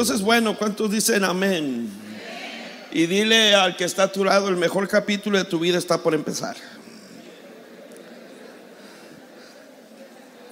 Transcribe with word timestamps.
Dios 0.00 0.08
es 0.16 0.22
bueno. 0.22 0.56
¿Cuántos 0.56 0.90
dicen 0.90 1.24
amén? 1.24 1.90
Y 2.90 3.04
dile 3.04 3.54
al 3.54 3.76
que 3.76 3.84
está 3.84 4.04
a 4.04 4.10
tu 4.10 4.24
lado, 4.24 4.48
el 4.48 4.56
mejor 4.56 4.88
capítulo 4.88 5.36
de 5.36 5.44
tu 5.44 5.58
vida 5.58 5.76
está 5.76 6.02
por 6.02 6.14
empezar. 6.14 6.56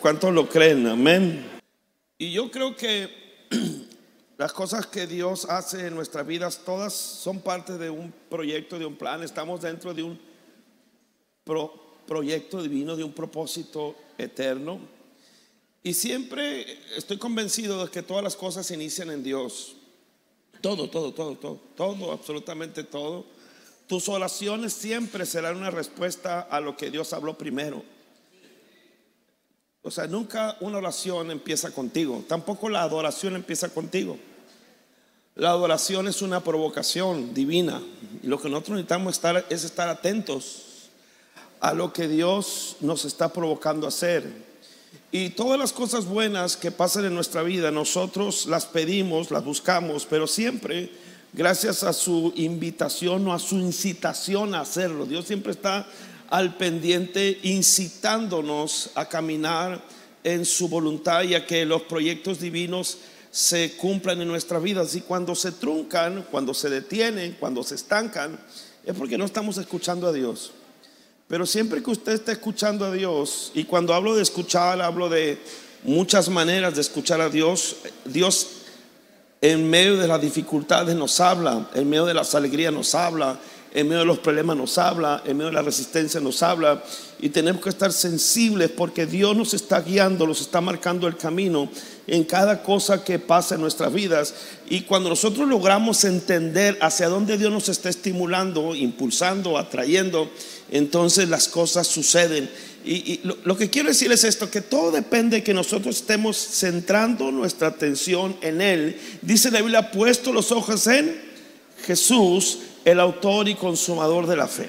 ¿Cuántos 0.03 0.35
lo 0.35 0.47
creen? 0.51 0.87
Amén. 0.87 1.47
Y 2.19 2.31
yo 2.31 2.51
creo 2.51 2.77
que 2.77 3.47
las 4.37 4.53
cosas 4.53 4.87
que 4.87 5.07
Dios 5.07 5.47
hace 5.47 5.87
en 5.87 5.95
nuestras 5.95 6.27
vidas, 6.27 6.61
todas 6.63 6.93
son 6.93 7.41
parte 7.41 7.79
de 7.79 7.89
un 7.89 8.13
proyecto, 8.29 8.79
de 8.79 8.85
un 8.85 8.97
plan. 8.97 9.23
Estamos 9.23 9.63
dentro 9.63 9.95
de 9.95 10.03
un 10.03 10.21
proyecto 12.07 12.63
divino, 12.63 12.97
de 12.97 13.05
un 13.05 13.15
propósito 13.15 13.97
eterno. 14.19 14.98
Y 15.83 15.95
siempre 15.95 16.79
estoy 16.97 17.19
convencido 17.19 17.85
de 17.85 17.91
que 17.91 18.03
todas 18.03 18.25
las 18.25 18.37
cosas 18.37 18.71
inician 18.71 19.11
en 19.11 19.23
Dios. 19.23 19.77
Todo, 20.61 20.91
todo, 20.91 21.13
todo, 21.13 21.37
todo, 21.37 21.61
todo, 21.77 22.13
absolutamente 22.13 22.83
todo. 22.83 23.25
Tus 23.87 24.09
oraciones 24.09 24.73
siempre 24.73 25.25
serán 25.25 25.57
una 25.57 25.71
respuesta 25.71 26.41
a 26.41 26.61
lo 26.61 26.77
que 26.77 26.91
Dios 26.91 27.13
habló 27.13 27.39
primero. 27.39 27.83
O 29.83 29.91
sea, 29.91 30.07
nunca 30.07 30.57
una 30.61 30.79
oración 30.79 31.31
empieza 31.31 31.71
contigo, 31.71 32.25
tampoco 32.29 32.69
la 32.69 32.83
adoración 32.83 33.37
empieza 33.37 33.69
contigo. 33.71 34.19
La 35.35 35.51
adoración 35.51 36.09
es 36.09 36.21
una 36.21 36.43
provocación 36.43 37.33
divina 37.33 37.81
y 38.23 38.27
lo 38.27 38.41
que 38.41 38.49
nosotros 38.49 38.77
necesitamos 38.77 39.15
estar, 39.15 39.47
es 39.49 39.63
estar 39.63 39.89
atentos 39.89 40.91
a 41.61 41.73
lo 41.75 41.93
que 41.93 42.09
Dios 42.09 42.77
nos 42.81 43.05
está 43.05 43.33
provocando 43.33 43.87
a 43.87 43.91
hacer. 43.91 44.48
Y 45.11 45.31
todas 45.31 45.59
las 45.59 45.73
cosas 45.73 46.05
buenas 46.05 46.57
que 46.59 46.71
pasan 46.71 47.07
en 47.07 47.15
nuestra 47.15 47.43
vida, 47.43 47.71
nosotros 47.71 48.45
las 48.47 48.67
pedimos, 48.67 49.31
las 49.31 49.43
buscamos, 49.43 50.05
pero 50.05 50.27
siempre 50.27 50.91
gracias 51.33 51.83
a 51.83 51.95
su 51.95 52.33
invitación 52.37 53.27
o 53.27 53.33
a 53.33 53.39
su 53.39 53.57
incitación 53.57 54.55
a 54.55 54.61
hacerlo. 54.61 55.07
Dios 55.07 55.27
siempre 55.27 55.53
está 55.53 55.87
al 56.29 56.57
pendiente 56.59 57.39
incitándonos 57.43 58.91
a 58.95 59.09
caminar 59.09 59.83
en 60.25 60.45
su 60.45 60.69
voluntad 60.69 61.23
y 61.23 61.35
a 61.35 61.47
que 61.47 61.65
los 61.65 61.83
proyectos 61.83 62.41
divinos 62.41 62.99
se 63.31 63.77
cumplan 63.79 64.21
en 64.21 64.29
nuestras 64.29 64.63
vidas. 64.63 64.95
Y 64.95 65.01
cuando 65.01 65.35
se 65.35 65.53
truncan, 65.53 66.27
cuando 66.31 66.53
se 66.53 66.69
detienen, 66.69 67.37
cuando 67.41 67.63
se 67.63 67.77
estancan, 67.77 68.39
es 68.85 68.95
porque 68.95 69.17
no 69.17 69.25
estamos 69.25 69.57
escuchando 69.57 70.07
a 70.07 70.13
Dios. 70.13 70.53
Pero 71.29 71.45
siempre 71.45 71.83
que 71.83 71.91
usted 71.91 72.13
está 72.13 72.33
escuchando 72.33 72.87
a 72.87 72.93
Dios, 72.93 73.53
y 73.55 73.65
cuando 73.65 73.93
hablo 73.93 74.17
de 74.17 74.23
escuchar, 74.23 74.81
hablo 74.81 75.11
de 75.11 75.39
muchas 75.83 76.31
maneras 76.31 76.75
de 76.75 76.81
escuchar 76.81 77.21
a 77.21 77.29
Dios, 77.29 77.77
Dios 78.07 78.49
en 79.43 79.69
medio 79.69 79.99
de 79.99 80.09
las 80.09 80.21
dificultades 80.21 80.97
nos 80.97 81.21
habla, 81.21 81.69
en 81.75 81.89
medio 81.89 82.07
de 82.07 82.15
las 82.15 82.35
alegrías 82.35 82.73
nos 82.73 82.95
habla, 82.95 83.39
en 83.75 83.87
medio 83.89 84.01
de 84.01 84.07
los 84.07 84.19
problemas 84.19 84.57
nos 84.57 84.79
habla, 84.79 85.23
en 85.25 85.37
medio 85.37 85.51
de 85.51 85.57
la 85.57 85.63
resistencia 85.63 86.21
nos 86.21 86.43
habla, 86.43 86.83
y 87.21 87.29
tenemos 87.29 87.63
que 87.63 87.69
estar 87.69 87.93
sensibles 87.93 88.71
porque 88.71 89.07
Dios 89.07 89.37
nos 89.37 89.55
está 89.55 89.81
guiando, 89.81 90.27
nos 90.27 90.41
está 90.41 90.61
marcando 90.61 91.07
el 91.07 91.17
camino 91.17 91.69
en 92.07 92.25
cada 92.25 92.63
cosa 92.63 93.05
que 93.05 93.19
pasa 93.19 93.57
en 93.57 93.61
nuestras 93.61 93.93
vidas. 93.93 94.35
Y 94.69 94.83
cuando 94.83 95.09
nosotros 95.09 95.49
logramos 95.49 96.05
entender 96.05 96.79
hacia 96.81 97.09
dónde 97.09 97.37
Dios 97.37 97.53
nos 97.53 97.69
está 97.69 97.89
estimulando, 97.89 98.75
impulsando, 98.75 99.59
atrayendo, 99.59 100.31
entonces 100.71 101.29
las 101.29 101.49
cosas 101.49 101.87
suceden. 101.87 102.49
Y, 102.85 103.21
lo, 103.23 103.57
que 103.57 103.69
quiero 103.69 103.89
decir 103.89 104.11
es 104.13 104.25
esto, 104.25 104.51
que 104.51 104.63
todo 104.63 104.91
depende 104.91 105.39
de 105.39 105.43
que 105.43 105.53
nosotros 105.53 105.97
estemos 105.97 106.37
centrando 106.37 107.31
nuestra 107.31 107.69
atención 107.69 108.37
en 108.41 108.63
Él. 108.63 108.99
Dice 109.21 109.51
la 109.51 109.61
Biblia, 109.61 109.91
puesto 109.91 110.33
los 110.33 110.53
ojos 110.53 110.87
en 110.87 111.21
Jesús, 111.85 112.61
el 112.91 113.01
autor 113.01 113.49
y 113.49 113.55
consumador 113.55 114.27
de 114.27 114.37
la 114.37 114.49
fe. 114.49 114.69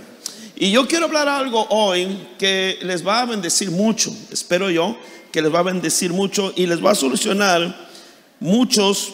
Y 0.56 0.72
yo 0.72 0.88
quiero 0.88 1.06
hablar 1.06 1.30
algo 1.30 1.66
hoy 1.70 2.28
que 2.38 2.78
les 2.82 3.06
va 3.06 3.22
a 3.22 3.26
bendecir 3.26 3.72
mucho, 3.72 4.14
espero 4.30 4.70
yo, 4.70 4.98
que 5.32 5.42
les 5.42 5.54
va 5.54 5.60
a 5.60 5.64
bendecir 5.64 6.12
mucho 6.12 6.52
y 6.56 6.68
les 6.68 6.84
va 6.84 6.92
a 6.92 6.96
solucionar 6.96 7.90
muchos. 8.42 9.14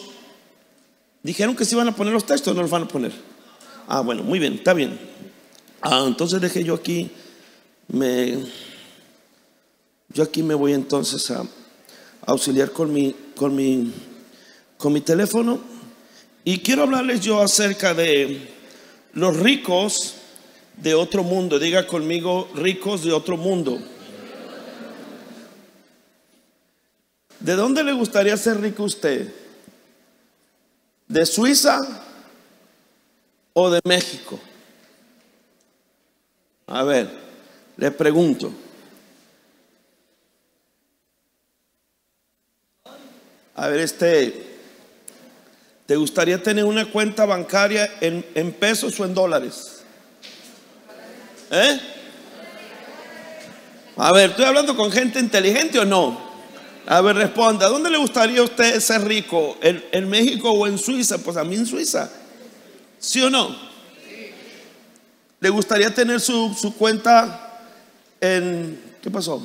Dijeron 1.22 1.54
que 1.54 1.64
se 1.64 1.76
iban 1.76 1.86
a 1.86 1.94
poner 1.94 2.12
los 2.12 2.26
textos, 2.26 2.54
no 2.54 2.62
los 2.62 2.70
van 2.70 2.82
a 2.82 2.88
poner. 2.88 3.12
Ah, 3.86 4.00
bueno, 4.00 4.24
muy 4.24 4.40
bien, 4.40 4.54
está 4.54 4.74
bien. 4.74 4.98
Ah, 5.80 6.04
entonces 6.04 6.40
dejé 6.40 6.64
yo 6.64 6.74
aquí, 6.74 7.08
me, 7.86 8.38
yo 10.12 10.24
aquí 10.24 10.42
me 10.42 10.54
voy 10.54 10.72
entonces 10.72 11.30
a, 11.30 11.44
auxiliar 12.26 12.72
con 12.72 12.92
mi, 12.92 13.14
con 13.36 13.54
mi, 13.54 13.92
con 14.78 14.92
mi 14.92 15.00
teléfono 15.00 15.60
y 16.42 16.58
quiero 16.58 16.82
hablarles 16.82 17.20
yo 17.20 17.40
acerca 17.40 17.94
de 17.94 18.55
los 19.16 19.34
ricos 19.38 20.14
de 20.76 20.94
otro 20.94 21.22
mundo. 21.22 21.58
Diga 21.58 21.86
conmigo, 21.86 22.50
ricos 22.54 23.02
de 23.02 23.12
otro 23.12 23.38
mundo. 23.38 23.78
¿De 27.40 27.54
dónde 27.54 27.82
le 27.82 27.94
gustaría 27.94 28.36
ser 28.36 28.60
rico 28.60 28.84
usted? 28.84 29.32
¿De 31.08 31.24
Suiza 31.24 31.80
o 33.54 33.70
de 33.70 33.80
México? 33.84 34.38
A 36.66 36.82
ver, 36.82 37.08
le 37.78 37.90
pregunto. 37.90 38.52
A 43.54 43.68
ver, 43.68 43.80
este, 43.80 44.45
¿te 45.86 45.96
gustaría 45.96 46.42
tener 46.42 46.64
una 46.64 46.90
cuenta 46.90 47.24
bancaria 47.24 47.90
en, 48.00 48.24
en 48.34 48.52
pesos 48.52 48.98
o 49.00 49.04
en 49.04 49.14
dólares? 49.14 49.82
¿Eh? 51.50 51.80
A 53.96 54.12
ver, 54.12 54.30
¿estoy 54.30 54.44
hablando 54.44 54.76
con 54.76 54.90
gente 54.92 55.18
inteligente 55.18 55.78
o 55.78 55.84
no? 55.84 56.26
A 56.86 57.00
ver, 57.00 57.16
responda, 57.16 57.68
¿dónde 57.68 57.90
le 57.90 57.98
gustaría 57.98 58.40
a 58.40 58.44
usted 58.44 58.78
ser 58.80 59.02
rico? 59.02 59.56
¿En, 59.60 59.84
¿En, 59.90 60.08
México 60.08 60.50
o 60.50 60.66
en 60.66 60.78
Suiza? 60.78 61.18
Pues 61.18 61.36
a 61.36 61.44
mí 61.44 61.56
en 61.56 61.66
Suiza. 61.66 62.10
¿Sí 62.98 63.22
o 63.22 63.30
no? 63.30 63.56
¿Le 65.40 65.50
gustaría 65.50 65.92
tener 65.94 66.20
su, 66.20 66.54
su 66.54 66.74
cuenta 66.76 67.60
en... 68.20 68.96
¿Qué 69.02 69.10
pasó? 69.10 69.42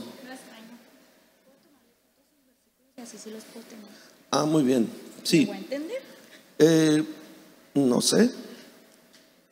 Ah, 4.30 4.46
muy 4.46 4.64
bien. 4.64 4.90
Sí. 5.24 5.46
¿Voy 5.46 5.56
a 5.56 5.60
entender? 5.60 6.11
Eh, 6.64 7.04
no 7.74 8.02
sé. 8.02 8.32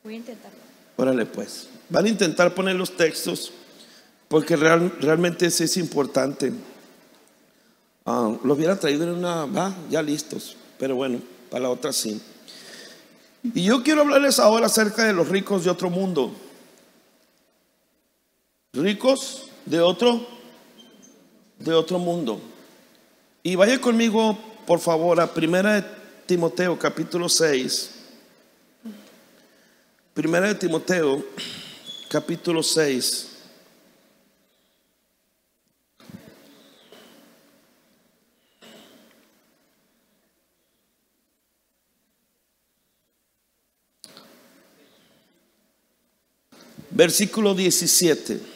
Voy 0.03 0.13
a 0.13 0.17
intentarlo. 0.17 0.59
Órale, 0.95 1.25
pues. 1.25 1.67
Van 1.89 2.05
a 2.05 2.09
intentar 2.09 2.53
poner 2.53 2.75
los 2.75 2.95
textos 2.95 3.51
porque 4.27 4.55
real, 4.55 4.95
realmente 5.01 5.47
ese 5.47 5.63
es 5.63 5.75
importante. 5.77 6.53
Ah, 8.05 8.31
lo 8.43 8.53
hubiera 8.53 8.79
traído 8.79 9.05
en 9.05 9.09
una, 9.09 9.45
va, 9.45 9.75
ya 9.89 10.03
listos, 10.03 10.55
pero 10.77 10.95
bueno, 10.95 11.19
para 11.49 11.63
la 11.63 11.69
otra 11.71 11.91
sí. 11.91 12.21
Y 13.43 13.63
yo 13.63 13.81
quiero 13.81 14.01
hablarles 14.01 14.37
ahora 14.37 14.67
acerca 14.67 15.03
de 15.03 15.13
los 15.13 15.29
ricos 15.29 15.63
de 15.63 15.71
otro 15.71 15.89
mundo. 15.89 16.31
Ricos 18.73 19.49
de 19.65 19.79
otro, 19.79 20.27
de 21.57 21.73
otro 21.73 21.97
mundo. 21.97 22.39
Y 23.41 23.55
vaya 23.55 23.81
conmigo, 23.81 24.37
por 24.67 24.79
favor, 24.79 25.19
a 25.19 25.33
Primera 25.33 25.81
de 25.81 25.98
Timoteo, 26.29 26.77
capítulo 26.77 27.27
6. 27.27 27.89
Primera 30.13 30.49
de 30.49 30.53
Timoteo, 30.53 31.25
capítulo 32.07 32.61
6. 32.61 33.29
Versículo 46.91 47.55
17. 47.55 48.48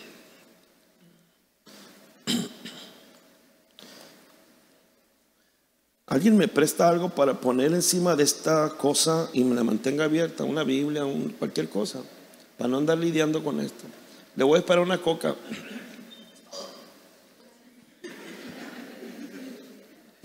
¿Alguien 6.13 6.38
me 6.38 6.48
presta 6.48 6.88
algo 6.88 7.10
para 7.10 7.42
poner 7.42 7.74
encima 7.74 8.15
de 8.15 8.24
esta 8.24 8.69
cosa 8.77 9.31
y 9.33 9.44
me 9.44 9.56
la 9.56 9.63
mantenga 9.63 10.04
abierta? 10.04 10.44
Una 10.44 10.63
Biblia, 10.63 11.01
cualquier 11.39 11.69
cosa, 11.69 12.01
para 12.56 12.68
no 12.68 12.77
andar 12.77 13.00
lidiando 13.00 13.44
con 13.44 13.60
esto. 13.60 13.86
Le 14.36 14.44
voy 14.44 14.57
a 14.57 14.60
esperar 14.60 14.83
una 14.83 15.00
coca. 15.00 15.33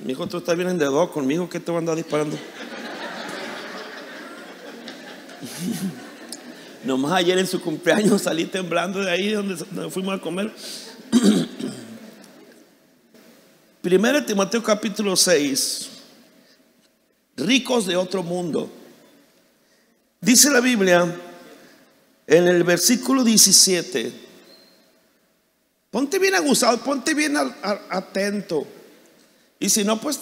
Mi 0.04 0.12
hijo, 0.12 0.26
tú 0.26 0.36
estás 0.36 0.56
bien 0.56 0.68
endeudado 0.68 1.10
conmigo, 1.10 1.48
¿qué 1.48 1.58
te 1.58 1.70
voy 1.70 1.76
a 1.76 1.78
andar 1.78 1.96
disparando? 1.96 2.36
Nomás 6.84 7.12
ayer 7.12 7.38
en 7.38 7.46
su 7.46 7.62
cumpleaños 7.62 8.20
salí 8.20 8.44
temblando 8.44 9.02
de 9.02 9.10
ahí 9.10 9.30
donde, 9.30 9.56
fuimos 9.88 10.18
a 10.18 10.20
comer. 10.20 10.52
Primero 13.88 14.22
Timoteo 14.22 14.62
capítulo 14.62 15.16
6. 15.16 15.88
ricos 17.38 17.86
de 17.86 17.96
otro 17.96 18.22
mundo. 18.22 18.70
Dice 20.20 20.50
la 20.50 20.60
Biblia 20.60 21.10
en 22.26 22.48
el 22.48 22.64
versículo 22.64 23.24
17, 23.24 24.12
ponte 25.90 26.18
bien 26.18 26.34
aguzado, 26.34 26.76
ponte 26.84 27.14
bien 27.14 27.34
atento. 27.88 28.66
Y 29.58 29.70
si 29.70 29.84
no, 29.84 29.98
pues 29.98 30.20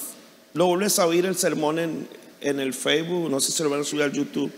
lo 0.55 0.67
vuelves 0.67 1.01
a 1.01 1.07
oír 1.07 1.27
el 1.27 1.37
sermón 1.37 1.81
en, 1.81 2.09
en 2.41 2.61
el 2.61 2.73
Facebook, 2.73 3.29
no 3.29 3.41
sé 3.41 3.51
si 3.51 3.65
lo 3.65 3.71
van 3.71 3.81
a 3.81 3.85
subir 3.85 4.05
al 4.05 4.13
YouTube. 4.13 4.53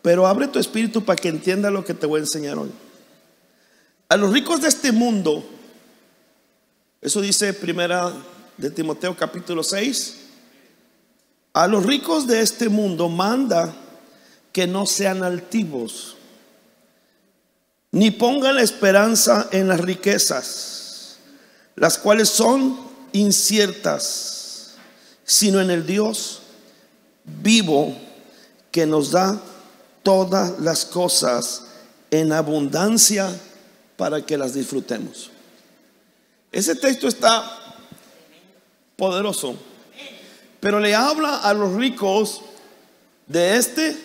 Pero 0.00 0.28
abre 0.28 0.46
tu 0.46 0.60
espíritu 0.60 1.04
para 1.04 1.20
que 1.20 1.28
entienda 1.28 1.72
lo 1.72 1.84
que 1.84 1.92
te 1.92 2.06
voy 2.06 2.18
a 2.18 2.22
enseñar 2.22 2.56
hoy. 2.56 2.70
A 4.08 4.16
los 4.16 4.32
ricos 4.32 4.60
de 4.60 4.68
este 4.68 4.92
mundo, 4.92 5.57
eso 7.08 7.22
dice 7.22 7.54
primera 7.54 8.12
de 8.58 8.70
Timoteo 8.70 9.16
capítulo 9.16 9.62
6, 9.64 10.16
a 11.54 11.66
los 11.66 11.86
ricos 11.86 12.26
de 12.26 12.42
este 12.42 12.68
mundo 12.68 13.08
manda 13.08 13.74
que 14.52 14.66
no 14.66 14.84
sean 14.84 15.22
altivos, 15.22 16.18
ni 17.92 18.10
pongan 18.10 18.56
la 18.56 18.62
esperanza 18.62 19.48
en 19.52 19.68
las 19.68 19.80
riquezas, 19.80 21.16
las 21.76 21.96
cuales 21.96 22.28
son 22.28 22.78
inciertas, 23.12 24.74
sino 25.24 25.62
en 25.62 25.70
el 25.70 25.86
Dios 25.86 26.42
vivo 27.24 27.96
que 28.70 28.84
nos 28.84 29.12
da 29.12 29.40
todas 30.02 30.60
las 30.60 30.84
cosas 30.84 31.68
en 32.10 32.34
abundancia 32.34 33.34
para 33.96 34.20
que 34.26 34.36
las 34.36 34.52
disfrutemos. 34.52 35.30
Ese 36.50 36.74
texto 36.74 37.08
está 37.08 37.58
poderoso, 38.96 39.56
pero 40.60 40.80
le 40.80 40.94
habla 40.94 41.36
a 41.38 41.52
los 41.54 41.74
ricos 41.74 42.42
de 43.26 43.56
este 43.56 43.96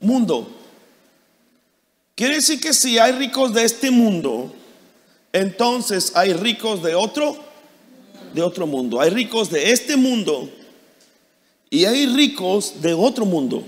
mundo. 0.00 0.48
Quiere 2.14 2.36
decir 2.36 2.60
que 2.60 2.72
si 2.72 2.98
hay 2.98 3.12
ricos 3.12 3.52
de 3.52 3.64
este 3.64 3.90
mundo, 3.90 4.54
entonces 5.32 6.12
hay 6.14 6.32
ricos 6.34 6.82
de 6.82 6.94
otro, 6.94 7.36
de 8.34 8.42
otro 8.42 8.66
mundo. 8.66 9.00
Hay 9.00 9.10
ricos 9.10 9.50
de 9.50 9.72
este 9.72 9.96
mundo 9.96 10.48
y 11.70 11.84
hay 11.84 12.06
ricos 12.06 12.80
de 12.82 12.94
otro 12.94 13.24
mundo. 13.24 13.64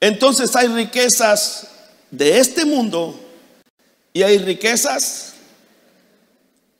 Entonces 0.00 0.54
hay 0.54 0.68
riquezas 0.68 1.68
de 2.10 2.38
este 2.38 2.64
mundo 2.64 3.18
y 4.12 4.22
hay 4.22 4.38
riquezas 4.38 5.34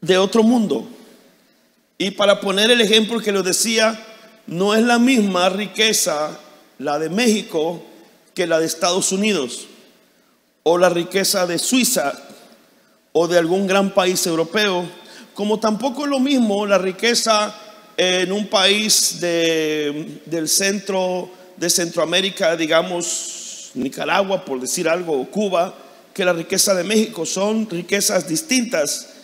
de 0.01 0.19
otro 0.19 0.43
mundo. 0.43 0.87
Y 1.97 2.13
para 2.13 2.41
poner 2.41 2.71
el 2.71 2.81
ejemplo 2.81 3.21
que 3.21 3.33
lo 3.33 3.43
decía, 3.43 3.99
no 4.47 4.75
es 4.75 4.83
la 4.83 4.99
misma 4.99 5.49
riqueza 5.49 6.39
la 6.79 6.99
de 6.99 7.11
México 7.11 7.83
que 8.35 8.47
la 8.47 8.61
de 8.61 8.67
Estados 8.67 9.11
Unidos, 9.11 9.67
o 10.63 10.79
la 10.79 10.89
riqueza 10.89 11.47
de 11.47 11.59
Suiza, 11.59 12.13
o 13.13 13.27
de 13.27 13.39
algún 13.39 13.67
gran 13.67 13.91
país 13.91 14.25
europeo, 14.27 14.89
como 15.35 15.59
tampoco 15.59 16.05
es 16.05 16.11
lo 16.11 16.21
mismo 16.21 16.67
la 16.67 16.79
riqueza 16.79 17.55
en 17.97 18.31
un 18.31 18.47
país 18.47 19.19
del 19.21 20.49
centro 20.49 21.31
de 21.57 21.69
Centroamérica, 21.69 22.57
digamos 22.57 23.73
Nicaragua, 23.75 24.45
por 24.45 24.61
decir 24.61 24.89
algo, 24.89 25.21
o 25.21 25.27
Cuba, 25.27 25.75
que 26.15 26.25
la 26.25 26.33
riqueza 26.33 26.75
de 26.75 26.85
México. 26.85 27.27
Son 27.27 27.69
riquezas 27.69 28.29
distintas 28.29 29.18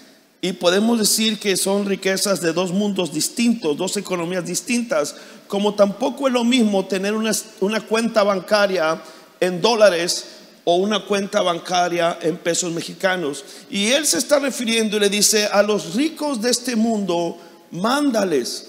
y 0.45 0.53
podemos 0.53 0.99
decir 0.99 1.39
que 1.39 1.57
son 1.57 1.87
riquezas 1.87 2.43
de 2.43 2.53
dos 2.53 2.71
mundos 2.71 3.11
distintos, 3.11 3.79
dos 3.79 3.97
economías 3.97 4.45
distintas, 4.45 5.17
como 5.49 5.73
tampoco 5.73 6.27
es 6.27 6.35
lo 6.35 6.45
mismo 6.45 6.85
tener 6.85 7.15
una, 7.15 7.33
una 7.61 7.81
cuenta 7.81 8.23
bancaria 8.23 9.03
en 9.41 9.63
dólares 9.63 10.27
o 10.65 10.77
una 10.77 11.07
cuenta 11.07 11.41
bancaria 11.41 12.19
en 12.21 12.37
pesos 12.37 12.71
mexicanos. 12.75 13.43
Y 13.71 13.87
él 13.93 14.05
se 14.05 14.19
está 14.19 14.39
refiriendo 14.39 14.99
y 14.99 15.01
le 15.01 15.09
dice, 15.09 15.47
a 15.47 15.63
los 15.63 15.95
ricos 15.95 16.43
de 16.43 16.51
este 16.51 16.77
mundo, 16.77 17.39
mándales. 17.71 18.67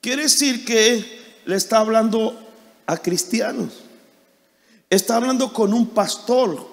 Quiere 0.00 0.22
decir 0.22 0.64
que 0.64 1.04
le 1.44 1.56
está 1.56 1.80
hablando 1.80 2.34
a 2.86 2.96
cristianos. 2.96 3.74
Está 4.88 5.16
hablando 5.16 5.52
con 5.52 5.74
un 5.74 5.88
pastor. 5.88 6.71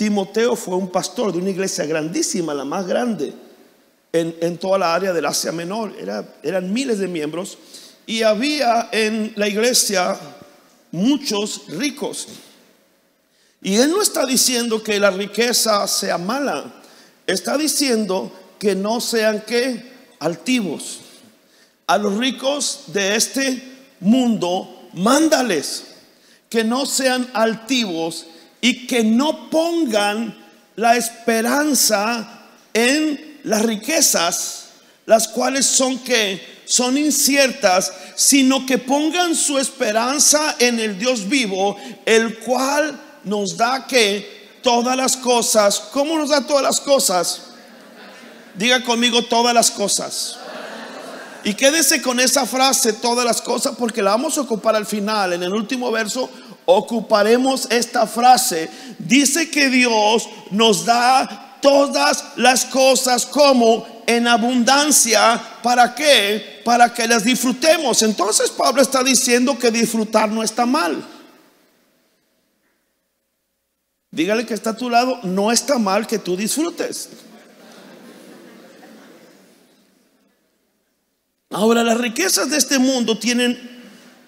Timoteo 0.00 0.56
fue 0.56 0.76
un 0.76 0.88
pastor 0.88 1.30
de 1.30 1.40
una 1.40 1.50
iglesia 1.50 1.84
grandísima, 1.84 2.54
la 2.54 2.64
más 2.64 2.86
grande 2.86 3.34
en, 4.14 4.56
toda 4.56 4.78
la 4.78 4.94
área 4.94 5.12
del 5.12 5.26
Asia 5.26 5.52
Menor. 5.52 5.94
Era, 6.00 6.36
eran 6.42 6.72
miles 6.72 7.00
de 7.00 7.06
miembros. 7.06 7.58
Y 8.06 8.22
había 8.22 8.88
en 8.92 9.34
la 9.36 9.46
iglesia 9.46 10.18
muchos 10.90 11.66
ricos. 11.68 12.28
Y 13.60 13.76
él 13.76 13.90
no 13.90 14.00
está 14.00 14.24
diciendo 14.24 14.82
que 14.82 14.98
la 14.98 15.10
riqueza 15.10 15.86
sea 15.86 16.16
mala. 16.16 16.82
Está 17.26 17.58
diciendo 17.58 18.32
que 18.58 18.74
no 18.74 19.02
sean 19.02 19.42
que 19.42 19.84
altivos 20.18 21.00
a 21.86 21.98
los 21.98 22.16
ricos 22.16 22.84
de 22.86 23.16
este 23.16 23.62
mundo, 24.00 24.88
mándales 24.94 25.84
que 26.48 26.64
no 26.64 26.86
sean 26.86 27.30
altivos 27.34 28.24
y 28.60 28.86
que 28.86 29.02
no 29.04 29.50
pongan 29.50 30.36
la 30.76 30.96
esperanza 30.96 32.46
en 32.72 33.40
las 33.44 33.62
riquezas, 33.62 34.64
las 35.06 35.28
cuales 35.28 35.66
son 35.66 35.98
que 35.98 36.60
son 36.64 36.96
inciertas, 36.96 37.92
sino 38.14 38.64
que 38.64 38.78
pongan 38.78 39.34
su 39.34 39.58
esperanza 39.58 40.54
en 40.58 40.78
el 40.78 40.98
Dios 40.98 41.28
vivo, 41.28 41.76
el 42.06 42.38
cual 42.38 42.98
nos 43.24 43.56
da 43.56 43.86
que 43.88 44.58
todas 44.62 44.96
las 44.96 45.16
cosas, 45.16 45.80
¿cómo 45.92 46.16
nos 46.16 46.30
da 46.30 46.46
todas 46.46 46.62
las 46.62 46.80
cosas? 46.80 47.42
Diga 48.54 48.84
conmigo 48.84 49.24
todas 49.24 49.52
las 49.52 49.70
cosas. 49.70 50.38
Y 51.42 51.54
quédese 51.54 52.02
con 52.02 52.20
esa 52.20 52.46
frase, 52.46 52.92
todas 52.92 53.24
las 53.24 53.40
cosas, 53.40 53.74
porque 53.76 54.02
la 54.02 54.10
vamos 54.10 54.36
a 54.36 54.42
ocupar 54.42 54.76
al 54.76 54.86
final. 54.86 55.32
En 55.32 55.42
el 55.42 55.52
último 55.52 55.90
verso 55.90 56.30
ocuparemos 56.64 57.66
esta 57.70 58.06
frase. 58.06 58.68
Dice 58.98 59.50
que 59.50 59.70
Dios 59.70 60.28
nos 60.50 60.84
da 60.84 61.58
todas 61.60 62.24
las 62.36 62.64
cosas 62.64 63.26
como 63.26 63.86
en 64.06 64.26
abundancia. 64.26 65.40
¿Para 65.62 65.94
qué? 65.94 66.62
Para 66.64 66.92
que 66.92 67.06
las 67.06 67.24
disfrutemos. 67.24 68.02
Entonces 68.02 68.50
Pablo 68.50 68.82
está 68.82 69.02
diciendo 69.02 69.58
que 69.58 69.70
disfrutar 69.70 70.30
no 70.30 70.42
está 70.42 70.66
mal. 70.66 71.04
Dígale 74.10 74.44
que 74.44 74.54
está 74.54 74.70
a 74.70 74.76
tu 74.76 74.90
lado, 74.90 75.20
no 75.22 75.52
está 75.52 75.78
mal 75.78 76.06
que 76.06 76.18
tú 76.18 76.36
disfrutes. 76.36 77.10
Ahora, 81.50 81.82
las 81.82 81.98
riquezas 81.98 82.50
de 82.50 82.56
este 82.56 82.78
mundo 82.78 83.18
tienen 83.18 83.58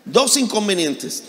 dos 0.04 0.36
inconvenientes. 0.36 1.24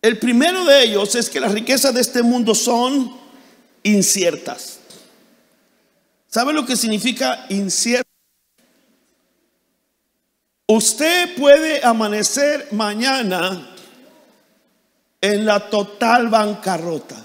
El 0.00 0.18
primero 0.18 0.64
de 0.64 0.84
ellos 0.84 1.14
es 1.14 1.28
que 1.28 1.40
las 1.40 1.52
riquezas 1.52 1.92
de 1.92 2.00
este 2.00 2.22
mundo 2.22 2.54
son 2.54 3.16
inciertas. 3.82 4.78
¿Sabe 6.28 6.52
lo 6.52 6.64
que 6.64 6.76
significa 6.76 7.46
incierto? 7.48 8.08
Usted 10.66 11.34
puede 11.34 11.84
amanecer 11.84 12.68
mañana 12.72 13.74
en 15.20 15.44
la 15.46 15.68
total 15.68 16.28
bancarrota. 16.28 17.16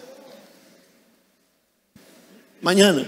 Mañana. 2.62 3.08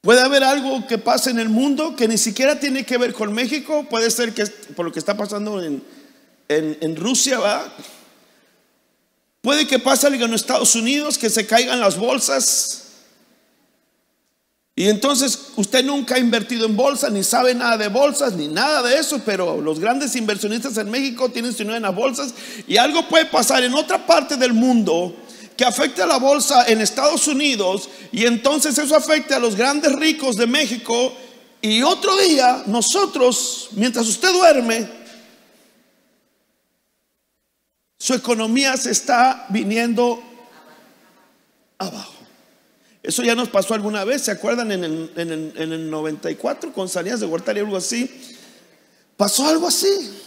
Puede 0.00 0.20
haber 0.20 0.44
algo 0.44 0.86
que 0.86 0.98
pase 0.98 1.30
en 1.30 1.40
el 1.40 1.48
mundo 1.48 1.96
que 1.96 2.06
ni 2.06 2.16
siquiera 2.16 2.60
tiene 2.60 2.86
que 2.86 2.96
ver 2.96 3.12
con 3.12 3.32
México. 3.32 3.84
Puede 3.90 4.08
ser 4.12 4.32
que 4.32 4.46
por 4.76 4.86
lo 4.86 4.92
que 4.92 5.00
está 5.00 5.16
pasando 5.16 5.60
en, 5.60 5.82
en, 6.48 6.96
Rusia, 6.96 7.38
¿va? 7.38 7.72
Puede 9.40 9.66
que 9.66 9.78
pase 9.78 10.06
algo 10.06 10.24
en 10.24 10.34
Estados 10.34 10.74
Unidos, 10.74 11.18
que 11.18 11.30
se 11.30 11.46
caigan 11.46 11.80
las 11.80 11.96
bolsas. 11.96 12.82
Y 14.74 14.88
entonces 14.88 15.52
usted 15.56 15.84
nunca 15.84 16.16
ha 16.16 16.18
invertido 16.18 16.66
en 16.66 16.76
bolsa, 16.76 17.08
ni 17.08 17.24
sabe 17.24 17.54
nada 17.54 17.78
de 17.78 17.88
bolsas, 17.88 18.34
ni 18.34 18.46
nada 18.46 18.82
de 18.82 18.98
eso, 18.98 19.22
pero 19.24 19.60
los 19.60 19.80
grandes 19.80 20.14
inversionistas 20.16 20.76
en 20.76 20.90
México 20.90 21.30
tienen 21.30 21.54
su 21.54 21.62
en 21.62 21.80
las 21.80 21.94
bolsas 21.94 22.34
y 22.68 22.76
algo 22.76 23.08
puede 23.08 23.24
pasar 23.24 23.64
en 23.64 23.72
otra 23.72 24.04
parte 24.04 24.36
del 24.36 24.52
mundo 24.52 25.16
que 25.56 25.64
afecte 25.64 26.02
a 26.02 26.06
la 26.06 26.18
bolsa 26.18 26.66
en 26.68 26.82
Estados 26.82 27.26
Unidos 27.26 27.88
y 28.12 28.26
entonces 28.26 28.76
eso 28.76 28.94
afecte 28.94 29.34
a 29.34 29.38
los 29.38 29.56
grandes 29.56 29.92
ricos 29.92 30.36
de 30.36 30.46
México 30.46 31.14
y 31.62 31.82
otro 31.82 32.14
día 32.18 32.62
nosotros, 32.66 33.70
mientras 33.72 34.06
usted 34.06 34.30
duerme, 34.30 34.86
su 37.98 38.14
economía 38.14 38.76
se 38.76 38.90
está 38.90 39.46
viniendo 39.48 40.22
abajo. 41.78 42.12
Eso 43.02 43.22
ya 43.22 43.34
nos 43.34 43.48
pasó 43.48 43.74
alguna 43.74 44.04
vez, 44.04 44.22
¿se 44.22 44.32
acuerdan? 44.32 44.72
En 44.72 44.82
el, 44.84 45.12
en 45.16 45.30
el- 45.32 45.52
en 45.56 45.72
el 45.72 45.90
94 45.90 46.72
con 46.72 46.88
Sanías 46.88 47.20
de 47.20 47.26
Huertaria, 47.26 47.62
algo 47.62 47.76
así. 47.76 48.10
Pasó 49.16 49.46
algo 49.46 49.68
así. 49.68 50.22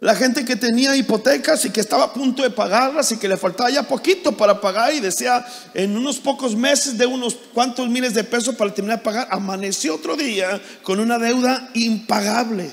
La 0.00 0.14
gente 0.16 0.46
que 0.46 0.56
tenía 0.56 0.96
hipotecas 0.96 1.62
y 1.66 1.70
que 1.70 1.80
estaba 1.80 2.04
a 2.04 2.12
punto 2.14 2.42
de 2.42 2.48
pagarlas 2.48 3.12
y 3.12 3.18
que 3.18 3.28
le 3.28 3.36
faltaba 3.36 3.68
ya 3.68 3.82
poquito 3.82 4.34
para 4.34 4.58
pagar 4.58 4.94
y 4.94 5.00
decía 5.00 5.44
en 5.74 5.94
unos 5.94 6.18
pocos 6.18 6.56
meses 6.56 6.96
de 6.96 7.04
unos 7.04 7.34
cuantos 7.52 7.86
miles 7.90 8.14
de 8.14 8.24
pesos 8.24 8.54
para 8.54 8.72
terminar 8.72 8.98
de 9.00 9.04
pagar, 9.04 9.28
amaneció 9.30 9.96
otro 9.96 10.16
día 10.16 10.58
con 10.82 11.00
una 11.00 11.18
deuda 11.18 11.68
impagable. 11.74 12.70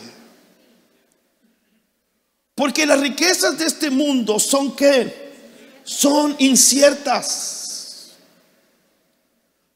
Porque 2.57 2.85
las 2.85 2.99
riquezas 2.99 3.57
de 3.57 3.67
este 3.67 3.89
mundo 3.89 4.37
son 4.37 4.75
qué? 4.75 5.79
Son 5.85 6.35
inciertas. 6.39 8.17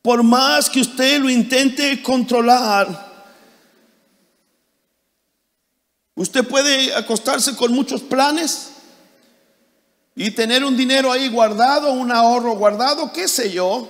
Por 0.01 0.21
más 0.23 0.69
que 0.69 0.81
usted 0.81 1.19
lo 1.19 1.29
intente 1.29 2.01
controlar, 2.01 3.11
Usted 6.21 6.47
puede 6.47 6.93
acostarse 6.93 7.55
con 7.55 7.73
muchos 7.73 8.01
planes 8.01 8.69
y 10.15 10.29
tener 10.29 10.63
un 10.63 10.77
dinero 10.77 11.11
ahí 11.11 11.29
guardado, 11.29 11.93
un 11.93 12.11
ahorro 12.11 12.53
guardado, 12.53 13.11
qué 13.11 13.27
sé 13.27 13.51
yo. 13.51 13.89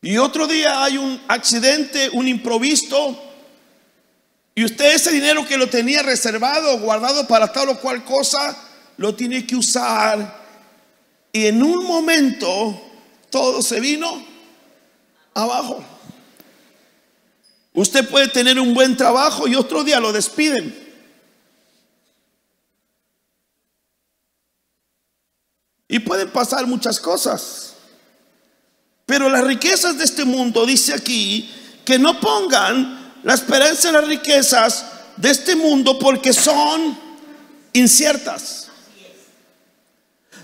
Y 0.00 0.16
otro 0.16 0.46
día 0.46 0.84
hay 0.84 0.96
un 0.96 1.20
accidente, 1.28 2.08
un 2.14 2.28
improviso, 2.28 3.20
y 4.54 4.64
usted 4.64 4.94
ese 4.94 5.10
dinero 5.10 5.46
que 5.46 5.56
lo 5.56 5.68
tenía 5.68 6.02
reservado, 6.02 6.78
guardado 6.78 7.26
para 7.26 7.52
tal 7.52 7.70
o 7.70 7.80
cual 7.80 8.04
cosa, 8.04 8.56
lo 8.98 9.14
tiene 9.14 9.46
que 9.46 9.56
usar. 9.56 10.42
Y 11.32 11.46
en 11.46 11.62
un 11.62 11.84
momento 11.84 12.80
todo 13.30 13.62
se 13.62 13.80
vino 13.80 14.24
abajo. 15.32 15.82
Usted 17.72 18.06
puede 18.08 18.28
tener 18.28 18.60
un 18.60 18.74
buen 18.74 18.96
trabajo 18.96 19.48
y 19.48 19.54
otro 19.54 19.82
día 19.82 19.98
lo 19.98 20.12
despiden. 20.12 20.78
Y 25.88 25.98
pueden 26.00 26.30
pasar 26.30 26.66
muchas 26.66 27.00
cosas. 27.00 27.74
Pero 29.06 29.30
las 29.30 29.44
riquezas 29.44 29.96
de 29.96 30.04
este 30.04 30.26
mundo, 30.26 30.66
dice 30.66 30.92
aquí, 30.92 31.50
que 31.84 31.98
no 31.98 32.20
pongan 32.20 33.01
la 33.22 33.34
esperanza 33.34 33.88
en 33.88 33.94
las 33.94 34.06
riquezas 34.06 34.84
de 35.16 35.30
este 35.30 35.54
mundo 35.56 35.98
porque 35.98 36.32
son 36.32 36.98
inciertas. 37.72 38.68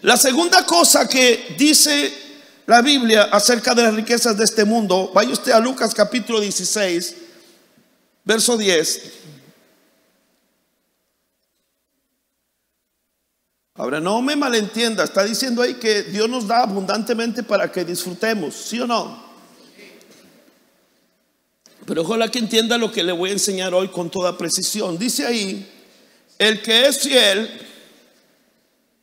La 0.03 0.17
segunda 0.17 0.65
cosa 0.65 1.09
que 1.09 1.57
dice 1.59 2.13
la 2.67 2.83
Biblia 2.83 3.25
acerca 3.33 3.75
de 3.75 3.83
las 3.83 3.95
riquezas 3.95 4.37
de 4.37 4.45
este 4.45 4.65
mundo, 4.65 5.11
vaya 5.15 5.31
usted 5.31 5.53
a 5.53 5.59
Lucas 5.59 5.95
capítulo 5.95 6.41
16, 6.41 7.15
verso 8.25 8.57
10. 8.57 9.03
Ahora, 13.75 14.01
no 14.01 14.21
me 14.21 14.35
malentienda, 14.35 15.05
está 15.05 15.23
diciendo 15.23 15.63
ahí 15.63 15.75
que 15.75 16.03
Dios 16.03 16.29
nos 16.29 16.47
da 16.47 16.63
abundantemente 16.63 17.43
para 17.43 17.71
que 17.71 17.85
disfrutemos, 17.85 18.55
¿sí 18.55 18.81
o 18.81 18.87
no? 18.87 19.28
Pero 21.89 22.03
ojalá 22.03 22.31
que 22.31 22.39
entienda 22.39 22.77
lo 22.77 22.93
que 22.93 23.03
le 23.03 23.13
voy 23.13 23.31
a 23.31 23.33
enseñar 23.33 23.73
hoy 23.73 23.89
con 23.89 24.11
toda 24.11 24.37
precisión. 24.37 24.99
Dice 24.99 25.25
ahí, 25.25 25.67
el 26.39 26.61
que 26.61 26.87
es 26.87 27.01
fiel 27.01 27.49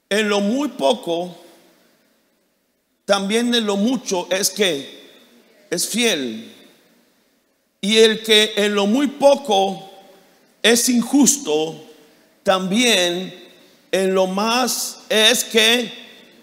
en 0.07 0.29
lo 0.29 0.39
muy 0.39 0.67
poco, 0.67 1.35
también 3.03 3.55
en 3.55 3.65
lo 3.65 3.75
mucho 3.75 4.27
es 4.29 4.51
que 4.51 5.03
es 5.71 5.87
fiel. 5.87 6.53
Y 7.81 7.97
el 7.97 8.21
que 8.21 8.53
en 8.55 8.75
lo 8.75 8.85
muy 8.85 9.07
poco 9.07 9.91
es 10.61 10.87
injusto, 10.87 11.83
también 12.43 13.33
en 13.91 14.13
lo 14.13 14.27
más 14.27 14.99
es 15.09 15.43
que 15.43 15.91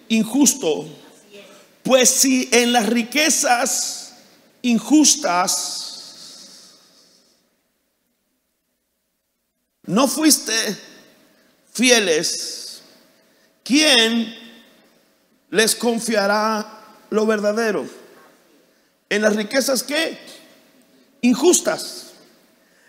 injusto. 0.08 0.88
Pues 1.84 2.10
si 2.10 2.48
en 2.50 2.72
las 2.72 2.86
riquezas 2.86 4.16
injustas 4.62 5.91
no 9.84 10.06
fuiste 10.06 10.54
fieles, 11.72 12.82
¿quién 13.64 14.34
les 15.50 15.74
confiará 15.74 16.80
lo 17.10 17.26
verdadero? 17.26 17.88
En 19.08 19.22
las 19.22 19.36
riquezas 19.36 19.82
que 19.82 20.18
injustas. 21.20 22.12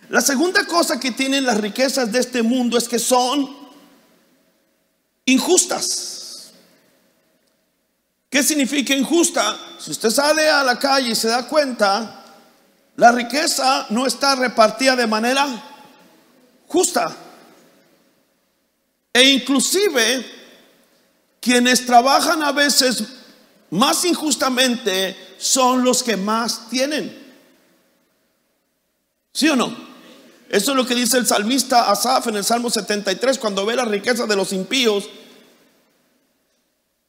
La 0.09 0.21
segunda 0.21 0.65
cosa 0.65 0.99
que 0.99 1.11
tienen 1.11 1.45
las 1.45 1.59
riquezas 1.59 2.11
de 2.11 2.19
este 2.19 2.43
mundo 2.43 2.77
es 2.77 2.87
que 2.87 2.99
son 2.99 3.49
injustas. 5.25 6.51
¿Qué 8.29 8.43
significa 8.43 8.93
injusta? 8.93 9.57
Si 9.79 9.91
usted 9.91 10.09
sale 10.09 10.49
a 10.49 10.63
la 10.63 10.79
calle 10.79 11.11
y 11.11 11.15
se 11.15 11.27
da 11.27 11.47
cuenta, 11.47 12.23
la 12.95 13.11
riqueza 13.11 13.87
no 13.89 14.05
está 14.05 14.35
repartida 14.35 14.95
de 14.95 15.07
manera 15.07 15.72
justa. 16.73 17.15
E 19.13 19.21
inclusive 19.29 20.25
quienes 21.39 21.85
trabajan 21.85 22.41
a 22.41 22.51
veces 22.51 23.03
más 23.69 24.03
injustamente 24.05 25.15
son 25.37 25.83
los 25.83 26.01
que 26.01 26.17
más 26.17 26.67
tienen. 26.69 27.21
¿Sí 29.31 29.49
o 29.49 29.55
no? 29.55 29.93
Eso 30.49 30.71
es 30.71 30.77
lo 30.77 30.85
que 30.85 30.95
dice 30.95 31.17
el 31.17 31.27
salmista 31.27 31.91
Asaf 31.91 32.27
en 32.27 32.37
el 32.37 32.43
Salmo 32.43 32.71
73 32.71 33.37
cuando 33.37 33.65
ve 33.65 33.75
la 33.75 33.85
riqueza 33.85 34.25
de 34.25 34.35
los 34.35 34.51
impíos. 34.51 35.07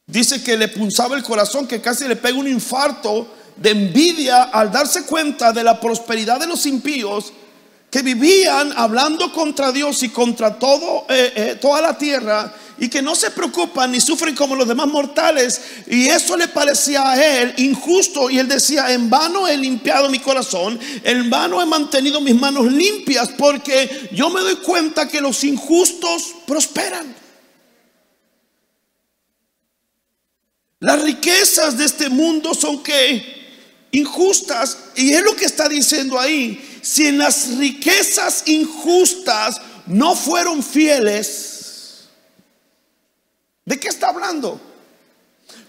Dice 0.07 0.43
que 0.43 0.59
le 0.59 0.69
punzaba 0.69 1.17
el 1.17 1.23
corazón, 1.23 1.67
que 1.67 1.81
casi 1.81 2.07
le 2.07 2.17
pega 2.17 2.39
un 2.39 2.49
infarto 2.49 3.33
de 3.57 3.71
envidia 3.71 4.45
al 4.45 4.71
darse 4.71 5.07
cuenta 5.07 5.53
de 5.53 5.65
la 5.65 5.81
prosperidad 5.81 6.39
de 6.39 6.47
los 6.47 6.67
impíos 6.67 7.33
que 7.95 8.03
vivían 8.03 8.73
hablando 8.77 9.33
contra 9.33 9.71
Dios 9.71 10.03
y 10.03 10.09
contra 10.09 10.59
todo, 10.59 11.07
eh, 11.09 11.33
eh, 11.37 11.59
toda 11.61 11.81
la 11.81 11.97
tierra 11.97 12.53
y 12.77 12.89
que 12.89 13.01
no 13.01 13.15
se 13.15 13.31
preocupan 13.31 13.93
ni 13.93 14.01
sufren 14.01 14.35
como 14.35 14.57
los 14.57 14.67
demás 14.67 14.89
mortales. 14.89 15.61
Y 15.87 16.09
eso 16.09 16.37
le 16.37 16.49
parecía 16.49 17.09
a 17.09 17.25
él 17.25 17.55
injusto. 17.59 18.31
Y 18.31 18.41
él 18.41 18.49
decía, 18.49 18.93
en 18.93 19.09
vano 19.09 19.47
he 19.47 19.57
limpiado 19.57 20.11
mi 20.11 20.19
corazón, 20.19 20.77
en 21.05 21.31
vano 21.31 21.63
he 21.63 21.67
mantenido 21.67 22.21
mis 22.21 22.35
manos 22.35 22.67
limpias, 22.67 23.29
porque 23.39 24.09
yo 24.11 24.29
me 24.29 24.41
doy 24.41 24.57
cuenta 24.57 25.07
que 25.07 25.21
los 25.21 25.45
injustos 25.45 26.35
prosperan. 26.49 27.15
Las 30.81 31.01
riquezas 31.01 31.79
de 31.79 31.85
este 31.85 32.09
mundo 32.09 32.55
son 32.55 32.83
que 32.83 33.89
injustas. 33.93 34.79
Y 34.97 35.13
es 35.13 35.23
lo 35.23 35.37
que 35.37 35.45
está 35.45 35.69
diciendo 35.69 36.19
ahí. 36.19 36.73
Si 36.85 37.07
en 37.07 37.17
las 37.17 37.57
riquezas 37.57 38.47
injustas 38.47 39.59
no 39.87 40.15
fueron 40.15 40.63
fieles, 40.63 42.05
¿de 43.65 43.81
qué 43.81 43.89
está 43.89 44.11
hablando? 44.11 44.61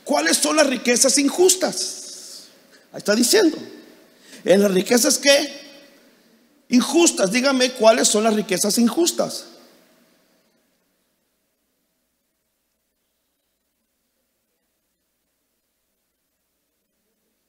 ¿Cuáles 0.03 0.35
son 0.35 0.57
las 0.57 0.67
riquezas 0.67 1.17
injustas? 1.17 2.47
Ahí 2.91 2.97
está 2.97 3.15
diciendo. 3.15 3.57
En 4.43 4.61
las 4.61 4.71
riquezas 4.71 5.17
que 5.17 6.65
injustas, 6.67 7.31
dígame 7.31 7.71
cuáles 7.71 8.09
son 8.09 8.25
las 8.25 8.33
riquezas 8.33 8.77
injustas. 8.77 9.45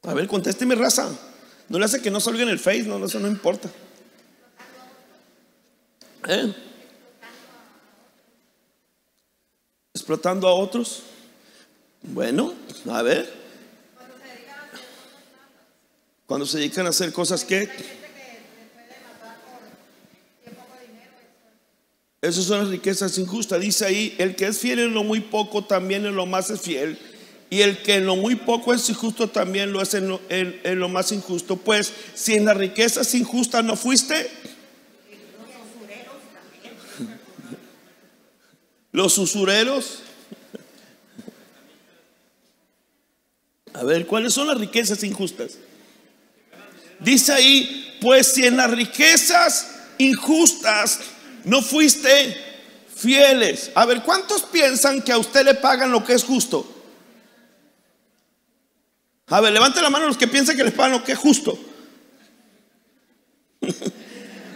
A 0.04 0.14
ver, 0.14 0.28
contésteme, 0.28 0.76
raza. 0.76 1.10
No 1.68 1.78
le 1.78 1.84
hace 1.84 2.00
que 2.00 2.10
no 2.10 2.20
salga 2.20 2.42
en 2.42 2.48
el 2.48 2.58
Face, 2.58 2.84
no, 2.84 3.04
eso 3.04 3.18
no 3.18 3.28
importa. 3.28 3.68
¿Eh? 6.28 6.54
Explotando 9.94 10.46
a 10.46 10.54
otros. 10.54 11.02
Bueno, 12.02 12.54
a 12.88 13.02
ver. 13.02 13.32
Cuando 16.26 16.46
se 16.46 16.58
dedican 16.58 16.86
a 16.86 16.90
hacer 16.90 17.12
cosas 17.12 17.44
que. 17.44 17.68
Esas 22.20 22.44
son 22.44 22.58
las 22.60 22.68
riquezas 22.68 23.16
injustas. 23.18 23.60
Dice 23.60 23.84
ahí, 23.84 24.14
el 24.18 24.34
que 24.34 24.46
es 24.46 24.58
fiel 24.58 24.80
en 24.80 24.94
lo 24.94 25.04
muy 25.04 25.20
poco, 25.20 25.64
también 25.64 26.06
en 26.06 26.16
lo 26.16 26.26
más 26.26 26.50
es 26.50 26.60
fiel. 26.60 26.98
Y 27.48 27.60
el 27.62 27.78
que 27.82 27.94
en 27.96 28.06
lo 28.06 28.16
muy 28.16 28.34
poco 28.34 28.74
es 28.74 28.88
injusto 28.88 29.28
también 29.28 29.72
lo 29.72 29.80
es 29.80 29.94
en 29.94 30.08
lo, 30.08 30.20
en- 30.28 30.60
en 30.64 30.78
lo 30.80 30.88
más 30.88 31.12
injusto. 31.12 31.56
Pues 31.56 31.92
si 32.14 32.34
en 32.34 32.44
las 32.44 32.56
riquezas 32.56 33.14
injustas 33.14 33.64
no 33.64 33.76
fuiste, 33.76 34.28
los 38.92 39.18
usureros. 39.18 40.00
A 43.74 43.84
ver, 43.84 44.06
¿cuáles 44.06 44.32
son 44.32 44.46
las 44.46 44.58
riquezas 44.58 45.02
injustas? 45.04 45.58
Dice 46.98 47.32
ahí, 47.32 47.98
pues 48.00 48.28
si 48.28 48.46
en 48.46 48.56
las 48.56 48.70
riquezas 48.70 49.68
injustas 49.98 51.00
no 51.44 51.60
fuiste 51.60 52.36
fieles. 52.94 53.70
A 53.74 53.84
ver, 53.84 54.02
¿cuántos 54.02 54.42
piensan 54.44 55.02
que 55.02 55.12
a 55.12 55.18
usted 55.18 55.44
le 55.44 55.54
pagan 55.54 55.92
lo 55.92 56.02
que 56.02 56.14
es 56.14 56.24
justo? 56.24 56.72
A 59.28 59.40
ver, 59.40 59.52
levante 59.52 59.82
la 59.82 59.90
mano 59.90 60.06
los 60.06 60.16
que 60.16 60.28
piensan 60.28 60.56
que 60.56 60.62
les 60.62 60.72
pagan 60.72 60.92
lo 60.92 61.04
que 61.04 61.12
es 61.12 61.18
justo. 61.18 61.58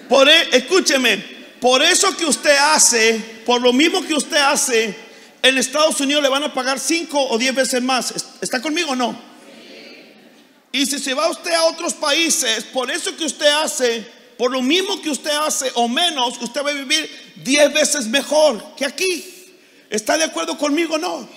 Por, 0.09 0.29
e- 0.29 0.57
escúcheme, 0.57 1.17
por 1.61 1.83
eso 1.83 2.17
que 2.17 2.25
usted 2.25 2.57
hace, 2.57 3.43
por 3.45 3.61
lo 3.61 3.73
mismo 3.73 4.03
que 4.07 4.15
usted 4.15 4.37
hace, 4.37 4.95
en 5.43 5.59
Estados 5.59 6.00
Unidos 6.00 6.23
le 6.23 6.29
van 6.29 6.45
a 6.45 6.55
pagar 6.55 6.79
5 6.79 7.31
o 7.31 7.39
10 7.39 7.55
veces 7.55 7.83
más. 7.83 8.15
¿Está 8.41 8.62
conmigo 8.62 8.91
o 8.93 8.97
no? 8.97 9.21
Y 10.73 10.87
si 10.87 11.00
se 11.00 11.15
va 11.15 11.29
usted 11.29 11.53
a 11.53 11.65
otros 11.65 11.95
países, 11.95 12.62
por 12.65 12.93
eso 12.93 13.17
que 13.17 13.25
usted 13.25 13.47
hace, 13.47 14.07
por 14.39 14.53
lo 14.53 14.62
mismo 14.62 15.03
que 15.03 15.11
usted 15.11 15.33
hace 15.33 15.73
o 15.75 15.89
menos, 15.89 16.41
usted 16.41 16.65
va 16.65 16.71
a 16.71 16.75
vivir 16.75 17.11
10 17.43 17.75
veces 17.75 18.07
mejor 18.07 18.77
que 18.77 18.85
aquí. 18.85 19.53
¿Está 19.91 20.17
de 20.17 20.25
acuerdo 20.25 20.57
conmigo 20.57 20.95
o 20.95 20.99
no? 20.99 21.29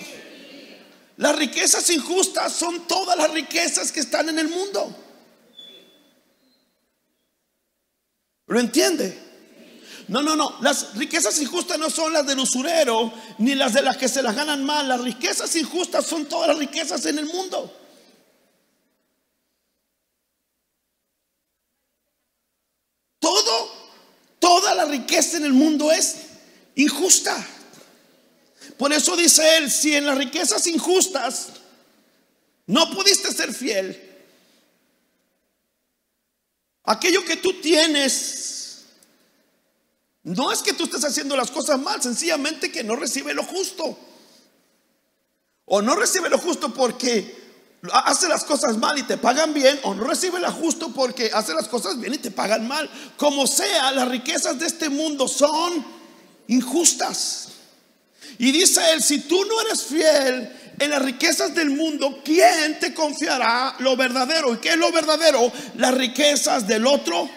Las 1.16 1.36
riquezas 1.36 1.88
injustas 1.90 2.52
son 2.52 2.88
todas 2.88 3.16
las 3.16 3.30
riquezas 3.30 3.92
que 3.92 4.00
están 4.00 4.28
en 4.28 4.38
el 4.38 4.48
mundo. 4.48 4.94
¿Lo 8.46 8.60
entiende? 8.60 9.22
No, 10.08 10.22
no, 10.22 10.36
no. 10.36 10.56
Las 10.60 10.94
riquezas 10.96 11.40
injustas 11.40 11.78
no 11.78 11.88
son 11.88 12.12
las 12.12 12.26
del 12.26 12.38
usurero 12.38 13.12
ni 13.38 13.54
las 13.54 13.72
de 13.72 13.82
las 13.82 13.96
que 13.96 14.08
se 14.08 14.22
las 14.22 14.34
ganan 14.34 14.64
mal. 14.64 14.88
Las 14.88 15.00
riquezas 15.00 15.54
injustas 15.56 16.04
son 16.06 16.26
todas 16.26 16.48
las 16.48 16.58
riquezas 16.58 17.06
en 17.06 17.18
el 17.18 17.26
mundo. 17.26 17.72
Todo, 23.18 23.70
toda 24.38 24.74
la 24.74 24.84
riqueza 24.84 25.38
en 25.38 25.44
el 25.44 25.54
mundo 25.54 25.90
es 25.90 26.16
injusta. 26.74 27.34
Por 28.78 28.92
eso 28.92 29.16
dice 29.16 29.58
él, 29.58 29.70
si 29.70 29.94
en 29.94 30.06
las 30.06 30.18
riquezas 30.18 30.66
injustas 30.66 31.48
no 32.66 32.90
pudiste 32.90 33.32
ser 33.32 33.52
fiel, 33.52 34.00
aquello 36.84 37.24
que 37.24 37.36
tú 37.36 37.60
tienes, 37.60 38.84
no 40.22 40.50
es 40.50 40.62
que 40.62 40.72
tú 40.72 40.84
estés 40.84 41.04
haciendo 41.04 41.36
las 41.36 41.50
cosas 41.50 41.78
mal, 41.78 42.02
sencillamente 42.02 42.72
que 42.72 42.82
no 42.82 42.96
recibe 42.96 43.34
lo 43.34 43.44
justo. 43.44 43.98
O 45.66 45.82
no 45.82 45.94
recibe 45.96 46.28
lo 46.28 46.38
justo 46.38 46.72
porque 46.74 47.44
hace 47.92 48.28
las 48.28 48.44
cosas 48.44 48.76
mal 48.78 48.98
y 48.98 49.02
te 49.02 49.18
pagan 49.18 49.52
bien, 49.52 49.78
o 49.82 49.94
no 49.94 50.04
recibe 50.04 50.40
lo 50.40 50.50
justo 50.52 50.92
porque 50.92 51.30
hace 51.32 51.54
las 51.54 51.68
cosas 51.68 51.98
bien 51.98 52.14
y 52.14 52.18
te 52.18 52.30
pagan 52.30 52.66
mal. 52.66 52.90
Como 53.16 53.46
sea, 53.46 53.92
las 53.92 54.08
riquezas 54.08 54.58
de 54.58 54.66
este 54.66 54.88
mundo 54.88 55.28
son 55.28 55.84
injustas. 56.48 57.48
Y 58.38 58.52
dice 58.52 58.80
él, 58.92 59.02
si 59.02 59.20
tú 59.20 59.44
no 59.44 59.60
eres 59.62 59.82
fiel 59.82 60.50
en 60.78 60.90
las 60.90 61.02
riquezas 61.02 61.54
del 61.54 61.70
mundo, 61.70 62.20
¿quién 62.24 62.78
te 62.80 62.92
confiará 62.92 63.76
lo 63.78 63.96
verdadero? 63.96 64.54
¿Y 64.54 64.58
qué 64.58 64.70
es 64.70 64.76
lo 64.76 64.90
verdadero? 64.90 65.52
Las 65.76 65.94
riquezas 65.94 66.66
del 66.66 66.86
otro 66.86 67.28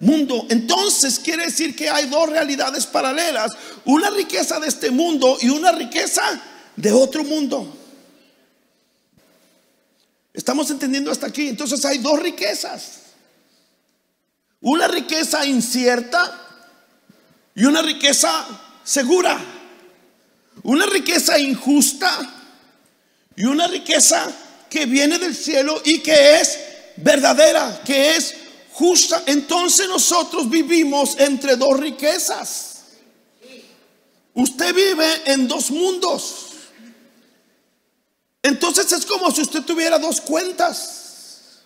mundo. 0.00 0.46
Entonces 0.48 1.18
quiere 1.18 1.46
decir 1.46 1.74
que 1.74 1.88
hay 1.88 2.06
dos 2.06 2.28
realidades 2.28 2.86
paralelas, 2.86 3.52
una 3.84 4.10
riqueza 4.10 4.60
de 4.60 4.68
este 4.68 4.90
mundo 4.90 5.38
y 5.40 5.48
una 5.48 5.72
riqueza 5.72 6.22
de 6.76 6.92
otro 6.92 7.24
mundo. 7.24 7.76
¿Estamos 10.32 10.70
entendiendo 10.70 11.10
hasta 11.10 11.26
aquí? 11.26 11.48
Entonces 11.48 11.84
hay 11.84 11.98
dos 11.98 12.20
riquezas. 12.20 13.00
Una 14.60 14.88
riqueza 14.88 15.44
incierta 15.46 16.46
y 17.54 17.64
una 17.64 17.82
riqueza 17.82 18.46
segura. 18.84 19.36
Una 20.62 20.86
riqueza 20.86 21.38
injusta 21.38 22.34
y 23.36 23.44
una 23.44 23.66
riqueza 23.68 24.30
que 24.68 24.86
viene 24.86 25.18
del 25.18 25.34
cielo 25.34 25.80
y 25.84 26.00
que 26.00 26.40
es 26.40 26.58
verdadera, 26.96 27.80
que 27.84 28.16
es 28.16 28.34
justa. 28.72 29.22
Entonces 29.26 29.88
nosotros 29.88 30.48
vivimos 30.50 31.18
entre 31.18 31.56
dos 31.56 31.78
riquezas. 31.78 32.82
Usted 34.34 34.74
vive 34.74 35.32
en 35.32 35.48
dos 35.48 35.70
mundos. 35.70 36.46
Entonces 38.42 38.90
es 38.92 39.04
como 39.04 39.30
si 39.30 39.42
usted 39.42 39.62
tuviera 39.62 39.98
dos 39.98 40.20
cuentas. 40.20 41.60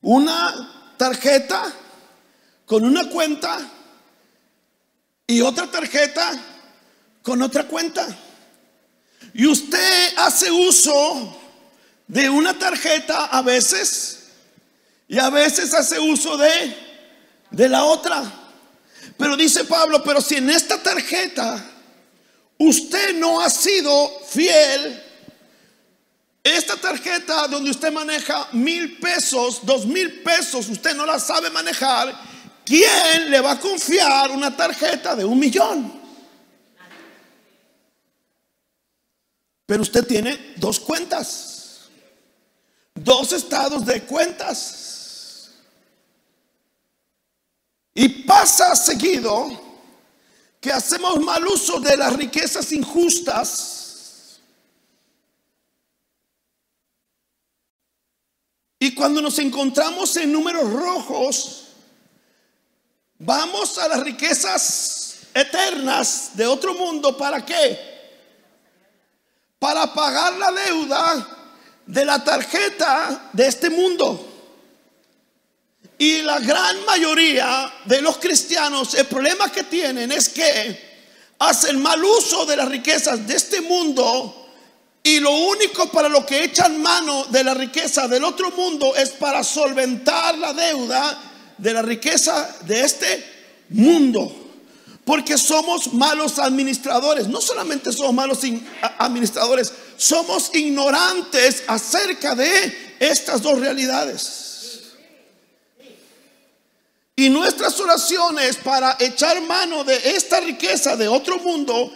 Una 0.00 0.94
tarjeta 0.96 1.72
con 2.66 2.84
una 2.84 3.08
cuenta 3.08 3.58
y 5.26 5.40
otra 5.40 5.70
tarjeta 5.70 6.51
con 7.22 7.42
otra 7.42 7.64
cuenta. 7.64 8.06
Y 9.34 9.46
usted 9.46 10.14
hace 10.16 10.50
uso 10.50 11.38
de 12.06 12.28
una 12.28 12.58
tarjeta 12.58 13.26
a 13.26 13.42
veces 13.42 14.18
y 15.08 15.18
a 15.18 15.30
veces 15.30 15.72
hace 15.72 15.98
uso 15.98 16.36
de 16.36 16.92
de 17.52 17.68
la 17.68 17.84
otra. 17.84 18.24
Pero 19.16 19.36
dice 19.36 19.64
Pablo, 19.64 20.02
pero 20.02 20.20
si 20.20 20.36
en 20.36 20.50
esta 20.50 20.82
tarjeta 20.82 21.62
usted 22.58 23.14
no 23.16 23.40
ha 23.40 23.50
sido 23.50 24.10
fiel, 24.26 25.00
esta 26.42 26.76
tarjeta 26.76 27.46
donde 27.46 27.70
usted 27.70 27.92
maneja 27.92 28.48
mil 28.52 28.98
pesos, 28.98 29.60
dos 29.64 29.86
mil 29.86 30.22
pesos, 30.22 30.68
usted 30.68 30.94
no 30.96 31.06
la 31.06 31.20
sabe 31.20 31.50
manejar, 31.50 32.12
¿quién 32.64 33.30
le 33.30 33.40
va 33.40 33.52
a 33.52 33.60
confiar 33.60 34.30
una 34.32 34.56
tarjeta 34.56 35.14
de 35.14 35.24
un 35.24 35.38
millón? 35.38 36.01
Pero 39.72 39.84
usted 39.84 40.06
tiene 40.06 40.52
dos 40.56 40.78
cuentas, 40.78 41.88
dos 42.94 43.32
estados 43.32 43.86
de 43.86 44.02
cuentas. 44.02 45.50
Y 47.94 48.06
pasa 48.24 48.76
seguido 48.76 49.48
que 50.60 50.70
hacemos 50.70 51.18
mal 51.22 51.46
uso 51.46 51.80
de 51.80 51.96
las 51.96 52.12
riquezas 52.12 52.70
injustas. 52.72 54.42
Y 58.78 58.94
cuando 58.94 59.22
nos 59.22 59.38
encontramos 59.38 60.14
en 60.18 60.32
números 60.34 60.70
rojos, 60.70 61.68
vamos 63.18 63.78
a 63.78 63.88
las 63.88 64.00
riquezas 64.00 65.20
eternas 65.32 66.32
de 66.34 66.46
otro 66.46 66.74
mundo. 66.74 67.16
¿Para 67.16 67.42
qué? 67.42 67.91
Para 69.62 69.94
pagar 69.94 70.32
la 70.38 70.50
deuda 70.50 71.28
de 71.86 72.04
la 72.04 72.24
tarjeta 72.24 73.30
de 73.32 73.46
este 73.46 73.70
mundo. 73.70 74.28
Y 75.98 76.22
la 76.22 76.40
gran 76.40 76.84
mayoría 76.84 77.72
de 77.84 78.02
los 78.02 78.18
cristianos, 78.18 78.92
el 78.94 79.06
problema 79.06 79.52
que 79.52 79.62
tienen 79.62 80.10
es 80.10 80.30
que 80.30 81.04
hacen 81.38 81.80
mal 81.80 82.04
uso 82.04 82.44
de 82.44 82.56
las 82.56 82.68
riquezas 82.68 83.24
de 83.24 83.36
este 83.36 83.60
mundo 83.60 84.48
y 85.00 85.20
lo 85.20 85.30
único 85.30 85.88
para 85.92 86.08
lo 86.08 86.26
que 86.26 86.42
echan 86.42 86.82
mano 86.82 87.26
de 87.26 87.44
la 87.44 87.54
riqueza 87.54 88.08
del 88.08 88.24
otro 88.24 88.50
mundo 88.50 88.96
es 88.96 89.10
para 89.10 89.44
solventar 89.44 90.38
la 90.38 90.52
deuda 90.52 91.54
de 91.56 91.72
la 91.72 91.82
riqueza 91.82 92.56
de 92.62 92.80
este 92.80 93.64
mundo. 93.68 94.41
Porque 95.04 95.36
somos 95.36 95.92
malos 95.92 96.38
administradores. 96.38 97.26
No 97.28 97.40
solamente 97.40 97.92
somos 97.92 98.14
malos 98.14 98.38
administradores, 98.98 99.72
somos 99.96 100.50
ignorantes 100.54 101.64
acerca 101.66 102.34
de 102.34 102.96
estas 103.00 103.42
dos 103.42 103.58
realidades. 103.58 104.42
Y 107.16 107.28
nuestras 107.28 107.78
oraciones 107.78 108.56
para 108.56 108.96
echar 108.98 109.40
mano 109.42 109.84
de 109.84 110.16
esta 110.16 110.40
riqueza 110.40 110.96
de 110.96 111.08
otro 111.08 111.38
mundo 111.38 111.92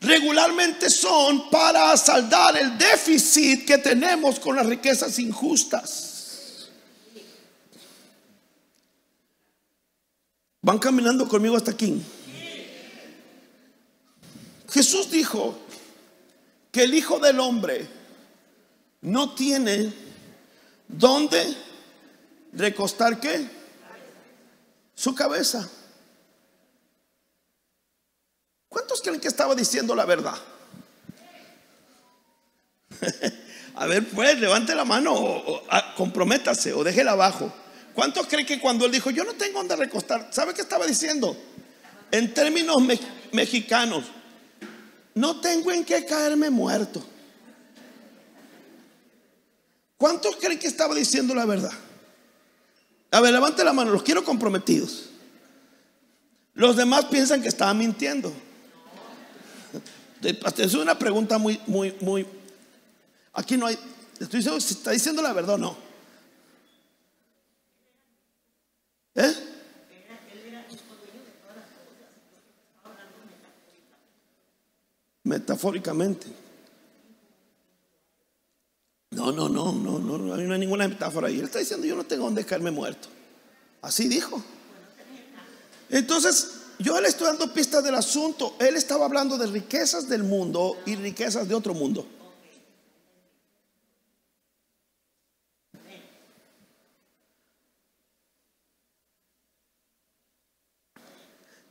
regularmente 0.00 0.90
son 0.90 1.50
para 1.50 1.96
saldar 1.96 2.56
el 2.56 2.78
déficit 2.78 3.66
que 3.66 3.78
tenemos 3.78 4.38
con 4.38 4.54
las 4.54 4.66
riquezas 4.66 5.18
injustas. 5.18 6.68
Van 10.62 10.78
caminando 10.78 11.28
conmigo 11.28 11.56
hasta 11.56 11.72
aquí. 11.72 12.00
Jesús 14.74 15.08
dijo 15.08 15.56
que 16.72 16.82
el 16.82 16.94
Hijo 16.94 17.20
del 17.20 17.38
Hombre 17.38 17.86
no 19.02 19.32
tiene 19.32 19.92
dónde 20.88 21.56
recostar 22.52 23.20
qué? 23.20 23.48
Su 24.96 25.14
cabeza. 25.14 25.70
¿Cuántos 28.68 29.00
creen 29.00 29.20
que 29.20 29.28
estaba 29.28 29.54
diciendo 29.54 29.94
la 29.94 30.06
verdad? 30.06 30.34
A 33.76 33.86
ver, 33.86 34.08
pues, 34.08 34.40
levante 34.40 34.74
la 34.74 34.84
mano 34.84 35.14
o, 35.14 35.62
ah, 35.70 35.94
comprométase 35.96 36.72
o 36.72 36.82
déjela 36.82 37.12
abajo. 37.12 37.52
¿Cuántos 37.94 38.26
creen 38.26 38.44
que 38.44 38.58
cuando 38.58 38.86
él 38.86 38.90
dijo, 38.90 39.10
yo 39.10 39.22
no 39.22 39.34
tengo 39.34 39.58
dónde 39.58 39.76
recostar? 39.76 40.30
¿Sabe 40.32 40.52
qué 40.52 40.62
estaba 40.62 40.84
diciendo? 40.84 41.36
En 42.10 42.34
términos 42.34 42.78
mexicanos, 43.30 44.06
no 45.14 45.40
tengo 45.40 45.70
en 45.70 45.84
qué 45.84 46.04
caerme 46.04 46.50
muerto. 46.50 47.04
¿Cuántos 49.96 50.36
creen 50.36 50.58
que 50.58 50.66
estaba 50.66 50.94
diciendo 50.94 51.34
la 51.34 51.46
verdad? 51.46 51.72
A 53.10 53.20
ver, 53.20 53.32
levante 53.32 53.64
la 53.64 53.72
mano, 53.72 53.92
los 53.92 54.02
quiero 54.02 54.24
comprometidos. 54.24 55.10
Los 56.54 56.76
demás 56.76 57.06
piensan 57.06 57.42
que 57.42 57.48
estaba 57.48 57.72
mintiendo. 57.74 58.32
Es 60.56 60.74
una 60.74 60.98
pregunta 60.98 61.38
muy, 61.38 61.60
muy, 61.66 61.96
muy. 62.00 62.26
Aquí 63.32 63.56
no 63.56 63.66
hay. 63.66 63.78
Estoy 64.18 64.38
diciendo 64.38 64.60
si 64.60 64.74
está 64.74 64.90
diciendo 64.90 65.22
la 65.22 65.32
verdad 65.32 65.54
o 65.54 65.58
no. 65.58 65.76
¿Eh? 69.14 69.34
Metafóricamente. 75.34 76.28
No, 79.10 79.32
no, 79.32 79.48
no, 79.48 79.72
no, 79.72 79.98
no, 79.98 80.16
no 80.16 80.32
hay 80.32 80.60
ninguna 80.60 80.86
metáfora 80.86 81.26
ahí. 81.26 81.40
Él 81.40 81.46
está 81.46 81.58
diciendo, 81.58 81.84
yo 81.84 81.96
no 81.96 82.04
tengo 82.04 82.24
donde 82.24 82.44
caerme 82.44 82.70
muerto. 82.70 83.08
Así 83.82 84.06
dijo. 84.06 84.40
Entonces, 85.90 86.52
yo 86.78 87.00
le 87.00 87.08
estoy 87.08 87.26
dando 87.26 87.52
pistas 87.52 87.82
del 87.82 87.96
asunto. 87.96 88.54
Él 88.60 88.76
estaba 88.76 89.06
hablando 89.06 89.36
de 89.36 89.48
riquezas 89.48 90.08
del 90.08 90.22
mundo 90.22 90.80
y 90.86 90.94
riquezas 90.94 91.48
de 91.48 91.54
otro 91.56 91.74
mundo. 91.74 92.06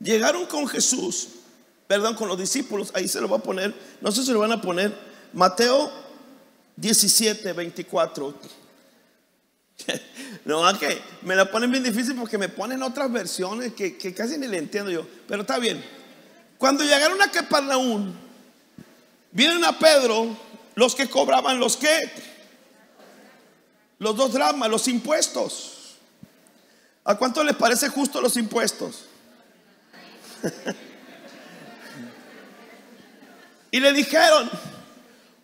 Llegaron 0.00 0.44
con 0.44 0.68
Jesús, 0.68 1.28
perdón, 1.86 2.14
con 2.14 2.28
los 2.28 2.38
discípulos, 2.38 2.90
ahí 2.94 3.08
se 3.08 3.20
lo 3.20 3.28
va 3.28 3.38
a 3.38 3.42
poner, 3.42 3.74
no 4.00 4.10
sé 4.12 4.24
si 4.24 4.32
lo 4.32 4.40
van 4.40 4.52
a 4.52 4.60
poner, 4.60 4.92
Mateo 5.32 5.90
17, 6.76 7.52
24. 7.52 8.34
No, 10.44 10.62
que 10.78 11.00
me 11.22 11.34
la 11.34 11.50
ponen 11.50 11.70
bien 11.70 11.82
difícil 11.82 12.14
porque 12.16 12.36
me 12.36 12.50
ponen 12.50 12.82
otras 12.82 13.10
versiones 13.10 13.72
que, 13.72 13.96
casi 14.14 14.36
ni 14.36 14.46
le 14.46 14.58
entiendo 14.58 14.90
yo. 14.90 15.06
Pero 15.26 15.40
está 15.40 15.58
bien. 15.58 15.82
Cuando 16.58 16.84
llegaron 16.84 17.20
a 17.22 17.30
Capernaum, 17.30 18.12
vienen 19.32 19.64
a 19.64 19.78
Pedro 19.78 20.36
los 20.74 20.94
que 20.94 21.08
cobraban 21.08 21.58
los 21.58 21.78
que, 21.78 21.98
los 23.98 24.14
dos 24.16 24.34
dramas, 24.34 24.68
los 24.68 24.86
impuestos. 24.86 25.94
¿A 27.04 27.16
cuánto 27.16 27.42
les 27.42 27.56
parece 27.56 27.88
justo 27.88 28.20
los 28.20 28.36
impuestos? 28.36 29.04
y 33.74 33.80
le 33.80 33.92
dijeron, 33.92 34.48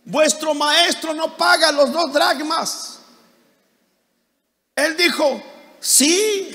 vuestro 0.05 0.55
maestro 0.55 1.12
no 1.12 1.37
paga 1.37 1.73
los 1.73 1.90
dos 1.90 2.12
dragmas. 2.12 3.01
Él 4.77 4.97
dijo, 4.97 5.43
sí. 5.81 6.49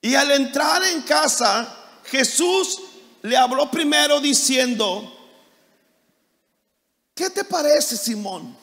Y 0.00 0.14
al 0.14 0.30
entrar 0.30 0.82
en 0.84 1.02
casa, 1.02 2.00
Jesús 2.04 2.80
le 3.20 3.36
habló 3.36 3.70
primero 3.70 4.22
diciendo, 4.22 5.14
¿qué 7.14 7.28
te 7.28 7.44
parece, 7.44 7.98
Simón? 7.98 8.56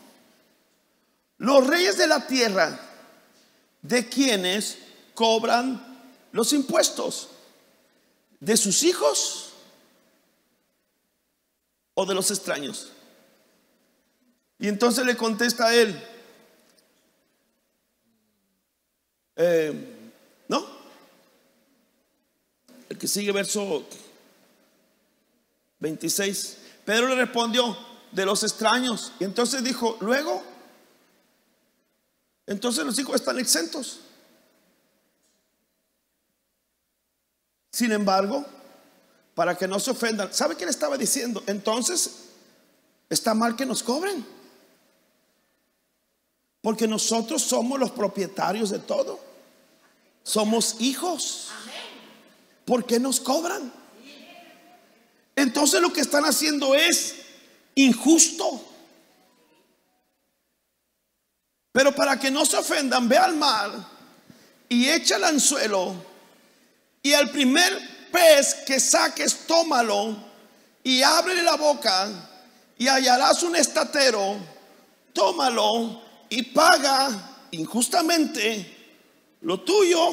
Los 1.38 1.68
reyes 1.68 2.00
de 2.00 2.08
la 2.08 2.26
tierra, 2.26 2.80
¿de 3.84 4.10
quienes 4.10 4.80
cobran 5.14 6.02
los 6.32 6.52
impuestos? 6.52 7.30
¿De 8.40 8.58
sus 8.58 8.82
hijos 8.82 9.52
o 11.96 12.06
de 12.06 12.14
los 12.14 12.30
extraños? 12.30 12.92
Y 14.60 14.68
entonces 14.68 15.04
le 15.06 15.18
contesta 15.18 15.66
a 15.68 15.76
él, 15.76 16.02
Eh, 19.38 19.92
¿No? 20.48 20.66
El 22.88 22.98
que 22.98 23.08
sigue, 23.08 23.32
verso 23.32 23.86
26. 25.80 26.58
Pedro 26.86 27.10
le 27.10 27.16
respondió, 27.16 27.76
de 28.12 28.26
los 28.26 28.44
extraños. 28.44 29.12
Y 29.20 29.26
entonces 29.26 29.64
dijo, 29.64 29.98
luego, 30.00 30.42
entonces 32.46 32.86
los 32.86 32.98
hijos 32.98 33.16
están 33.16 33.40
exentos. 33.40 34.00
Sin 37.72 37.92
embargo, 37.92 38.46
para 39.36 39.58
que 39.58 39.68
no 39.68 39.80
se 39.80 39.92
ofendan, 39.92 40.34
¿sabe 40.34 40.56
qué 40.56 40.64
le 40.64 40.72
estaba 40.72 40.98
diciendo? 40.98 41.44
Entonces, 41.46 42.30
está 43.10 43.34
mal 43.34 43.56
que 43.56 43.66
nos 43.66 43.84
cobren. 43.84 44.26
Porque 46.62 46.88
nosotros 46.88 47.44
somos 47.44 47.78
los 47.78 47.92
propietarios 47.92 48.70
de 48.70 48.80
todo. 48.80 49.20
Somos 50.24 50.78
hijos. 50.80 51.50
¿Por 52.64 52.86
qué 52.86 53.00
nos 53.00 53.20
cobran? 53.20 53.72
Entonces 55.36 55.82
lo 55.82 55.92
que 55.92 56.02
están 56.02 56.24
haciendo 56.24 56.74
es 56.74 57.16
injusto. 57.76 58.64
Pero 61.74 61.94
para 61.94 62.18
que 62.18 62.32
no 62.32 62.46
se 62.46 62.56
ofendan, 62.56 63.10
ve 63.10 63.18
al 63.18 63.36
mar 63.36 63.72
y 64.70 64.90
echa 64.90 65.18
el 65.18 65.26
anzuelo 65.26 65.94
y 67.04 67.14
al 67.14 67.30
primer 67.32 67.95
pez 68.16 68.56
que 68.66 68.80
saques, 68.80 69.46
tómalo 69.46 70.16
y 70.84 71.02
ábrele 71.02 71.44
la 71.44 71.58
boca 71.58 72.10
y 72.78 72.88
hallarás 72.88 73.44
un 73.44 73.58
estatero, 73.58 74.38
tómalo 75.12 76.02
y 76.30 76.42
paga 76.44 77.48
injustamente 77.52 78.74
lo 79.42 79.60
tuyo 79.60 80.12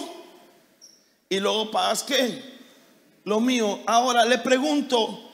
y 1.29 1.39
luego 1.39 1.71
pagas 1.71 2.03
qué? 2.03 2.53
Lo 3.25 3.39
mío. 3.39 3.81
Ahora 3.87 4.25
le 4.25 4.39
pregunto, 4.39 5.33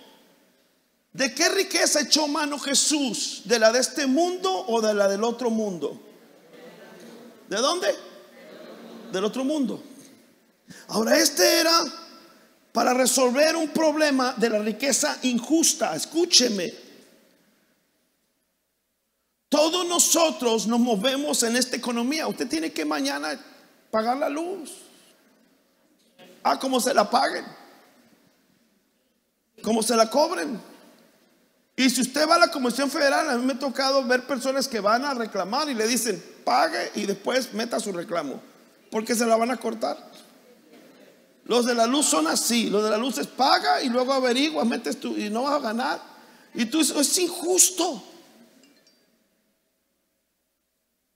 ¿de 1.12 1.34
qué 1.34 1.48
riqueza 1.48 2.02
echó 2.02 2.28
mano 2.28 2.58
Jesús? 2.58 3.42
¿De 3.44 3.58
la 3.58 3.72
de 3.72 3.80
este 3.80 4.06
mundo 4.06 4.66
o 4.68 4.82
de 4.82 4.92
la 4.92 5.08
del 5.08 5.24
otro 5.24 5.48
mundo? 5.48 5.98
¿De 7.48 7.56
dónde? 7.56 7.88
Del 9.10 9.24
otro 9.24 9.42
mundo. 9.42 9.82
Ahora, 10.88 11.16
este 11.16 11.60
era 11.60 11.72
para 12.72 12.94
resolver 12.94 13.56
un 13.56 13.68
problema 13.68 14.34
de 14.36 14.50
la 14.50 14.58
riqueza 14.58 15.18
injusta. 15.22 15.94
Escúcheme. 15.94 16.72
Todos 19.48 19.86
nosotros 19.86 20.66
nos 20.66 20.78
movemos 20.78 21.42
en 21.42 21.56
esta 21.56 21.76
economía. 21.76 22.28
Usted 22.28 22.48
tiene 22.48 22.72
que 22.72 22.84
mañana 22.84 23.38
pagar 23.90 24.18
la 24.18 24.28
luz. 24.28 24.72
Ah, 26.42 26.58
como 26.58 26.80
se 26.80 26.92
la 26.92 27.08
paguen. 27.08 27.44
Como 29.62 29.82
se 29.82 29.96
la 29.96 30.08
cobren. 30.08 30.60
Y 31.74 31.88
si 31.90 32.02
usted 32.02 32.28
va 32.28 32.34
a 32.34 32.38
la 32.38 32.50
Comisión 32.50 32.90
Federal, 32.90 33.30
a 33.30 33.36
mí 33.36 33.44
me 33.46 33.52
ha 33.54 33.58
tocado 33.58 34.04
ver 34.04 34.26
personas 34.26 34.66
que 34.68 34.80
van 34.80 35.04
a 35.04 35.14
reclamar 35.14 35.68
y 35.68 35.74
le 35.74 35.86
dicen, 35.86 36.22
pague 36.44 36.90
y 36.94 37.06
después 37.06 37.52
meta 37.54 37.80
su 37.80 37.92
reclamo. 37.92 38.42
Porque 38.90 39.14
se 39.14 39.26
la 39.26 39.36
van 39.36 39.50
a 39.50 39.56
cortar. 39.56 39.96
Los 41.48 41.64
de 41.64 41.74
la 41.74 41.86
luz 41.86 42.06
son 42.06 42.26
así. 42.26 42.68
Los 42.68 42.84
de 42.84 42.90
la 42.90 42.98
luz 42.98 43.18
es 43.18 43.26
paga 43.26 43.82
y 43.82 43.88
luego 43.88 44.12
averigua, 44.12 44.64
metes 44.64 45.00
tú 45.00 45.16
y 45.16 45.30
no 45.30 45.42
vas 45.42 45.54
a 45.54 45.58
ganar. 45.58 46.00
Y 46.54 46.66
tú 46.66 46.80
es 46.80 47.18
injusto. 47.18 48.04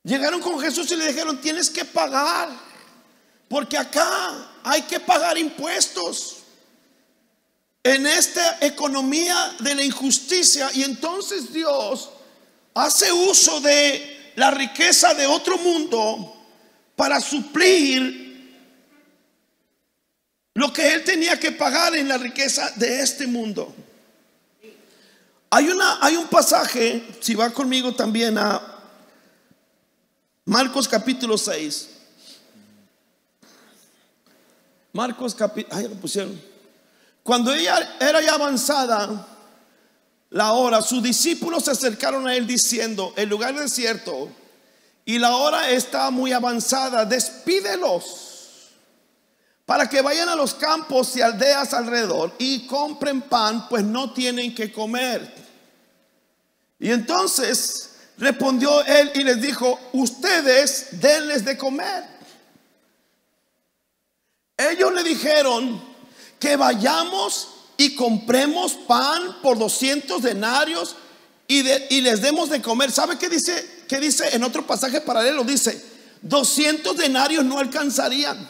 Llegaron 0.03 0.41
con 0.41 0.59
Jesús 0.59 0.91
y 0.91 0.97
le 0.97 1.09
dijeron, 1.09 1.41
tienes 1.41 1.71
que 1.71 1.85
pagar, 1.85 2.49
porque 3.49 3.79
acá 3.79 4.59
hay 4.65 4.83
que 4.83 4.99
pagar 4.99 5.39
impuestos. 5.39 6.39
En 7.85 8.07
esta 8.07 8.59
economía 8.61 9.55
de 9.59 9.75
la 9.75 9.83
injusticia 9.83 10.71
y 10.73 10.83
entonces 10.83 11.53
Dios 11.53 12.11
hace 12.75 13.13
uso 13.13 13.61
de 13.61 14.33
la 14.37 14.51
riqueza 14.51 15.15
de 15.15 15.27
otro 15.27 15.59
mundo 15.59 16.37
para 16.97 17.21
suplir 17.21 18.22
lo 20.55 20.73
que 20.73 20.93
él 20.93 21.05
tenía 21.05 21.39
que 21.39 21.53
pagar 21.53 21.95
en 21.97 22.09
la 22.09 22.19
riqueza 22.19 22.71
de 22.77 23.01
este 23.01 23.27
mundo. 23.27 23.75
Hay, 25.51 25.69
una, 25.69 25.99
hay 26.01 26.17
un 26.17 26.29
pasaje, 26.29 27.07
si 27.21 27.35
va 27.35 27.51
conmigo 27.51 27.95
también 27.95 28.39
a 28.39 28.61
Marcos 30.45 30.89
capítulo 30.89 31.39
6. 31.39 31.89
Marcos 34.93 35.35
capítulo, 35.35 35.77
ay, 35.77 35.89
lo 35.89 35.95
pusieron. 35.95 36.41
Cuando 37.23 37.53
ella 37.53 37.97
era 38.01 38.21
ya 38.21 38.35
avanzada, 38.35 39.27
la 40.31 40.53
hora, 40.53 40.83
sus 40.83 41.03
discípulos 41.03 41.65
se 41.65 41.71
acercaron 41.71 42.27
a 42.27 42.35
él 42.35 42.47
diciendo, 42.47 43.13
el 43.17 43.29
lugar 43.29 43.55
es 43.55 43.61
desierto 43.61 44.29
y 45.05 45.19
la 45.19 45.37
hora 45.37 45.71
está 45.71 46.11
muy 46.11 46.33
avanzada, 46.33 47.05
despídelos 47.05 48.32
para 49.67 49.89
que 49.89 50.03
vayan 50.03 50.29
a 50.29 50.37
los 50.37 50.55
campos 50.55 51.17
y 51.17 51.23
aldeas 51.23 51.73
alrededor 51.73 52.35
y 52.39 52.67
compren 52.67 53.23
pan, 53.23 53.69
pues 53.69 53.85
no 53.85 54.13
tienen 54.13 54.55
que 54.55 54.73
comer. 54.73 55.33
Y 56.79 56.91
entonces 56.91 57.91
respondió 58.19 58.85
él 58.85 59.13
y 59.15 59.23
les 59.23 59.41
dijo, 59.41 59.79
ustedes 59.93 61.01
denles 61.01 61.45
de 61.45 61.57
comer. 61.57 62.05
Ellos 64.57 64.93
le 64.93 65.03
dijeron 65.03 65.83
que 66.39 66.57
vayamos 66.57 67.49
y 67.77 67.95
compremos 67.95 68.75
pan 68.75 69.41
por 69.43 69.59
200 69.59 70.23
denarios 70.23 70.97
y, 71.49 71.63
les 71.63 72.23
demos 72.23 72.49
de 72.49 72.63
comer. 72.63 72.91
¿Sabe 72.91 73.19
qué 73.19 73.29
dice? 73.29 73.85
¿Qué 73.89 74.01
dice 74.01 74.35
en 74.35 74.43
otro 74.43 74.67
pasaje 74.67 75.01
paralelo? 75.01 75.45
Dice, 75.45 75.85
200 76.23 76.97
denarios 76.97 77.45
no 77.45 77.59
alcanzarían. 77.59 78.49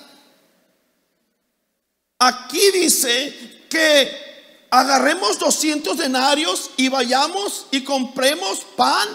Aquí 2.25 2.71
dice 2.71 3.67
que 3.69 4.67
agarremos 4.71 5.41
200 5.41 5.99
denarios 5.99 6.71
y 6.77 6.89
vayamos 6.89 7.67
y 7.73 7.83
compremos 7.83 8.61
pan 8.77 9.09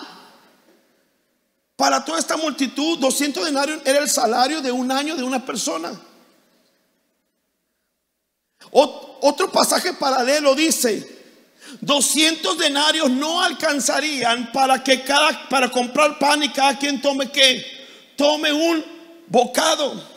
para 1.77 2.03
toda 2.03 2.19
esta 2.19 2.35
multitud. 2.35 2.99
200 2.99 3.45
denarios 3.45 3.81
era 3.85 3.99
el 3.99 4.09
salario 4.09 4.61
de 4.61 4.73
un 4.73 4.91
año 4.91 5.15
de 5.15 5.23
una 5.23 5.45
persona. 5.45 5.97
Otro 8.71 9.53
pasaje 9.53 9.93
paralelo 9.93 10.53
dice, 10.53 11.07
200 11.79 12.57
denarios 12.57 13.09
no 13.09 13.41
alcanzarían 13.41 14.51
para 14.51 14.83
que 14.83 15.05
cada 15.05 15.47
para 15.47 15.71
comprar 15.71 16.19
pan 16.19 16.43
y 16.43 16.49
cada 16.49 16.77
quien 16.77 17.01
tome 17.01 17.31
qué? 17.31 17.65
Tome 18.17 18.51
un 18.51 18.83
bocado. 19.27 20.16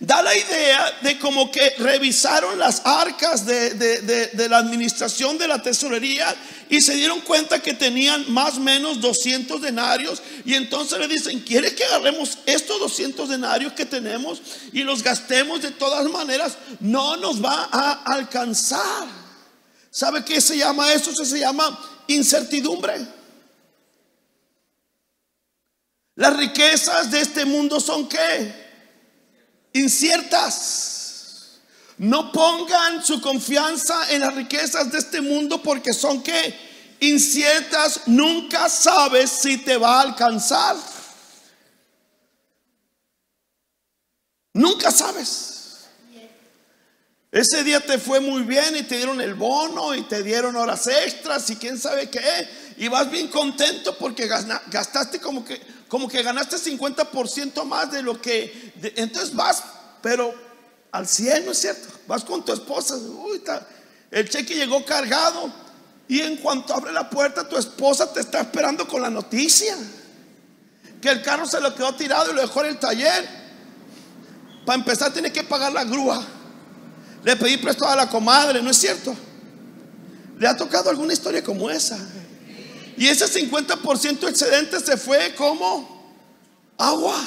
Da 0.00 0.20
la 0.20 0.36
idea 0.36 0.98
de 1.02 1.18
como 1.18 1.50
que 1.52 1.74
revisaron 1.78 2.58
las 2.58 2.82
arcas 2.84 3.46
de, 3.46 3.70
de, 3.74 4.48
la 4.48 4.58
administración 4.58 5.38
de 5.38 5.46
la 5.46 5.62
tesorería 5.62 6.34
y 6.68 6.80
se 6.80 6.94
dieron 6.94 7.20
cuenta 7.20 7.62
que 7.62 7.72
tenían 7.72 8.24
más 8.32 8.56
o 8.56 8.60
menos 8.60 9.00
200 9.00 9.62
denarios 9.62 10.20
y 10.44 10.54
entonces 10.54 10.98
le 10.98 11.06
dicen, 11.06 11.40
¿quiere 11.40 11.72
que 11.74 11.84
agarremos 11.84 12.38
estos 12.46 12.80
200 12.80 13.28
denarios 13.28 13.74
que 13.74 13.86
tenemos 13.86 14.42
y 14.72 14.82
los 14.82 15.04
gastemos 15.04 15.62
de 15.62 15.70
todas 15.70 16.10
maneras? 16.10 16.56
No 16.80 17.16
nos 17.16 17.44
va 17.44 17.68
a 17.70 18.02
alcanzar. 18.12 19.06
¿Sabe 19.90 20.24
qué 20.24 20.40
se 20.40 20.56
llama 20.58 20.92
eso? 20.92 21.14
Se 21.14 21.38
llama 21.38 21.78
incertidumbre. 22.08 23.06
Las 26.16 26.36
riquezas 26.36 27.10
de 27.10 27.20
este 27.20 27.44
mundo 27.44 27.78
son 27.78 28.08
qué? 28.08 28.65
Inciertas. 29.76 31.58
No 31.98 32.32
pongan 32.32 33.04
su 33.04 33.20
confianza 33.20 34.10
en 34.10 34.22
las 34.22 34.34
riquezas 34.34 34.90
de 34.90 34.98
este 34.98 35.20
mundo 35.20 35.62
porque 35.62 35.92
son 35.92 36.22
que 36.22 36.54
inciertas, 37.00 38.02
nunca 38.06 38.68
sabes 38.68 39.30
si 39.30 39.58
te 39.58 39.76
va 39.76 39.98
a 39.98 40.02
alcanzar. 40.02 40.76
Nunca 44.54 44.90
sabes. 44.90 45.56
Ese 47.30 47.62
día 47.64 47.80
te 47.80 47.98
fue 47.98 48.20
muy 48.20 48.42
bien 48.42 48.76
y 48.76 48.82
te 48.84 48.96
dieron 48.96 49.20
el 49.20 49.34
bono 49.34 49.94
y 49.94 50.02
te 50.04 50.22
dieron 50.22 50.56
horas 50.56 50.86
extras 50.86 51.50
y 51.50 51.56
quién 51.56 51.78
sabe 51.78 52.08
qué. 52.08 52.48
Y 52.78 52.88
vas 52.88 53.10
bien 53.10 53.28
contento 53.28 53.96
porque 53.98 54.26
gastaste 54.26 55.20
como 55.20 55.44
que, 55.44 55.60
como 55.88 56.08
que 56.08 56.22
ganaste 56.22 56.56
50% 56.56 57.64
más 57.64 57.92
de 57.92 58.02
lo 58.02 58.20
que... 58.20 58.72
entonces 58.96 59.34
vas, 59.34 59.62
pero 60.02 60.34
al 60.92 61.06
100, 61.06 61.44
¿no 61.44 61.52
es 61.52 61.58
cierto? 61.58 61.88
Vas 62.06 62.24
con 62.24 62.44
tu 62.44 62.52
esposa, 62.52 62.96
el 64.10 64.28
cheque 64.28 64.54
llegó 64.54 64.84
cargado 64.84 65.52
y 66.08 66.20
en 66.20 66.36
cuanto 66.36 66.74
abre 66.74 66.92
la 66.92 67.10
puerta 67.10 67.48
tu 67.48 67.56
esposa 67.56 68.12
te 68.12 68.20
está 68.20 68.40
esperando 68.40 68.86
con 68.86 69.02
la 69.02 69.10
noticia 69.10 69.76
que 71.00 71.10
el 71.10 71.22
carro 71.22 71.46
se 71.46 71.60
lo 71.60 71.74
quedó 71.74 71.94
tirado 71.94 72.30
y 72.30 72.34
lo 72.34 72.40
dejó 72.40 72.64
en 72.64 72.70
el 72.70 72.78
taller. 72.78 73.28
Para 74.64 74.78
empezar 74.78 75.12
tiene 75.12 75.32
que 75.32 75.44
pagar 75.44 75.72
la 75.72 75.84
grúa. 75.84 76.24
Le 77.22 77.36
pedí 77.36 77.56
prestado 77.58 77.92
a 77.92 77.96
la 77.96 78.08
comadre, 78.08 78.62
¿no 78.62 78.70
es 78.70 78.76
cierto? 78.76 79.14
Le 80.38 80.48
ha 80.48 80.56
tocado 80.56 80.90
alguna 80.90 81.12
historia 81.12 81.42
como 81.42 81.70
esa. 81.70 81.98
Y 82.96 83.08
ese 83.08 83.26
50% 83.26 84.28
excedente 84.28 84.80
se 84.80 84.96
fue 84.96 85.34
como 85.34 86.14
agua. 86.78 87.22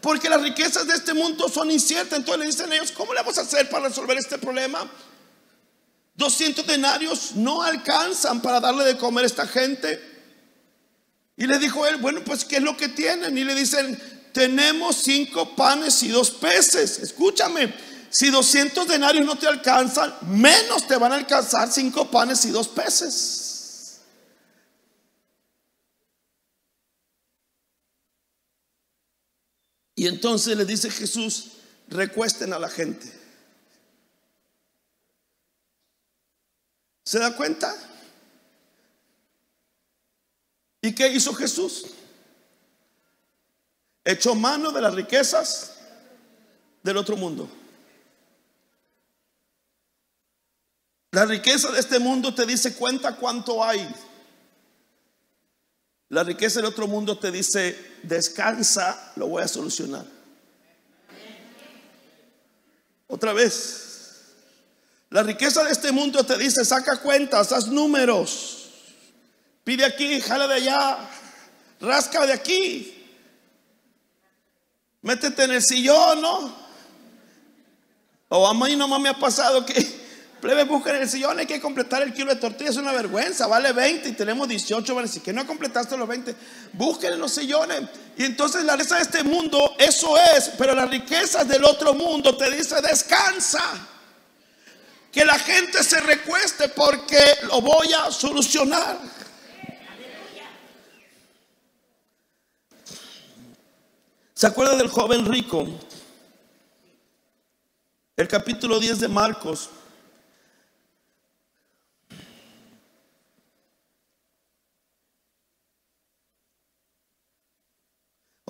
Porque 0.00 0.28
las 0.28 0.42
riquezas 0.42 0.86
de 0.86 0.94
este 0.94 1.14
mundo 1.14 1.48
son 1.48 1.70
inciertas. 1.70 2.18
Entonces 2.18 2.40
le 2.40 2.46
dicen 2.46 2.72
ellos, 2.72 2.92
¿cómo 2.92 3.14
le 3.14 3.20
vamos 3.20 3.38
a 3.38 3.42
hacer 3.42 3.70
para 3.70 3.88
resolver 3.88 4.18
este 4.18 4.36
problema? 4.36 4.90
200 6.16 6.66
denarios 6.66 7.32
no 7.36 7.62
alcanzan 7.62 8.42
para 8.42 8.60
darle 8.60 8.84
de 8.84 8.98
comer 8.98 9.24
a 9.24 9.26
esta 9.26 9.46
gente. 9.46 10.10
Y 11.36 11.46
le 11.46 11.58
dijo 11.58 11.86
él, 11.86 11.96
bueno, 11.96 12.22
pues 12.24 12.44
¿qué 12.44 12.56
es 12.56 12.62
lo 12.62 12.76
que 12.76 12.88
tienen? 12.88 13.38
Y 13.38 13.44
le 13.44 13.54
dicen, 13.54 13.98
tenemos 14.32 14.96
cinco 14.96 15.54
panes 15.56 16.02
y 16.02 16.08
dos 16.08 16.30
peces. 16.30 16.98
Escúchame, 16.98 17.72
si 18.10 18.30
200 18.30 18.86
denarios 18.86 19.24
no 19.24 19.36
te 19.36 19.46
alcanzan, 19.46 20.14
menos 20.22 20.86
te 20.86 20.96
van 20.96 21.12
a 21.12 21.14
alcanzar 21.14 21.72
cinco 21.72 22.10
panes 22.10 22.44
y 22.44 22.50
dos 22.50 22.68
peces. 22.68 23.51
Y 30.02 30.08
entonces 30.08 30.56
le 30.56 30.64
dice 30.64 30.90
Jesús, 30.90 31.52
recuesten 31.86 32.52
a 32.52 32.58
la 32.58 32.68
gente. 32.68 33.08
¿Se 37.04 37.20
da 37.20 37.36
cuenta? 37.36 37.72
¿Y 40.80 40.92
qué 40.92 41.06
hizo 41.06 41.32
Jesús? 41.34 41.86
Echó 44.04 44.34
mano 44.34 44.72
de 44.72 44.80
las 44.80 44.92
riquezas 44.92 45.76
del 46.82 46.96
otro 46.96 47.16
mundo. 47.16 47.48
La 51.12 51.26
riqueza 51.26 51.70
de 51.70 51.78
este 51.78 52.00
mundo 52.00 52.34
te 52.34 52.44
dice 52.44 52.74
cuenta 52.74 53.14
cuánto 53.14 53.62
hay. 53.62 53.88
La 56.12 56.22
riqueza 56.22 56.60
del 56.60 56.66
otro 56.66 56.86
mundo 56.86 57.16
te 57.16 57.30
dice, 57.30 57.96
descansa, 58.02 59.12
lo 59.16 59.28
voy 59.28 59.42
a 59.42 59.48
solucionar. 59.48 60.04
Otra 63.06 63.32
vez, 63.32 64.20
la 65.08 65.22
riqueza 65.22 65.64
de 65.64 65.72
este 65.72 65.90
mundo 65.90 66.22
te 66.22 66.36
dice, 66.36 66.66
saca 66.66 67.00
cuentas, 67.00 67.50
haz 67.50 67.66
números, 67.68 68.68
pide 69.64 69.86
aquí, 69.86 70.20
jala 70.20 70.46
de 70.48 70.54
allá, 70.56 70.98
rasca 71.80 72.26
de 72.26 72.34
aquí, 72.34 73.08
métete 75.00 75.44
en 75.44 75.52
el 75.52 75.62
sillón, 75.62 76.20
¿no? 76.20 76.54
O 78.28 78.46
a 78.46 78.52
mí 78.52 78.76
nomás 78.76 79.00
me 79.00 79.08
ha 79.08 79.18
pasado 79.18 79.64
que 79.64 80.01
Plebe, 80.42 80.64
busquen 80.64 80.96
el 80.96 81.08
sillón, 81.08 81.38
hay 81.38 81.46
que 81.46 81.60
completar 81.60 82.02
el 82.02 82.12
kilo 82.12 82.34
de 82.34 82.40
tortilla, 82.40 82.70
es 82.70 82.76
una 82.76 82.90
vergüenza, 82.90 83.46
vale 83.46 83.72
20 83.72 84.08
y 84.08 84.12
tenemos 84.12 84.48
18, 84.48 84.92
vale, 84.92 85.06
si 85.06 85.20
que 85.20 85.32
no 85.32 85.46
completaste 85.46 85.96
los 85.96 86.08
20, 86.08 86.34
busquen 86.72 87.12
en 87.12 87.20
los 87.20 87.30
sillones. 87.30 87.82
Y 88.16 88.24
entonces 88.24 88.64
la 88.64 88.74
riqueza 88.74 88.96
de 88.96 89.02
este 89.02 89.22
mundo, 89.22 89.76
eso 89.78 90.18
es, 90.18 90.50
pero 90.58 90.74
las 90.74 90.90
riquezas 90.90 91.46
del 91.46 91.64
otro 91.64 91.94
mundo 91.94 92.36
te 92.36 92.50
dice, 92.50 92.82
descansa. 92.82 93.62
Que 95.12 95.24
la 95.24 95.38
gente 95.38 95.84
se 95.84 96.00
recueste 96.00 96.70
porque 96.70 97.22
lo 97.46 97.60
voy 97.60 97.92
a 97.92 98.10
solucionar. 98.10 98.98
¿Se 104.34 104.48
acuerda 104.48 104.74
del 104.74 104.88
joven 104.88 105.24
rico? 105.24 105.68
El 108.16 108.26
capítulo 108.26 108.80
10 108.80 108.98
de 108.98 109.06
Marcos. 109.06 109.70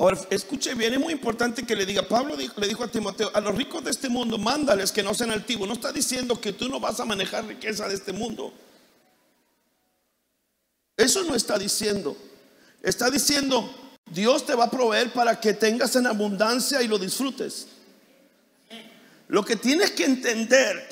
Ahora, 0.03 0.19
escuche 0.31 0.75
bien, 0.75 0.95
es 0.95 0.99
muy 0.99 1.12
importante 1.12 1.62
que 1.62 1.77
le 1.77 1.87
diga, 1.87 2.03
Pablo 2.03 2.35
le 2.35 2.67
dijo 2.67 2.83
a 2.83 2.88
Timoteo, 2.88 3.31
a 3.33 3.41
los 3.41 3.55
ricos 3.55 3.85
de 3.85 3.93
este 3.93 4.09
mundo, 4.09 4.37
mándales 4.37 4.91
que 4.91 5.01
no 5.01 5.15
sean 5.15 5.31
altivos. 5.31 5.69
No 5.69 5.75
está 5.75 5.93
diciendo 5.93 6.41
que 6.41 6.53
tú 6.53 6.69
no 6.69 6.81
vas 6.81 6.99
a 6.99 7.05
manejar 7.05 7.47
riqueza 7.47 7.87
de 7.87 7.95
este 7.95 8.12
mundo. 8.12 8.53
Eso 10.97 11.23
no 11.23 11.37
está 11.37 11.57
diciendo. 11.57 12.17
Está 12.83 13.11
diciendo, 13.11 13.73
Dios 14.11 14.45
te 14.45 14.57
va 14.57 14.65
a 14.65 14.71
proveer 14.73 15.12
para 15.12 15.38
que 15.38 15.55
tengas 15.55 15.95
en 15.95 16.09
abundancia 16.09 16.83
y 16.83 16.88
lo 16.88 16.99
disfrutes. 16.99 17.69
Lo 19.29 19.45
que 19.45 19.55
tienes 19.55 19.93
que 19.93 20.05
entender 20.05 20.88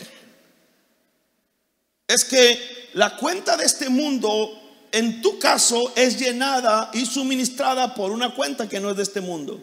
es 2.06 2.24
que 2.24 2.90
la 2.92 3.16
cuenta 3.16 3.56
de 3.56 3.64
este 3.64 3.88
mundo, 3.88 4.69
en 4.92 5.22
tu 5.22 5.38
caso, 5.38 5.92
es 5.96 6.18
llenada 6.18 6.90
y 6.92 7.06
suministrada 7.06 7.94
por 7.94 8.10
una 8.10 8.34
cuenta 8.34 8.68
que 8.68 8.80
no 8.80 8.90
es 8.90 8.96
de 8.96 9.02
este 9.02 9.20
mundo. 9.20 9.62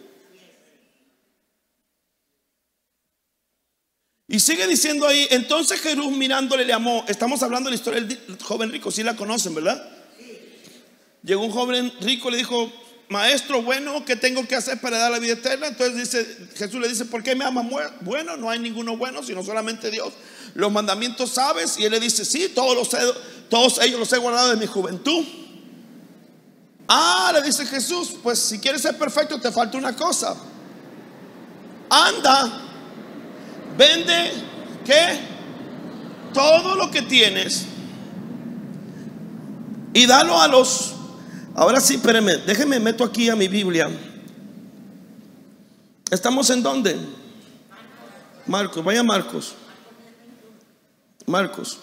Y 4.30 4.40
sigue 4.40 4.68
diciendo 4.68 5.08
ahí, 5.08 5.26
entonces 5.32 5.80
Jesús 5.80 6.12
mirándole 6.12 6.66
le 6.66 6.74
amó. 6.74 7.06
Estamos 7.08 7.42
hablando 7.44 7.70
de 7.70 7.76
la 7.76 7.80
historia 7.80 8.02
del 8.02 8.38
joven 8.44 8.72
rico, 8.72 8.92
si 8.92 9.02
la 9.02 9.16
conocen, 9.16 9.56
¿verdad? 9.56 9.90
Llegó 11.24 11.46
un 11.46 11.52
joven 11.52 11.94
rico, 12.02 12.30
le 12.30 12.38
dijo, 12.38 12.72
maestro, 13.10 13.62
bueno, 13.62 14.04
¿qué 14.04 14.18
tengo 14.18 14.46
que 14.46 14.56
hacer 14.56 14.80
para 14.80 14.98
dar 14.98 15.12
la 15.12 15.20
vida 15.20 15.34
eterna? 15.34 15.68
Entonces 15.68 15.96
dice, 15.96 16.50
Jesús 16.56 16.80
le 16.82 16.90
dice, 16.90 17.06
¿por 17.06 17.24
qué 17.24 17.36
me 17.36 17.46
amas? 17.46 17.66
Bueno, 18.02 18.36
no 18.36 18.50
hay 18.50 18.60
ninguno 18.60 18.98
bueno, 18.98 19.24
sino 19.24 19.44
solamente 19.44 19.90
Dios. 19.90 20.14
Los 20.58 20.72
mandamientos 20.72 21.30
sabes. 21.30 21.78
Y 21.78 21.86
él 21.86 21.92
le 21.92 22.00
dice, 22.00 22.26
sí, 22.26 22.50
todos, 22.50 22.76
los 22.76 22.90
todos 23.48 23.80
ellos 23.80 24.00
los 24.00 24.12
he 24.12 24.18
guardado 24.18 24.50
de 24.50 24.56
mi 24.56 24.66
juventud. 24.66 25.24
Ah, 26.88 27.30
le 27.32 27.44
dice 27.44 27.64
Jesús, 27.64 28.16
pues 28.24 28.40
si 28.40 28.58
quieres 28.58 28.82
ser 28.82 28.98
perfecto 28.98 29.40
te 29.40 29.52
falta 29.52 29.78
una 29.78 29.96
cosa. 29.96 30.36
Anda 31.92 32.64
Vende, 33.78 34.32
¿qué? 34.84 35.20
Todo 36.34 36.76
lo 36.76 36.90
que 36.90 37.04
tienes 37.04 37.66
y 39.94 40.08
dalo 40.08 40.42
a 40.42 40.48
los... 40.48 40.96
Ahora 41.54 41.80
sí, 41.80 41.96
espérenme, 41.96 42.38
déjenme 42.38 42.80
meto 42.80 43.04
aquí 43.04 43.30
a 43.30 43.36
mi 43.36 43.48
Biblia. 43.48 43.90
¿Estamos 46.10 46.50
en 46.50 46.64
dónde? 46.64 46.98
Marcos, 48.48 48.84
vaya 48.84 49.04
Marcos. 49.04 49.54
Marcos. 51.28 51.80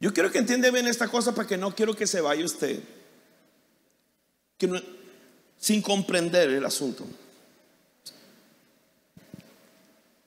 Yo 0.00 0.12
quiero 0.12 0.30
que 0.30 0.38
entienda 0.38 0.70
bien 0.70 0.86
esta 0.86 1.08
cosa 1.08 1.34
para 1.34 1.48
que 1.48 1.56
no 1.56 1.74
quiero 1.74 1.94
que 1.94 2.06
se 2.06 2.20
vaya 2.20 2.44
usted 2.44 2.82
sin 5.58 5.82
comprender 5.82 6.50
el 6.50 6.64
asunto. 6.64 7.04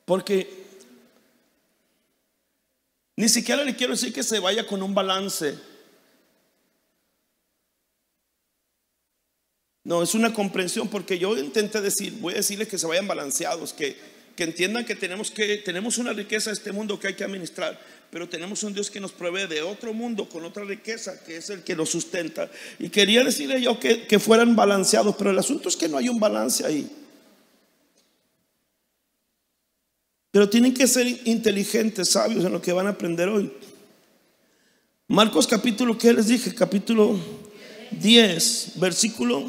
Porque 0.06 0.62
ni 3.16 3.30
siquiera 3.30 3.64
le 3.64 3.76
quiero 3.76 3.94
decir 3.94 4.14
que 4.14 4.24
se 4.24 4.40
vaya 4.40 4.66
con 4.66 4.82
un 4.82 4.94
balance. 4.94 5.58
No, 9.84 10.04
es 10.04 10.14
una 10.14 10.34
comprensión 10.34 10.88
porque 10.88 11.18
yo 11.18 11.38
intenté 11.38 11.82
decir, 11.82 12.14
voy 12.20 12.34
a 12.34 12.38
decirles 12.38 12.68
que 12.68 12.78
se 12.78 12.88
vayan 12.88 13.08
balanceados, 13.08 13.74
que, 13.74 13.98
que 14.36 14.44
entiendan 14.44 14.86
que 14.86 14.96
tenemos, 14.96 15.32
que 15.32 15.58
tenemos 15.58 15.98
una 15.98 16.14
riqueza 16.14 16.50
de 16.50 16.56
este 16.56 16.72
mundo 16.72 17.00
que 17.00 17.08
hay 17.08 17.14
que 17.16 17.24
administrar, 17.24 17.80
pero 18.10 18.28
tenemos 18.28 18.64
un 18.64 18.74
Dios 18.74 18.92
que 18.92 19.00
nos 19.00 19.12
provee 19.12 19.48
de 19.48 19.62
otro 19.62 19.94
mundo 19.94 20.28
con 20.28 20.44
otra 20.44 20.64
riqueza 20.64 21.24
que 21.24 21.38
es 21.38 21.50
el 21.50 21.64
que 21.64 21.76
nos 21.76 21.90
sustenta. 21.90 22.50
Y 22.80 22.90
quería 22.90 23.24
decirle 23.24 23.62
yo 23.62 23.80
que, 23.80 24.20
fueran 24.20 24.56
balanceados, 24.56 25.16
pero 25.18 25.32
el 25.32 25.40
asunto 25.40 25.70
es 25.70 25.78
que 25.78 25.88
no 25.88 25.98
hay 25.98 26.10
un 26.10 26.20
balance 26.20 26.66
ahí. 26.66 26.90
Pero 30.32 30.50
tienen 30.50 30.74
que 30.74 30.88
ser 30.88 31.08
inteligentes, 31.26 32.10
sabios 32.10 32.44
en 32.46 32.52
lo 32.52 32.62
que 32.62 32.72
van 32.72 32.88
a 32.88 32.92
aprender 32.92 33.28
hoy. 33.28 33.52
Marcos 35.08 35.46
capítulo, 35.46 35.98
¿qué 35.98 36.14
les 36.14 36.28
dije? 36.28 36.54
Capítulo 36.56 37.20
10, 37.92 38.74
versículo. 38.78 39.46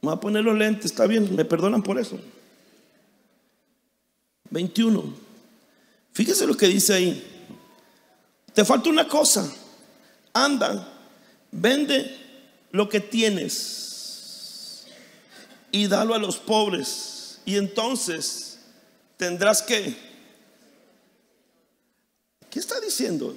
Voy 0.00 0.14
a 0.14 0.16
poner 0.16 0.44
los 0.44 0.56
lentes, 0.56 0.86
está 0.86 1.06
bien, 1.06 1.34
me 1.34 1.44
perdonan 1.44 1.82
por 1.82 1.98
eso. 1.98 2.18
21. 4.50 5.14
Fíjese 6.12 6.46
lo 6.46 6.56
que 6.56 6.68
dice 6.68 6.92
ahí. 6.94 7.26
Te 8.52 8.64
falta 8.64 8.90
una 8.90 9.08
cosa. 9.08 9.50
Anda, 10.32 10.92
vende 11.50 12.16
lo 12.72 12.88
que 12.88 13.00
tienes 13.00 14.84
y 15.72 15.86
dalo 15.86 16.14
a 16.14 16.18
los 16.18 16.36
pobres. 16.38 17.40
Y 17.44 17.56
entonces 17.56 18.58
tendrás 19.16 19.62
que... 19.62 19.96
¿Qué 22.50 22.58
está 22.58 22.80
diciendo? 22.80 23.36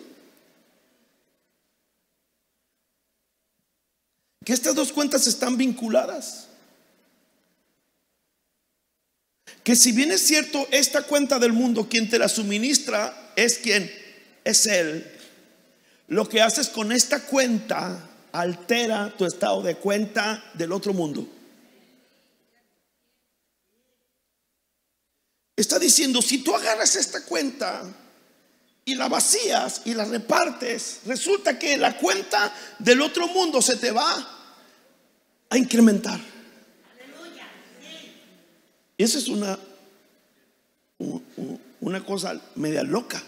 Que 4.43 4.53
estas 4.53 4.75
dos 4.75 4.91
cuentas 4.91 5.27
están 5.27 5.55
vinculadas. 5.55 6.47
Que 9.63 9.75
si 9.75 9.91
bien 9.91 10.11
es 10.11 10.21
cierto, 10.21 10.67
esta 10.71 11.03
cuenta 11.03 11.39
del 11.39 11.53
mundo, 11.53 11.87
quien 11.89 12.09
te 12.09 12.19
la 12.19 12.27
suministra 12.29 13.31
es 13.35 13.57
quien 13.57 13.91
es 14.43 14.65
Él. 14.65 15.09
Lo 16.07 16.27
que 16.27 16.41
haces 16.41 16.69
con 16.69 16.91
esta 16.91 17.21
cuenta 17.21 18.09
altera 18.33 19.13
tu 19.17 19.25
estado 19.25 19.61
de 19.61 19.75
cuenta 19.75 20.43
del 20.53 20.71
otro 20.71 20.93
mundo. 20.93 21.27
Está 25.55 25.77
diciendo, 25.77 26.21
si 26.21 26.39
tú 26.39 26.55
agarras 26.55 26.95
esta 26.95 27.23
cuenta 27.23 27.83
y 28.85 28.95
la 28.95 29.07
vacías 29.07 29.83
y 29.85 29.93
la 29.93 30.05
repartes, 30.05 31.01
resulta 31.05 31.57
que 31.57 31.77
la 31.77 31.95
cuenta 31.97 32.53
del 32.79 33.01
otro 33.01 33.27
mundo 33.27 33.61
se 33.61 33.77
te 33.77 33.91
va 33.91 34.39
a 35.49 35.57
incrementar. 35.57 36.32
Esa 39.03 39.17
es 39.17 39.27
una, 39.27 39.59
una 41.81 42.05
cosa 42.05 42.39
media 42.55 42.83
loca. 42.83 43.21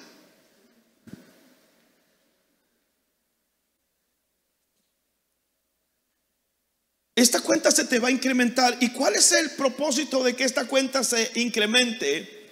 esta 7.17 7.39
cuenta 7.39 7.71
se 7.71 7.85
te 7.85 7.99
va 7.99 8.09
a 8.09 8.11
incrementar. 8.11 8.77
¿Y 8.81 8.91
cuál 8.91 9.15
es 9.15 9.31
el 9.31 9.51
propósito 9.51 10.23
de 10.23 10.35
que 10.35 10.43
esta 10.43 10.65
cuenta 10.65 11.03
se 11.03 11.31
incremente? 11.35 12.49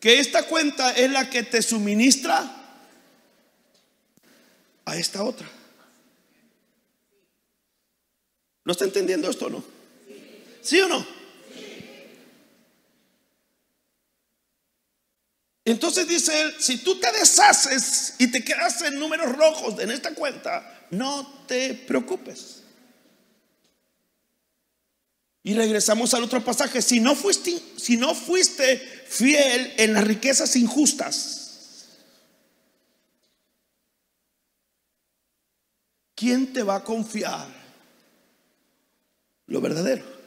Que 0.00 0.18
esta 0.18 0.44
cuenta 0.44 0.92
es 0.92 1.10
la 1.10 1.28
que 1.28 1.42
te 1.42 1.62
suministra 1.62 2.50
a 4.84 4.96
esta 4.96 5.22
otra. 5.22 5.48
¿Lo 8.64 8.72
está 8.72 8.84
entendiendo 8.84 9.30
esto 9.30 9.46
o 9.46 9.50
no? 9.50 9.64
¿Sí 10.62 10.80
o 10.80 10.88
no? 10.88 11.17
Entonces 15.70 16.08
dice 16.08 16.40
él, 16.40 16.54
si 16.58 16.78
tú 16.78 16.98
te 16.98 17.12
deshaces 17.12 18.14
y 18.16 18.28
te 18.28 18.42
quedas 18.42 18.80
en 18.80 18.98
números 18.98 19.36
rojos 19.36 19.78
en 19.80 19.90
esta 19.90 20.14
cuenta, 20.14 20.86
no 20.90 21.44
te 21.46 21.74
preocupes. 21.74 22.62
Y 25.42 25.52
regresamos 25.52 26.14
al 26.14 26.24
otro 26.24 26.42
pasaje. 26.42 26.80
Si 26.80 27.00
no 27.00 27.14
fuiste, 27.14 27.62
si 27.76 27.98
no 27.98 28.14
fuiste 28.14 28.78
fiel 28.78 29.74
en 29.76 29.92
las 29.92 30.04
riquezas 30.04 30.56
injustas, 30.56 31.98
¿quién 36.14 36.50
te 36.50 36.62
va 36.62 36.76
a 36.76 36.84
confiar 36.84 37.46
lo 39.46 39.60
verdadero? 39.60 40.17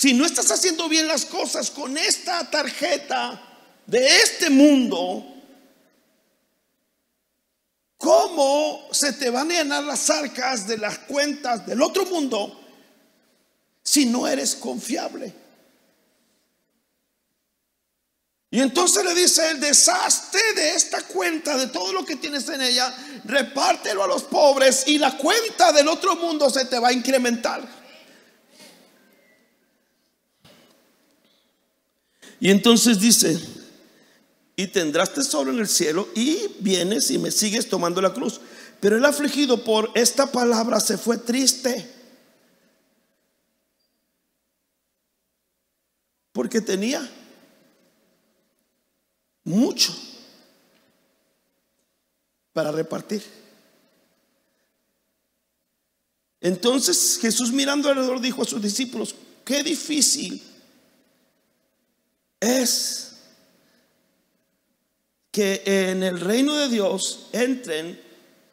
Si 0.00 0.14
no 0.14 0.24
estás 0.24 0.50
haciendo 0.50 0.88
bien 0.88 1.06
las 1.06 1.26
cosas 1.26 1.70
con 1.70 1.98
esta 1.98 2.50
tarjeta 2.50 3.38
de 3.84 4.06
este 4.22 4.48
mundo, 4.48 5.26
¿Cómo 7.98 8.88
se 8.92 9.12
te 9.12 9.28
van 9.28 9.50
a 9.50 9.56
llenar 9.56 9.84
las 9.84 10.08
arcas 10.08 10.66
de 10.66 10.78
las 10.78 11.00
cuentas 11.00 11.66
del 11.66 11.82
otro 11.82 12.06
mundo 12.06 12.58
si 13.82 14.06
no 14.06 14.26
eres 14.26 14.54
confiable? 14.54 15.34
Y 18.50 18.58
entonces 18.58 19.04
le 19.04 19.14
dice 19.14 19.50
el 19.50 19.60
desastre 19.60 20.40
de 20.54 20.76
esta 20.76 21.02
cuenta, 21.02 21.58
de 21.58 21.66
todo 21.66 21.92
lo 21.92 22.06
que 22.06 22.16
tienes 22.16 22.48
en 22.48 22.62
ella, 22.62 22.90
repártelo 23.26 24.02
a 24.02 24.08
los 24.08 24.22
pobres 24.22 24.84
y 24.86 24.96
la 24.96 25.18
cuenta 25.18 25.70
del 25.70 25.86
otro 25.86 26.16
mundo 26.16 26.48
se 26.48 26.64
te 26.64 26.78
va 26.78 26.88
a 26.88 26.94
incrementar. 26.94 27.79
Y 32.40 32.50
entonces 32.50 32.98
dice, 32.98 33.38
y 34.56 34.66
tendrás 34.66 35.12
tesoro 35.12 35.52
en 35.52 35.58
el 35.58 35.68
cielo 35.68 36.08
y 36.14 36.38
vienes 36.60 37.10
y 37.10 37.18
me 37.18 37.30
sigues 37.30 37.68
tomando 37.68 38.00
la 38.00 38.14
cruz. 38.14 38.40
Pero 38.80 38.96
el 38.96 39.04
afligido 39.04 39.62
por 39.62 39.90
esta 39.94 40.32
palabra 40.32 40.80
se 40.80 40.96
fue 40.96 41.18
triste. 41.18 41.90
Porque 46.32 46.62
tenía 46.62 47.06
mucho 49.44 49.94
para 52.54 52.72
repartir. 52.72 53.22
Entonces 56.40 57.18
Jesús 57.20 57.52
mirando 57.52 57.90
alrededor 57.90 58.20
dijo 58.20 58.42
a 58.42 58.46
sus 58.46 58.62
discípulos, 58.62 59.14
qué 59.44 59.62
difícil 59.62 60.49
es 62.40 63.12
que 65.30 65.62
en 65.64 66.02
el 66.02 66.18
reino 66.20 66.54
de 66.56 66.68
Dios 66.68 67.28
entren 67.32 68.00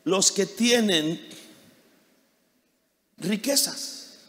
los 0.04 0.32
que 0.32 0.46
tienen 0.46 1.28
riquezas. 3.18 4.20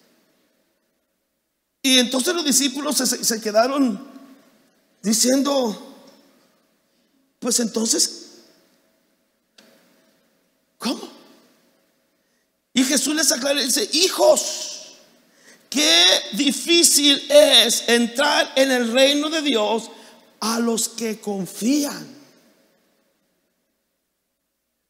Y 1.82 1.98
entonces 1.98 2.34
los 2.34 2.44
discípulos 2.44 2.96
se, 2.96 3.24
se 3.24 3.40
quedaron 3.40 4.08
diciendo, 5.02 5.96
pues 7.38 7.60
entonces, 7.60 8.40
¿cómo? 10.78 11.08
Y 12.72 12.84
Jesús 12.84 13.14
les 13.14 13.30
aclara 13.32 13.60
y 13.60 13.66
dice, 13.66 13.88
hijos, 13.92 14.67
qué 15.70 16.04
difícil 16.32 17.22
es 17.30 17.84
entrar 17.88 18.52
en 18.56 18.70
el 18.70 18.92
reino 18.92 19.28
de 19.30 19.42
Dios 19.42 19.90
a 20.40 20.58
los 20.58 20.88
que 20.88 21.18
confían. 21.20 22.16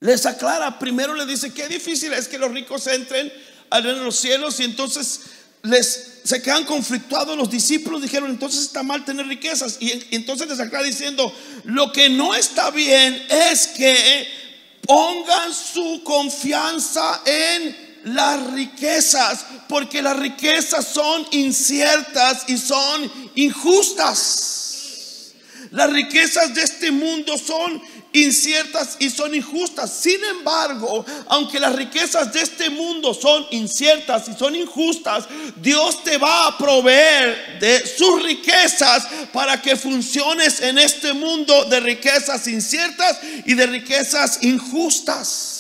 Les 0.00 0.26
aclara, 0.26 0.78
primero 0.78 1.14
le 1.14 1.26
dice, 1.26 1.52
qué 1.52 1.66
difícil 1.68 2.12
es 2.12 2.28
que 2.28 2.38
los 2.38 2.52
ricos 2.52 2.86
entren 2.86 3.32
al 3.70 3.82
reino 3.82 3.98
de 3.98 4.04
los 4.04 4.16
cielos 4.16 4.60
y 4.60 4.64
entonces 4.64 5.20
les 5.62 6.20
se 6.24 6.42
quedan 6.42 6.64
conflictuados 6.64 7.36
los 7.36 7.50
discípulos 7.50 8.02
dijeron 8.02 8.30
entonces 8.30 8.62
está 8.62 8.82
mal 8.82 9.04
tener 9.04 9.26
riquezas 9.26 9.78
y, 9.80 9.92
entonces 10.10 10.46
les 10.46 10.60
aclara 10.60 10.84
diciendo 10.84 11.34
lo 11.64 11.90
que 11.90 12.08
no 12.08 12.34
está 12.34 12.70
bien 12.70 13.26
es 13.28 13.66
que 13.68 14.28
pongan 14.86 15.52
su 15.52 16.02
confianza 16.04 17.22
en 17.24 17.87
las 18.04 18.52
riquezas, 18.52 19.44
porque 19.68 20.02
las 20.02 20.16
riquezas 20.16 20.86
son 20.86 21.26
inciertas 21.30 22.44
y 22.48 22.56
son 22.56 23.10
injustas. 23.34 24.68
Las 25.70 25.92
riquezas 25.92 26.54
de 26.54 26.62
este 26.62 26.90
mundo 26.90 27.36
son 27.36 27.82
inciertas 28.12 28.96
y 28.98 29.10
son 29.10 29.34
injustas. 29.34 29.92
Sin 29.92 30.22
embargo, 30.24 31.04
aunque 31.26 31.60
las 31.60 31.74
riquezas 31.74 32.32
de 32.32 32.40
este 32.40 32.70
mundo 32.70 33.12
son 33.12 33.46
inciertas 33.50 34.28
y 34.28 34.34
son 34.34 34.56
injustas, 34.56 35.26
Dios 35.56 36.02
te 36.02 36.16
va 36.16 36.46
a 36.46 36.58
proveer 36.58 37.58
de 37.60 37.86
sus 37.86 38.22
riquezas 38.22 39.06
para 39.32 39.60
que 39.60 39.76
funciones 39.76 40.60
en 40.60 40.78
este 40.78 41.12
mundo 41.12 41.64
de 41.66 41.80
riquezas 41.80 42.46
inciertas 42.48 43.18
y 43.44 43.54
de 43.54 43.66
riquezas 43.66 44.38
injustas. 44.42 45.57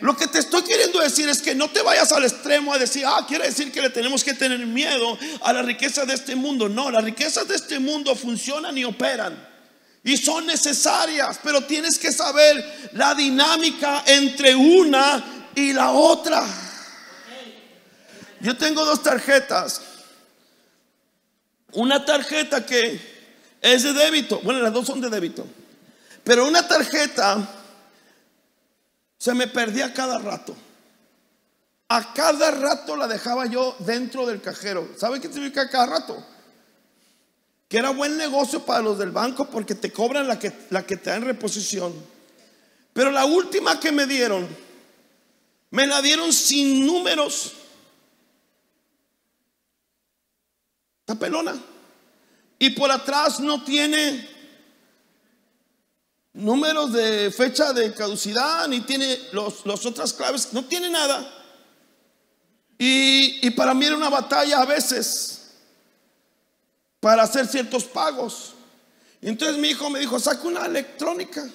Lo 0.00 0.16
que 0.16 0.26
te 0.26 0.38
estoy 0.38 0.62
queriendo 0.62 1.00
decir 1.00 1.28
es 1.28 1.40
que 1.40 1.54
no 1.54 1.70
te 1.70 1.82
vayas 1.82 2.12
al 2.12 2.24
extremo 2.24 2.72
a 2.74 2.78
decir, 2.78 3.04
ah, 3.06 3.24
quiere 3.26 3.46
decir 3.46 3.72
que 3.72 3.80
le 3.80 3.90
tenemos 3.90 4.22
que 4.22 4.34
tener 4.34 4.58
miedo 4.66 5.18
a 5.40 5.52
la 5.52 5.62
riqueza 5.62 6.04
de 6.04 6.14
este 6.14 6.36
mundo. 6.36 6.68
No, 6.68 6.90
las 6.90 7.02
riquezas 7.02 7.48
de 7.48 7.56
este 7.56 7.78
mundo 7.78 8.14
funcionan 8.14 8.76
y 8.76 8.84
operan. 8.84 9.36
Y 10.04 10.16
son 10.16 10.46
necesarias, 10.46 11.40
pero 11.42 11.64
tienes 11.64 11.98
que 11.98 12.12
saber 12.12 12.90
la 12.92 13.14
dinámica 13.14 14.04
entre 14.06 14.54
una 14.54 15.50
y 15.54 15.72
la 15.72 15.90
otra. 15.92 16.46
Yo 18.40 18.56
tengo 18.56 18.84
dos 18.84 19.02
tarjetas. 19.02 19.80
Una 21.72 22.04
tarjeta 22.04 22.64
que 22.64 23.00
es 23.60 23.82
de 23.82 23.92
débito. 23.94 24.40
Bueno, 24.40 24.60
las 24.60 24.72
dos 24.72 24.86
son 24.86 25.00
de 25.00 25.08
débito. 25.08 25.46
Pero 26.22 26.46
una 26.46 26.68
tarjeta 26.68 27.55
se 29.26 29.34
me 29.34 29.48
perdía 29.48 29.92
cada 29.92 30.18
rato. 30.18 30.54
A 31.88 32.14
cada 32.14 32.52
rato 32.52 32.94
la 32.94 33.08
dejaba 33.08 33.46
yo 33.46 33.74
dentro 33.80 34.24
del 34.24 34.40
cajero. 34.40 34.88
¿Sabe 34.96 35.20
qué 35.20 35.26
significa 35.26 35.68
cada 35.68 35.86
rato? 35.86 36.24
Que 37.68 37.78
era 37.78 37.90
buen 37.90 38.16
negocio 38.16 38.64
para 38.64 38.82
los 38.82 38.98
del 38.98 39.10
banco 39.10 39.50
porque 39.50 39.74
te 39.74 39.92
cobran 39.92 40.28
la 40.28 40.38
que, 40.38 40.52
la 40.70 40.86
que 40.86 40.96
te 40.96 41.10
dan 41.10 41.22
reposición. 41.22 41.92
Pero 42.92 43.10
la 43.10 43.24
última 43.24 43.80
que 43.80 43.90
me 43.90 44.06
dieron, 44.06 44.46
me 45.72 45.88
la 45.88 46.00
dieron 46.02 46.32
sin 46.32 46.86
números. 46.86 47.52
Está 51.00 51.16
pelona. 51.16 51.60
Y 52.60 52.70
por 52.70 52.92
atrás 52.92 53.40
no 53.40 53.64
tiene 53.64 54.35
números 56.36 56.92
de 56.92 57.30
fecha 57.30 57.72
de 57.72 57.92
caducidad, 57.94 58.68
ni 58.68 58.82
tiene 58.82 59.18
los, 59.32 59.64
las 59.64 59.84
otras 59.86 60.12
claves, 60.12 60.52
no 60.52 60.64
tiene 60.64 60.90
nada. 60.90 61.32
Y, 62.78 63.46
y 63.46 63.50
para 63.50 63.72
mí 63.72 63.86
era 63.86 63.96
una 63.96 64.10
batalla 64.10 64.60
a 64.60 64.66
veces 64.66 65.50
para 67.00 67.22
hacer 67.22 67.46
ciertos 67.46 67.84
pagos. 67.84 68.52
Entonces 69.22 69.56
mi 69.56 69.68
hijo 69.68 69.88
me 69.88 69.98
dijo, 69.98 70.20
saca 70.20 70.46
una 70.46 70.66
electrónica. 70.66 71.48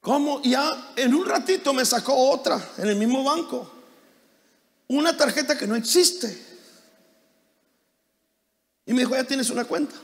¿Cómo? 0.00 0.42
Ya 0.42 0.92
en 0.96 1.14
un 1.14 1.26
ratito 1.26 1.72
me 1.72 1.84
sacó 1.84 2.14
otra 2.14 2.72
en 2.76 2.88
el 2.88 2.96
mismo 2.96 3.24
banco. 3.24 3.72
Una 4.88 5.16
tarjeta 5.16 5.56
que 5.56 5.66
no 5.66 5.74
existe. 5.74 6.46
Y 8.84 8.92
me 8.92 9.00
dijo, 9.00 9.14
ya 9.14 9.24
tienes 9.24 9.48
una 9.50 9.64
cuenta. 9.64 9.94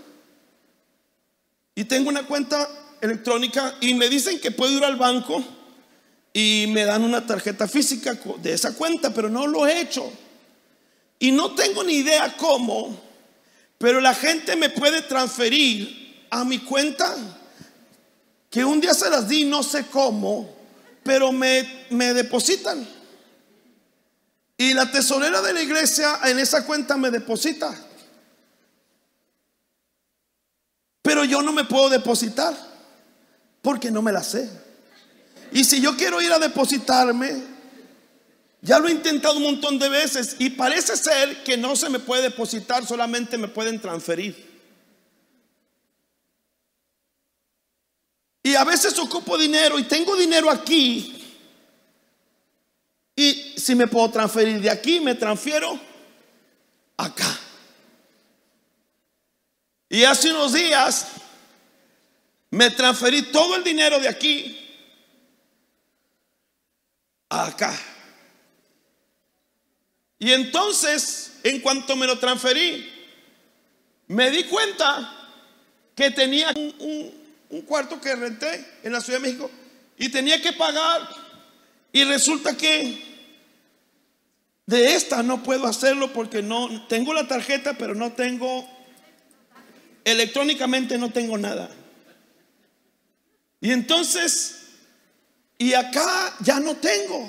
Y 1.75 1.85
tengo 1.85 2.09
una 2.09 2.27
cuenta 2.27 2.69
electrónica 3.01 3.75
y 3.81 3.95
me 3.95 4.09
dicen 4.09 4.41
que 4.41 4.51
puedo 4.51 4.79
ir 4.79 4.85
al 4.85 4.97
banco 4.97 5.45
y 6.33 6.67
me 6.69 6.85
dan 6.85 7.03
una 7.05 7.27
tarjeta 7.27 7.69
física 7.69 8.19
de 8.39 8.53
esa 8.53 8.75
cuenta, 8.75 9.13
pero 9.13 9.29
no 9.29 9.47
lo 9.47 9.67
he 9.67 9.81
hecho. 9.81 10.11
Y 11.19 11.31
no 11.31 11.55
tengo 11.55 11.85
ni 11.85 11.95
idea 11.95 12.35
cómo, 12.37 13.01
pero 13.79 14.01
la 14.01 14.15
gente 14.15 14.57
me 14.57 14.71
puede 14.71 15.03
transferir 15.03 16.27
a 16.31 16.45
mi 16.45 16.59
cuenta, 16.59 17.15
que 18.51 18.65
un 18.65 18.81
día 18.81 18.95
se 18.95 19.11
las 19.11 19.29
di, 19.29 19.45
no 19.45 19.63
sé 19.63 19.87
cómo, 19.87 20.53
pero 21.03 21.31
me, 21.31 21.87
me 21.91 22.13
depositan. 22.15 22.87
Y 24.57 24.75
la 24.75 24.91
tesorera 24.91 25.43
de 25.43 25.53
la 25.53 25.63
iglesia 25.63 26.21
en 26.25 26.39
esa 26.39 26.65
cuenta 26.65 26.97
me 26.97 27.11
deposita. 27.11 27.75
Pero 31.05 31.23
yo 31.23 31.43
no 31.43 31.53
me 31.53 31.65
puedo 31.65 31.91
depositar 31.91 32.57
porque 33.61 33.91
no 33.91 34.01
me 34.01 34.11
la 34.11 34.23
sé. 34.23 34.51
Y 35.53 35.63
si 35.63 35.79
yo 35.79 35.95
quiero 35.99 36.23
ir 36.23 36.33
a 36.33 36.39
depositarme, 36.39 37.43
ya 38.63 38.79
lo 38.79 38.89
he 38.89 38.93
intentado 38.93 39.37
un 39.37 39.43
montón 39.43 39.79
de 39.79 39.91
veces 39.91 40.37
y 40.39 40.49
parece 40.49 40.97
ser 40.97 41.45
que 41.45 41.59
no 41.59 41.77
se 41.77 41.91
me 41.91 41.99
puede 41.99 42.23
depositar, 42.23 42.87
solamente 42.87 43.37
me 43.37 43.49
pueden 43.49 43.79
transferir. 43.83 44.51
Y 48.43 48.55
a 48.55 48.65
veces 48.65 48.99
ocupo 48.99 49.37
dinero 49.37 49.79
y 49.79 49.85
tengo 49.85 50.17
dinero 50.17 50.51
aquí. 50.51 51.23
Y 53.15 53.53
si 53.59 53.75
me 53.75 53.89
puedo 53.89 54.11
transferir 54.11 54.59
de 54.59 54.71
aquí, 54.71 55.01
me 55.01 55.15
transfiero 55.15 55.79
acá. 56.97 57.44
Y 59.95 60.03
hace 60.03 60.33
unos 60.33 60.53
días 60.53 61.07
me 62.51 62.69
transferí 62.71 63.31
todo 63.31 63.55
el 63.55 63.63
dinero 63.63 64.01
de 64.01 64.09
aquí 64.09 64.59
a 67.29 67.47
acá. 67.47 67.73
Y 70.19 70.33
entonces, 70.33 71.35
en 71.45 71.61
cuanto 71.61 71.95
me 71.95 72.09
lo 72.09 72.19
transferí, 72.19 72.93
me 74.09 74.33
di 74.33 74.43
cuenta 74.43 75.31
que 75.95 76.11
tenía 76.11 76.53
un, 76.57 77.63
cuarto 77.65 78.01
que 78.01 78.17
renté 78.17 78.81
en 78.83 78.91
la 78.91 79.01
Ciudad 79.01 79.21
de 79.21 79.29
México 79.29 79.49
y 79.97 80.09
tenía 80.09 80.43
que 80.43 80.55
pagar. 80.55 81.09
Y 81.93 82.03
resulta 82.03 82.57
que 82.57 83.01
de 84.67 84.97
esta 84.97 85.23
no 85.23 85.45
puedo 85.45 85.69
hacerlo 85.69 86.13
porque 86.13 86.43
no 86.43 86.85
tengo 86.89 87.15
la 87.15 87.29
tarjeta, 87.29 87.75
pero 87.75 87.95
no 87.95 88.11
tengo 88.11 88.74
electrónicamente 90.05 90.99
no 90.99 91.11
tengo 91.11 91.39
nada. 91.39 91.71
Y 93.61 93.73
entonces, 93.73 94.57
y 95.59 95.73
acá 95.73 96.35
ya 96.41 96.61
no 96.61 96.77
tengo. 96.77 97.29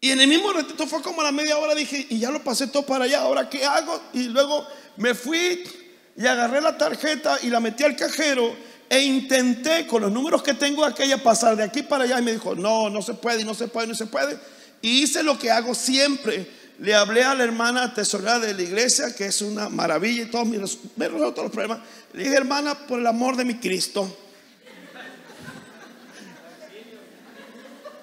Y 0.00 0.10
en 0.10 0.20
el 0.20 0.28
mismo 0.28 0.52
ratito 0.52 0.86
fue 0.86 1.02
como 1.02 1.20
a 1.20 1.24
la 1.24 1.32
media 1.32 1.58
hora, 1.58 1.74
dije, 1.74 2.06
y 2.10 2.18
ya 2.18 2.30
lo 2.30 2.42
pasé 2.42 2.68
todo 2.68 2.84
para 2.84 3.04
allá, 3.04 3.20
ahora 3.20 3.48
qué 3.48 3.64
hago? 3.64 4.00
Y 4.12 4.24
luego 4.24 4.66
me 4.96 5.14
fui 5.14 5.64
y 6.16 6.26
agarré 6.26 6.60
la 6.60 6.76
tarjeta 6.76 7.38
y 7.42 7.50
la 7.50 7.60
metí 7.60 7.84
al 7.84 7.96
cajero 7.96 8.54
e 8.88 9.00
intenté 9.02 9.86
con 9.86 10.02
los 10.02 10.10
números 10.10 10.42
que 10.42 10.54
tengo 10.54 10.84
aquella 10.84 11.22
pasar 11.22 11.56
de 11.56 11.62
aquí 11.62 11.82
para 11.82 12.04
allá 12.04 12.18
y 12.18 12.22
me 12.22 12.32
dijo, 12.32 12.54
no, 12.54 12.88
no 12.90 13.02
se 13.02 13.14
puede, 13.14 13.44
no 13.44 13.54
se 13.54 13.68
puede, 13.68 13.88
no 13.88 13.94
se 13.94 14.06
puede. 14.06 14.38
Y 14.80 15.02
hice 15.02 15.22
lo 15.22 15.38
que 15.38 15.50
hago 15.50 15.74
siempre 15.74 16.57
le 16.78 16.94
hablé 16.94 17.24
a 17.24 17.34
la 17.34 17.44
hermana 17.44 17.92
tesorera 17.92 18.38
de 18.38 18.54
la 18.54 18.62
iglesia, 18.62 19.14
que 19.14 19.26
es 19.26 19.42
una 19.42 19.68
maravilla 19.68 20.22
y 20.22 20.26
todos 20.26 20.46
mis, 20.46 20.78
me 20.96 21.08
todos 21.08 21.36
los 21.36 21.50
problemas. 21.50 21.80
Le 22.12 22.24
dije, 22.24 22.36
hermana, 22.36 22.86
por 22.86 23.00
el 23.00 23.06
amor 23.06 23.36
de 23.36 23.44
mi 23.44 23.58
Cristo, 23.58 24.16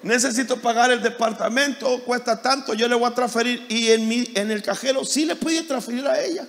necesito 0.03 0.61
pagar 0.61 0.91
el 0.91 1.01
departamento, 1.01 2.03
cuesta 2.03 2.41
tanto, 2.41 2.73
yo 2.73 2.87
le 2.89 2.95
voy 2.95 3.09
a 3.09 3.15
transferir. 3.15 3.65
Y 3.69 3.91
en, 3.91 4.07
mi, 4.07 4.29
en 4.35 4.51
el 4.51 4.61
cajero 4.61 5.05
sí 5.05 5.25
le 5.25 5.35
pude 5.37 5.63
transferir 5.63 6.05
a 6.05 6.21
ella. 6.21 6.45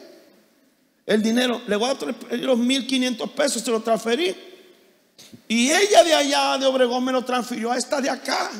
el 1.06 1.22
dinero, 1.22 1.62
le 1.68 1.76
voy 1.76 1.90
a 1.90 1.94
transferir 1.94 2.44
los 2.44 2.58
1500 2.58 3.30
pesos, 3.30 3.62
se 3.62 3.70
lo 3.70 3.80
transferí. 3.80 4.34
Y 5.46 5.70
ella 5.70 6.02
de 6.02 6.14
allá, 6.14 6.58
de 6.58 6.66
Obregón, 6.66 7.04
me 7.04 7.12
lo 7.12 7.24
transfirió 7.24 7.70
a 7.70 7.78
esta 7.78 8.00
de 8.00 8.10
acá. 8.10 8.50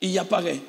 Y 0.00 0.12
ya 0.14 0.24
pagué. 0.24 0.62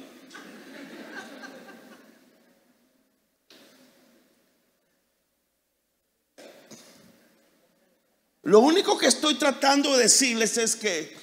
Lo 8.44 8.60
único 8.60 8.98
que 8.98 9.08
estoy 9.08 9.36
tratando 9.36 9.96
de 9.96 10.04
decirles 10.04 10.58
es 10.58 10.76
que 10.76 11.16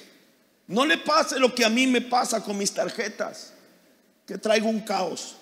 no 0.67 0.85
le 0.85 0.97
pase 0.97 1.39
lo 1.39 1.53
que 1.53 1.65
a 1.65 1.69
mí 1.69 1.85
me 1.85 2.01
pasa 2.01 2.43
con 2.43 2.57
mis 2.57 2.71
tarjetas, 2.71 3.53
que 4.25 4.37
traigo 4.37 4.69
un 4.69 4.79
caos. 4.79 5.35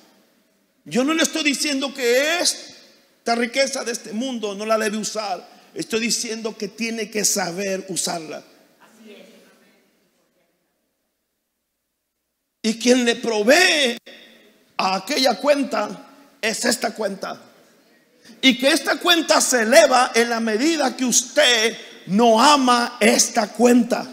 Yo 0.83 1.03
no 1.03 1.13
le 1.13 1.23
estoy 1.23 1.43
diciendo 1.43 1.93
que 1.93 2.39
esta 2.39 3.35
riqueza 3.35 3.83
de 3.83 3.91
este 3.91 4.11
mundo 4.11 4.55
no 4.55 4.65
la 4.65 4.77
debe 4.77 4.97
usar. 4.97 5.47
Estoy 5.73 5.99
diciendo 5.99 6.57
que 6.57 6.67
tiene 6.67 7.11
que 7.11 7.23
saber 7.23 7.85
usarla. 7.89 8.43
Y 12.67 12.77
quien 12.77 13.05
le 13.05 13.15
provee 13.15 13.97
a 14.75 14.95
aquella 14.95 15.35
cuenta 15.37 16.05
es 16.41 16.65
esta 16.65 16.93
cuenta. 16.93 17.39
Y 18.41 18.57
que 18.57 18.67
esta 18.67 18.97
cuenta 18.97 19.39
se 19.39 19.61
eleva 19.61 20.11
en 20.13 20.29
la 20.29 20.41
medida 20.41 20.93
que 20.97 21.05
usted 21.05 21.77
no 22.07 22.41
ama 22.41 22.97
esta 22.99 23.47
cuenta. 23.53 24.05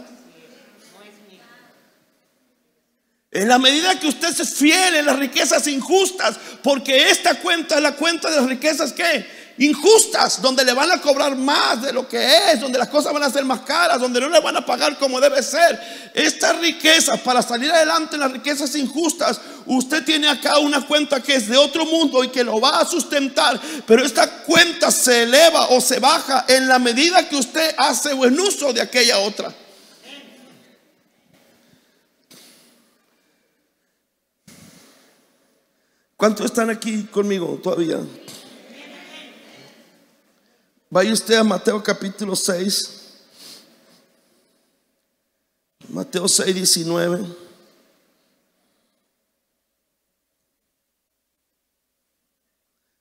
En 3.32 3.48
la 3.48 3.58
medida 3.58 3.98
que 3.98 4.06
usted 4.06 4.32
se 4.32 4.44
fiel 4.44 4.94
en 4.94 5.06
las 5.06 5.18
riquezas 5.18 5.66
injustas, 5.66 6.38
porque 6.62 7.10
esta 7.10 7.40
cuenta 7.40 7.74
es 7.74 7.82
la 7.82 7.96
cuenta 7.96 8.30
de 8.30 8.36
las 8.36 8.46
riquezas 8.46 8.92
que 8.92 9.26
injustas, 9.58 10.42
donde 10.42 10.64
le 10.64 10.72
van 10.72 10.90
a 10.90 11.00
cobrar 11.00 11.36
más 11.36 11.82
de 11.82 11.92
lo 11.92 12.08
que 12.08 12.52
es, 12.52 12.60
donde 12.60 12.78
las 12.78 12.88
cosas 12.88 13.12
van 13.12 13.22
a 13.22 13.30
ser 13.30 13.44
más 13.44 13.60
caras, 13.60 14.00
donde 14.00 14.20
no 14.20 14.28
le 14.28 14.40
van 14.40 14.56
a 14.56 14.66
pagar 14.66 14.98
como 14.98 15.20
debe 15.20 15.42
ser. 15.42 16.10
Estas 16.12 16.58
riquezas, 16.58 17.20
para 17.20 17.42
salir 17.42 17.70
adelante 17.70 18.16
en 18.16 18.20
las 18.20 18.32
riquezas 18.32 18.74
injustas, 18.74 19.40
usted 19.66 20.04
tiene 20.04 20.28
acá 20.28 20.58
una 20.58 20.84
cuenta 20.86 21.22
que 21.22 21.36
es 21.36 21.48
de 21.48 21.56
otro 21.56 21.86
mundo 21.86 22.24
y 22.24 22.28
que 22.28 22.44
lo 22.44 22.60
va 22.60 22.80
a 22.80 22.86
sustentar, 22.86 23.60
pero 23.86 24.04
esta 24.04 24.42
cuenta 24.42 24.90
se 24.90 25.22
eleva 25.22 25.68
o 25.68 25.80
se 25.80 26.00
baja 26.00 26.44
en 26.48 26.68
la 26.68 26.78
medida 26.78 27.28
que 27.28 27.36
usted 27.36 27.74
hace 27.78 28.12
buen 28.14 28.38
uso 28.38 28.72
de 28.72 28.80
aquella 28.80 29.18
otra. 29.18 29.54
¿Cuántos 36.16 36.46
están 36.46 36.70
aquí 36.70 37.02
conmigo 37.04 37.60
todavía? 37.62 37.98
Vaya 40.90 41.12
usted 41.12 41.34
a 41.34 41.44
Mateo 41.44 41.82
capítulo 41.82 42.36
6. 42.36 43.02
Mateo 45.88 46.28
6, 46.28 46.54
19. 46.54 47.26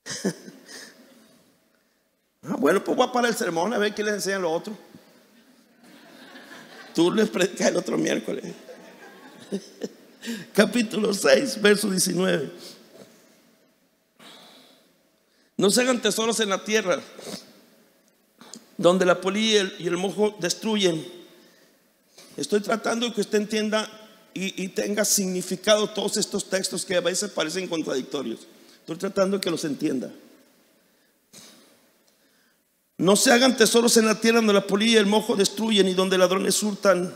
Ah, 2.45 2.57
bueno, 2.59 2.83
pues 2.83 2.97
voy 2.97 3.07
a 3.07 3.11
parar 3.13 3.31
el 3.31 3.37
sermón 3.37 3.73
a 3.73 3.77
ver 3.77 3.95
qué 3.95 4.03
les 4.03 4.15
enseña 4.15 4.37
lo 4.37 4.51
otro. 4.51 4.77
Tú 6.93 7.09
les 7.09 7.29
predicas 7.29 7.69
el 7.69 7.77
otro 7.77 7.97
miércoles. 7.97 8.53
Capítulo 10.53 11.13
6, 11.13 11.61
verso 11.61 11.89
19. 11.89 12.51
No 15.55 15.69
se 15.69 15.81
hagan 15.81 16.01
tesoros 16.01 16.41
en 16.41 16.49
la 16.49 16.65
tierra 16.65 17.01
donde 18.83 19.05
la 19.05 19.21
polilla 19.21 19.71
y 19.79 19.87
el, 19.87 19.97
mojo 19.97 20.35
destruyen. 20.39 21.07
Estoy 22.35 22.59
tratando 22.59 23.07
de 23.07 23.13
que 23.13 23.21
usted 23.21 23.37
entienda 23.39 23.89
y, 24.33 24.67
tenga 24.69 25.05
significado 25.05 25.89
todos 25.89 26.17
estos 26.17 26.49
textos 26.49 26.85
que 26.85 26.95
a 26.95 27.01
veces 27.01 27.31
parecen 27.31 27.67
contradictorios. 27.67 28.41
Estoy 28.79 28.97
tratando 28.97 29.37
de 29.37 29.41
que 29.41 29.49
los 29.49 29.63
entienda. 29.63 30.11
No 32.97 33.15
se 33.15 33.31
hagan 33.31 33.55
tesoros 33.55 33.95
en 33.97 34.05
la 34.05 34.19
tierra 34.19 34.39
donde 34.39 34.53
la 34.53 34.67
polilla 34.67 34.93
y 34.93 34.97
el 34.97 35.05
mojo 35.05 35.35
destruyen 35.35 35.87
y 35.87 35.93
donde 35.93 36.17
ladrones 36.17 36.61
hurtan, 36.61 37.13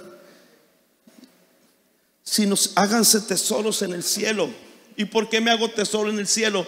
sino 2.23 2.55
háganse 2.75 3.21
tesoros 3.21 3.81
en 3.81 3.91
el 3.91 4.03
cielo. 4.03 4.49
¿Y 4.95 5.05
por 5.05 5.27
qué 5.27 5.41
me 5.41 5.51
hago 5.51 5.69
tesoro 5.69 6.09
en 6.09 6.19
el 6.19 6.27
cielo? 6.27 6.65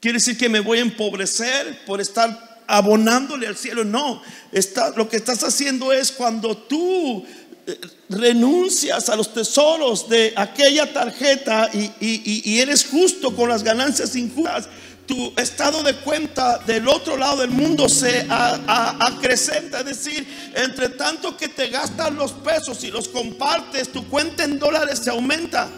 Quiere 0.00 0.16
decir 0.16 0.38
que 0.38 0.48
me 0.48 0.60
voy 0.60 0.78
a 0.78 0.82
empobrecer 0.82 1.84
por 1.84 2.00
estar 2.00 2.45
abonándole 2.66 3.46
al 3.46 3.56
cielo. 3.56 3.84
No, 3.84 4.22
está, 4.52 4.90
lo 4.90 5.08
que 5.08 5.16
estás 5.16 5.42
haciendo 5.42 5.92
es 5.92 6.12
cuando 6.12 6.56
tú 6.56 7.24
eh, 7.66 7.80
renuncias 8.08 9.08
a 9.08 9.16
los 9.16 9.32
tesoros 9.34 10.08
de 10.08 10.32
aquella 10.36 10.92
tarjeta 10.92 11.68
y, 11.72 12.60
eres 12.60 12.86
justo 12.86 13.34
con 13.34 13.48
las 13.48 13.62
ganancias 13.62 14.14
injustas, 14.14 14.68
tu 15.06 15.32
estado 15.36 15.82
de 15.82 15.94
cuenta 15.96 16.58
del 16.58 16.88
otro 16.88 17.16
lado 17.16 17.38
del 17.38 17.50
mundo 17.50 17.88
se 17.88 18.26
acrecenta. 18.28 19.80
Es 19.80 19.86
decir, 19.86 20.52
entre 20.54 20.90
tanto 20.90 21.36
que 21.36 21.48
te 21.48 21.68
gastas 21.68 22.12
los 22.12 22.32
pesos 22.32 22.82
y 22.84 22.90
los 22.90 23.08
compartes, 23.08 23.92
tu 23.92 24.08
cuenta 24.08 24.44
en 24.44 24.58
dólares 24.58 25.00
se 25.00 25.10
aumenta. 25.10 25.68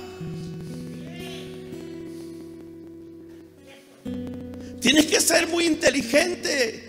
Tienes 4.81 5.07
que 5.07 5.21
ser 5.21 5.49
muy 5.49 5.67
inteligente. 5.67 6.85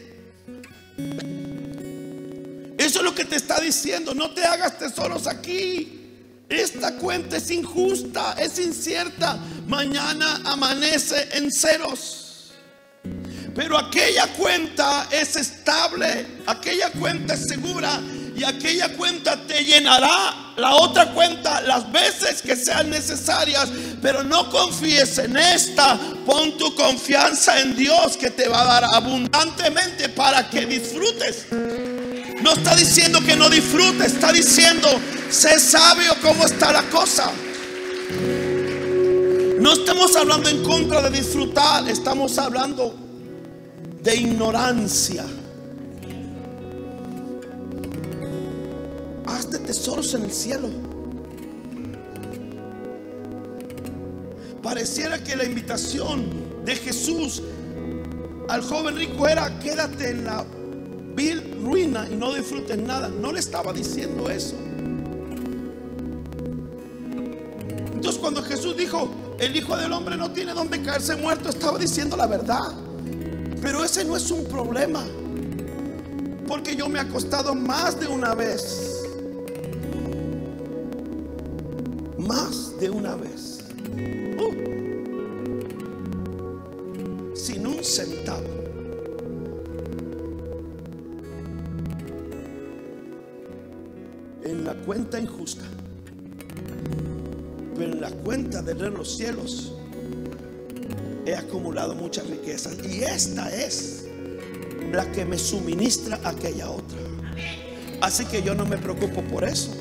Eso 2.78 3.00
es 3.00 3.04
lo 3.04 3.14
que 3.16 3.26
te 3.26 3.36
está 3.36 3.60
diciendo. 3.60 4.14
No 4.14 4.32
te 4.32 4.44
hagas 4.44 4.78
tesoros 4.78 5.28
aquí. 5.28 5.96
Esta 6.48 6.96
cuenta 6.96 7.38
es 7.38 7.52
injusta, 7.52 8.36
es 8.40 8.58
incierta. 8.60 9.40
Mañana 9.68 10.42
amanece 10.46 11.30
en 11.34 11.52
ceros. 11.52 12.54
Pero 13.56 13.78
aquella 13.78 14.28
cuenta 14.34 15.08
es 15.12 15.36
estable, 15.36 16.26
aquella 16.46 16.92
cuenta 16.92 17.34
es 17.34 17.48
segura 17.48 18.00
y 18.40 18.44
aquella 18.46 18.96
cuenta 18.96 19.36
te 19.36 19.66
llenará 19.66 20.54
la 20.56 20.76
otra 20.76 21.12
cuenta 21.12 21.60
las 21.62 21.92
veces 21.92 22.42
que 22.42 22.56
sean 22.56 22.90
necesarias, 22.90 23.70
pero 24.02 24.24
no 24.24 24.50
confíes 24.50 25.18
en 25.18 25.36
esta, 25.36 26.00
pon 26.26 26.58
tu 26.58 26.74
confianza 26.74 27.60
en 27.60 27.76
Dios 27.76 28.16
que 28.16 28.30
te 28.30 28.48
va 28.48 28.62
a 28.62 28.66
dar 28.66 28.86
abundantemente 28.94 30.08
para 30.08 30.50
que 30.50 30.66
disfrutes. 30.66 31.48
No 32.42 32.54
está 32.54 32.76
diciendo 32.76 33.20
que 33.26 33.36
no 33.36 33.50
disfrutes, 33.50 34.14
está 34.14 34.32
diciendo, 34.32 34.88
sé 35.30 35.60
sabio 35.60 36.16
cómo 36.22 36.46
está 36.46 36.72
la 36.72 36.84
cosa. 36.84 37.30
No 39.60 39.74
estamos 39.74 40.16
hablando 40.16 40.48
en 40.48 40.64
contra 40.64 41.02
de 41.02 41.10
disfrutar, 41.10 41.90
estamos 41.90 42.38
hablando 42.38 42.96
de 44.02 44.16
ignorancia. 44.16 45.26
De 49.30 49.60
tesoros 49.60 50.14
en 50.16 50.24
el 50.24 50.32
cielo. 50.32 50.70
Pareciera 54.62 55.24
que 55.24 55.36
la 55.36 55.46
invitación 55.46 56.26
de 56.66 56.76
Jesús 56.76 57.44
al 58.48 58.62
joven 58.64 58.98
rico 58.98 59.28
era 59.28 59.60
quédate 59.60 60.10
en 60.10 60.26
la 60.26 60.46
vil 61.16 61.62
ruina 61.64 62.08
y 62.12 62.16
no 62.16 62.34
disfrutes 62.34 62.78
nada. 62.78 63.08
No 63.08 63.32
le 63.32 63.40
estaba 63.40 63.72
diciendo 63.72 64.30
eso. 64.30 64.56
Entonces 67.94 68.20
cuando 68.20 68.42
Jesús 68.42 68.76
dijo, 68.76 69.10
el 69.40 69.56
Hijo 69.56 69.78
del 69.78 69.94
Hombre 69.94 70.18
no 70.18 70.32
tiene 70.32 70.54
donde 70.54 70.82
caerse 70.82 71.16
muerto, 71.16 71.50
estaba 71.50 71.78
diciendo 71.78 72.18
la 72.18 72.28
verdad. 72.28 72.74
Pero 73.62 73.84
ese 73.84 74.04
no 74.04 74.18
es 74.18 74.30
un 74.32 74.44
problema. 74.46 75.06
Porque 76.48 76.76
yo 76.76 76.90
me 76.90 76.98
he 76.98 77.02
acostado 77.04 77.54
más 77.54 78.00
de 78.00 78.08
una 78.08 78.34
vez 78.34 78.99
más 82.30 82.80
de 82.80 82.92
una 82.92 83.16
vez. 83.16 83.62
Sin 87.34 87.66
un 87.66 87.84
centavo. 87.84 88.46
En 94.44 94.64
la 94.64 94.76
cuenta 94.76 95.20
injusta. 95.20 95.64
Pero 97.76 97.94
en 97.94 98.02
la 98.02 98.12
cuenta 98.12 98.62
de 98.62 98.76
los 98.76 99.18
cielos 99.18 99.74
he 101.26 101.34
acumulado 101.34 101.96
muchas 101.96 102.28
riquezas. 102.28 102.78
Y 102.86 103.02
esta 103.02 103.50
es 103.50 104.06
la 104.92 105.12
que 105.12 105.26
me 105.26 105.40
suministra 105.40 106.20
aquella 106.24 106.70
otra. 106.70 107.00
Así 108.02 108.24
que 108.26 108.44
yo 108.44 108.54
no 108.54 108.68
me 108.68 108.78
preocupo 108.78 109.24
por 109.24 109.44
eso. 109.44 109.79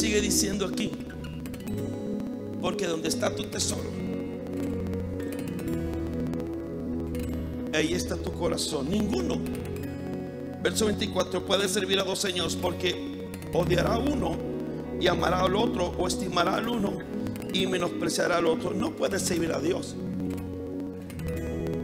Sigue 0.00 0.22
diciendo 0.22 0.64
aquí, 0.64 0.90
porque 2.62 2.86
donde 2.86 3.10
está 3.10 3.36
tu 3.36 3.44
tesoro, 3.44 3.90
ahí 7.74 7.92
está 7.92 8.16
tu 8.16 8.32
corazón. 8.32 8.88
Ninguno. 8.88 9.38
Verso 10.62 10.86
24, 10.86 11.44
puede 11.44 11.68
servir 11.68 11.98
a 12.00 12.04
dos 12.04 12.18
señores 12.18 12.56
porque 12.56 13.28
odiará 13.52 13.94
a 13.94 13.98
uno 13.98 14.38
y 14.98 15.06
amará 15.06 15.40
al 15.40 15.54
otro 15.54 15.88
o 15.98 16.08
estimará 16.08 16.54
al 16.54 16.68
uno 16.70 16.98
y 17.52 17.66
menospreciará 17.66 18.38
al 18.38 18.46
otro. 18.46 18.72
No 18.72 18.96
puede 18.96 19.18
servir 19.18 19.52
a 19.52 19.60
Dios 19.60 19.96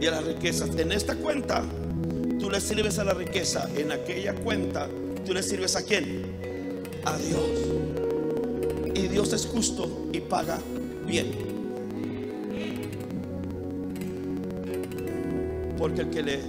y 0.01 0.07
a 0.07 0.11
las 0.11 0.25
riquezas. 0.25 0.75
En 0.75 0.91
esta 0.91 1.15
cuenta 1.15 1.63
tú 2.39 2.49
le 2.49 2.61
sirves 2.61 2.97
a 2.97 3.03
la 3.03 3.13
riqueza. 3.13 3.69
En 3.75 3.91
aquella 3.91 4.33
cuenta 4.33 4.89
tú 5.23 5.35
le 5.35 5.43
sirves 5.43 5.75
a 5.75 5.83
quién? 5.83 6.23
A 7.05 7.15
Dios. 7.17 7.66
Dios 9.17 9.33
es 9.33 9.47
justo 9.47 10.09
y 10.13 10.19
paga 10.19 10.59
bien. 11.07 11.31
Porque 15.75 16.01
el 16.01 16.09
que 16.11 16.21
le 16.21 16.39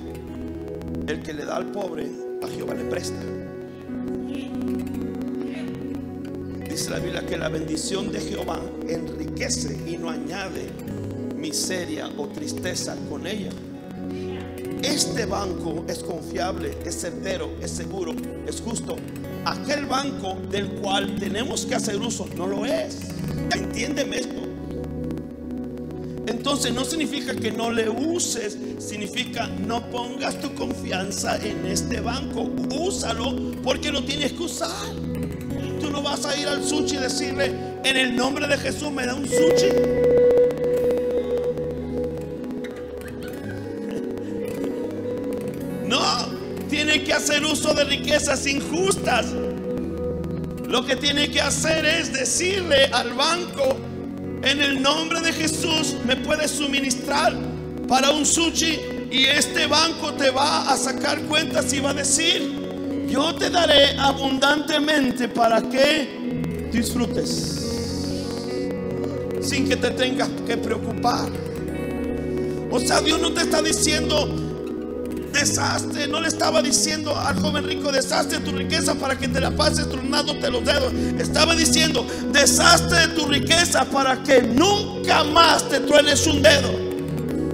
el 1.06 1.22
que 1.22 1.32
le 1.32 1.46
da 1.46 1.56
al 1.56 1.72
pobre 1.72 2.10
a 2.42 2.46
Jehová 2.46 2.74
le 2.74 2.84
presta. 2.84 3.16
Dice 6.68 6.90
la 6.90 6.98
Biblia 6.98 7.24
que 7.24 7.38
la 7.38 7.48
bendición 7.48 8.12
de 8.12 8.20
Jehová 8.20 8.60
enriquece 8.86 9.74
y 9.90 9.96
no 9.96 10.10
añade 10.10 10.68
miseria 11.34 12.10
o 12.18 12.28
tristeza 12.28 12.98
con 13.08 13.26
ella. 13.26 13.48
Este 14.82 15.24
banco 15.24 15.86
es 15.88 16.00
confiable, 16.00 16.76
es 16.84 17.00
certero, 17.00 17.50
es 17.62 17.70
seguro, 17.70 18.12
es 18.46 18.60
justo. 18.60 18.96
Aquel 19.48 19.86
banco 19.86 20.36
del 20.50 20.68
cual 20.72 21.16
tenemos 21.16 21.64
que 21.64 21.74
hacer 21.74 21.96
uso 21.96 22.28
no 22.36 22.46
lo 22.46 22.66
es. 22.66 22.98
Entiéndeme 23.50 24.18
esto. 24.18 24.42
Entonces 26.26 26.74
no 26.74 26.84
significa 26.84 27.34
que 27.34 27.50
no 27.50 27.70
le 27.70 27.88
uses, 27.88 28.58
significa 28.78 29.46
no 29.46 29.88
pongas 29.88 30.38
tu 30.38 30.54
confianza 30.54 31.38
en 31.38 31.64
este 31.64 32.00
banco. 32.00 32.50
Úsalo 32.78 33.34
porque 33.62 33.90
lo 33.90 34.04
tienes 34.04 34.34
que 34.34 34.42
usar. 34.42 34.70
Tú 35.80 35.90
no 35.90 36.02
vas 36.02 36.26
a 36.26 36.38
ir 36.38 36.46
al 36.46 36.62
sushi 36.62 36.96
y 36.96 36.98
decirle, 36.98 37.46
en 37.84 37.96
el 37.96 38.14
nombre 38.14 38.46
de 38.46 38.58
Jesús 38.58 38.92
me 38.92 39.06
da 39.06 39.14
un 39.14 39.26
sushi. 39.26 40.17
Que 47.04 47.12
hacer 47.12 47.44
uso 47.44 47.74
de 47.74 47.84
riquezas 47.84 48.46
injustas. 48.46 49.26
Lo 50.66 50.84
que 50.84 50.96
tiene 50.96 51.30
que 51.30 51.40
hacer 51.40 51.84
es 51.84 52.12
decirle 52.12 52.86
al 52.92 53.14
banco, 53.14 53.76
en 54.42 54.62
el 54.62 54.82
nombre 54.82 55.20
de 55.20 55.32
Jesús 55.32 55.96
me 56.06 56.16
puedes 56.16 56.50
suministrar 56.50 57.34
para 57.88 58.10
un 58.10 58.24
sushi 58.24 58.78
y 59.10 59.24
este 59.24 59.66
banco 59.66 60.12
te 60.14 60.30
va 60.30 60.70
a 60.70 60.76
sacar 60.76 61.20
cuentas 61.22 61.72
y 61.72 61.80
va 61.80 61.90
a 61.90 61.94
decir, 61.94 63.06
yo 63.08 63.34
te 63.34 63.50
daré 63.50 63.98
abundantemente 63.98 65.28
para 65.28 65.62
que 65.62 66.68
disfrutes 66.70 67.58
sin 69.40 69.68
que 69.68 69.76
te 69.76 69.90
tengas 69.92 70.28
que 70.46 70.56
preocupar. 70.58 71.30
O 72.70 72.78
sea, 72.78 73.00
Dios 73.00 73.20
no 73.20 73.32
te 73.32 73.42
está 73.42 73.62
diciendo 73.62 74.47
desastre, 75.32 76.08
no 76.08 76.20
le 76.20 76.28
estaba 76.28 76.62
diciendo 76.62 77.16
al 77.16 77.40
joven 77.40 77.64
rico 77.64 77.92
desastre 77.92 78.40
tu 78.40 78.52
riqueza 78.52 78.94
para 78.94 79.18
que 79.18 79.28
te 79.28 79.40
la 79.40 79.50
pases 79.50 79.88
tronándote 79.88 80.50
los 80.50 80.64
dedos. 80.64 80.92
Estaba 81.18 81.54
diciendo 81.54 82.06
desastre 82.32 83.06
de 83.06 83.08
tu 83.08 83.26
riqueza 83.26 83.84
para 83.84 84.22
que 84.22 84.42
nunca 84.42 85.24
más 85.24 85.68
te 85.68 85.80
truenes 85.80 86.26
un 86.26 86.42
dedo 86.42 86.88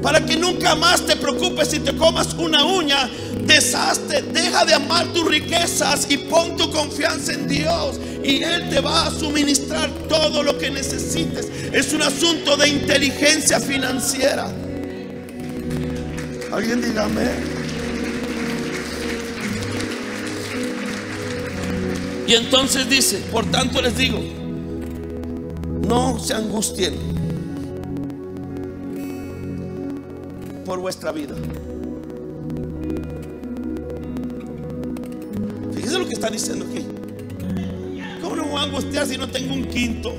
para 0.04 0.20
que 0.20 0.36
nunca 0.36 0.74
más 0.74 1.00
te 1.06 1.16
preocupes 1.16 1.68
si 1.68 1.78
te 1.78 1.96
comas 1.96 2.34
una 2.34 2.62
uña. 2.62 3.08
Deshazte, 3.40 4.20
deja 4.20 4.66
de 4.66 4.74
amar 4.74 5.06
tus 5.14 5.26
riquezas 5.26 6.06
y 6.10 6.18
pon 6.18 6.58
tu 6.58 6.70
confianza 6.70 7.32
en 7.32 7.48
Dios. 7.48 7.98
Y 8.22 8.42
Él 8.42 8.68
te 8.68 8.80
va 8.80 9.06
a 9.06 9.10
suministrar 9.10 9.88
todo 10.06 10.42
lo 10.42 10.58
que 10.58 10.70
necesites. 10.70 11.48
Es 11.72 11.94
un 11.94 12.02
asunto 12.02 12.54
de 12.58 12.68
inteligencia 12.68 13.58
financiera. 13.58 14.46
Alguien 16.52 16.82
dígame. 16.82 17.53
Y 22.26 22.34
entonces 22.34 22.88
dice, 22.88 23.18
por 23.30 23.44
tanto 23.50 23.82
les 23.82 23.96
digo, 23.96 24.18
no 25.86 26.18
se 26.18 26.34
angustien 26.34 26.94
por 30.64 30.80
vuestra 30.80 31.12
vida. 31.12 31.34
Fíjese 35.74 35.98
lo 35.98 36.06
que 36.06 36.14
está 36.14 36.30
diciendo 36.30 36.64
aquí. 36.70 36.86
¿Cómo 38.22 38.36
no 38.36 38.44
voy 38.44 38.56
a 38.56 38.62
angustiar 38.62 39.06
si 39.06 39.18
no 39.18 39.28
tengo 39.28 39.52
un 39.52 39.64
quinto? 39.64 40.14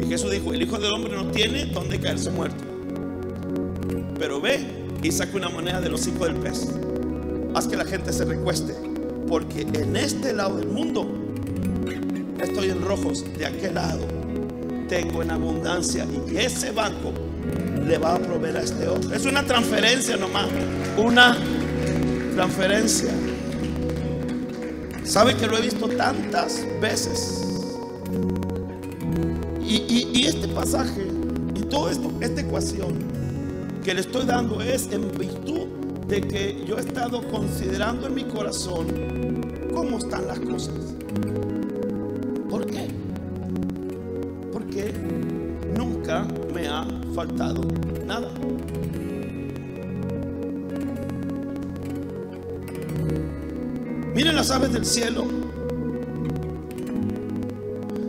Y 0.00 0.06
Jesús 0.06 0.32
dijo, 0.32 0.52
el 0.52 0.62
Hijo 0.62 0.76
del 0.78 0.92
Hombre 0.92 1.14
no 1.14 1.30
tiene 1.30 1.66
donde 1.66 2.00
caerse 2.00 2.30
muerto. 2.30 2.64
Pero 4.18 4.40
ve 4.40 4.66
y 5.02 5.12
saca 5.12 5.36
una 5.36 5.48
moneda 5.48 5.80
de 5.80 5.88
los 5.88 6.04
hijos 6.08 6.26
del 6.26 6.36
pez. 6.36 6.68
Haz 7.54 7.68
que 7.68 7.76
la 7.76 7.84
gente 7.84 8.12
se 8.12 8.24
recueste. 8.24 8.89
Porque 9.30 9.60
en 9.60 9.94
este 9.94 10.32
lado 10.32 10.56
del 10.56 10.66
mundo 10.66 11.08
estoy 12.42 12.70
en 12.70 12.82
rojos. 12.82 13.24
De 13.38 13.46
aquel 13.46 13.76
lado 13.76 14.04
tengo 14.88 15.22
en 15.22 15.30
abundancia. 15.30 16.04
Y 16.28 16.36
ese 16.36 16.72
banco 16.72 17.12
le 17.86 17.96
va 17.96 18.16
a 18.16 18.18
proveer 18.18 18.56
a 18.56 18.62
este 18.62 18.88
otro. 18.88 19.14
Es 19.14 19.24
una 19.24 19.44
transferencia 19.46 20.16
nomás. 20.16 20.48
Una 20.98 21.38
transferencia. 22.34 23.12
¿Sabe 25.04 25.36
que 25.36 25.46
lo 25.46 25.58
he 25.58 25.60
visto 25.60 25.88
tantas 25.88 26.66
veces? 26.80 27.46
Y, 29.62 30.26
este 30.26 30.48
pasaje 30.48 31.06
y 31.54 31.60
esto, 31.60 32.12
esta 32.20 32.40
ecuación 32.40 32.98
que 33.84 33.94
le 33.94 34.00
estoy 34.00 34.26
dando 34.26 34.60
es 34.60 34.88
en 34.92 35.10
virtud 35.16 35.79
de 36.10 36.20
que 36.22 36.64
yo 36.66 36.76
he 36.76 36.80
estado 36.80 37.22
considerando 37.28 38.08
en 38.08 38.14
mi 38.16 38.24
corazón 38.24 38.88
cómo 39.72 39.98
están 39.98 40.26
las 40.26 40.40
cosas. 40.40 40.74
¿Por 42.48 42.66
qué? 42.66 42.88
Porque 44.52 44.92
nunca 45.76 46.26
me 46.52 46.66
ha 46.66 46.84
faltado 47.14 47.62
nada. 48.04 48.28
Miren 54.12 54.34
las 54.34 54.50
aves 54.50 54.72
del 54.72 54.84
cielo. 54.84 55.26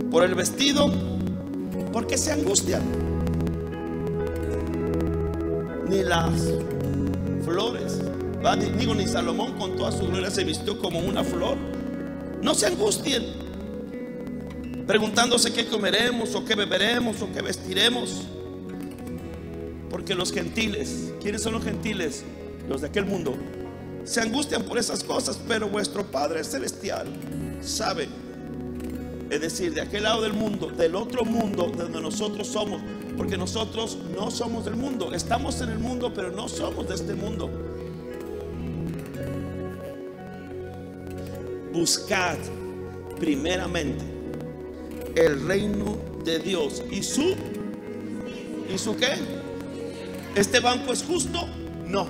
Por 0.09 0.23
el 0.23 0.33
vestido, 0.33 0.91
porque 1.93 2.17
se 2.17 2.31
angustian. 2.31 2.81
Ni 5.87 6.03
las 6.03 6.70
digo, 8.77 8.95
ni 8.95 9.07
Salomón 9.07 9.53
con 9.53 9.75
toda 9.75 9.91
su 9.91 10.07
gloria 10.07 10.31
se 10.31 10.43
vistió 10.43 10.79
como 10.79 10.99
una 10.99 11.23
flor. 11.23 11.57
No 12.41 12.55
se 12.55 12.65
angustien, 12.65 13.23
preguntándose 14.87 15.53
qué 15.53 15.67
comeremos 15.67 16.33
o 16.33 16.43
qué 16.43 16.55
beberemos 16.55 17.21
o 17.21 17.31
qué 17.31 17.41
vestiremos. 17.41 18.23
Porque 19.89 20.15
los 20.15 20.31
gentiles, 20.31 21.13
¿quiénes 21.21 21.43
son 21.43 21.53
los 21.53 21.63
gentiles? 21.63 22.23
Los 22.67 22.81
de 22.81 22.87
aquel 22.87 23.05
mundo. 23.05 23.35
Se 24.05 24.21
angustian 24.21 24.63
por 24.63 24.79
esas 24.79 25.03
cosas, 25.03 25.39
pero 25.47 25.69
vuestro 25.69 26.03
Padre 26.05 26.43
Celestial 26.43 27.07
sabe. 27.61 28.09
Es 29.29 29.39
decir, 29.39 29.73
de 29.73 29.81
aquel 29.81 30.03
lado 30.03 30.23
del 30.23 30.33
mundo, 30.33 30.67
del 30.67 30.95
otro 30.95 31.23
mundo 31.23 31.71
donde 31.77 32.01
nosotros 32.01 32.47
somos. 32.47 32.81
Porque 33.15 33.37
nosotros 33.37 33.97
no 34.15 34.31
somos 34.31 34.65
del 34.65 34.75
mundo. 34.75 35.13
Estamos 35.13 35.61
en 35.61 35.69
el 35.69 35.79
mundo, 35.79 36.11
pero 36.13 36.31
no 36.31 36.49
somos 36.49 36.87
de 36.87 36.95
este 36.95 37.13
mundo. 37.13 37.70
Buscad 41.73 42.37
primeramente 43.19 44.03
el 45.15 45.45
reino 45.47 45.97
de 46.23 46.39
Dios 46.39 46.83
y 46.89 47.03
su 47.03 47.35
y 48.73 48.77
su 48.77 48.95
qué? 48.95 49.13
¿Este 50.35 50.59
banco 50.59 50.93
es 50.93 51.03
justo? 51.03 51.47
No. 51.87 52.07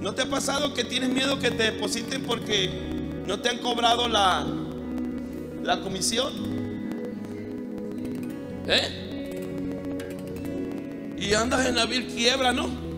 ¿No 0.00 0.14
te 0.14 0.22
ha 0.22 0.28
pasado 0.28 0.74
que 0.74 0.82
tienes 0.82 1.10
miedo 1.10 1.38
que 1.38 1.52
te 1.52 1.70
depositen 1.70 2.22
porque 2.24 2.68
no 3.26 3.38
te 3.40 3.50
han 3.50 3.58
cobrado 3.58 4.08
la, 4.08 4.44
la 5.62 5.80
comisión? 5.80 6.32
¿Eh? 8.66 8.98
Y 11.18 11.34
andas 11.34 11.66
en 11.66 11.76
la 11.76 11.86
vil 11.86 12.08
quiebra, 12.08 12.52
¿no? 12.52 12.91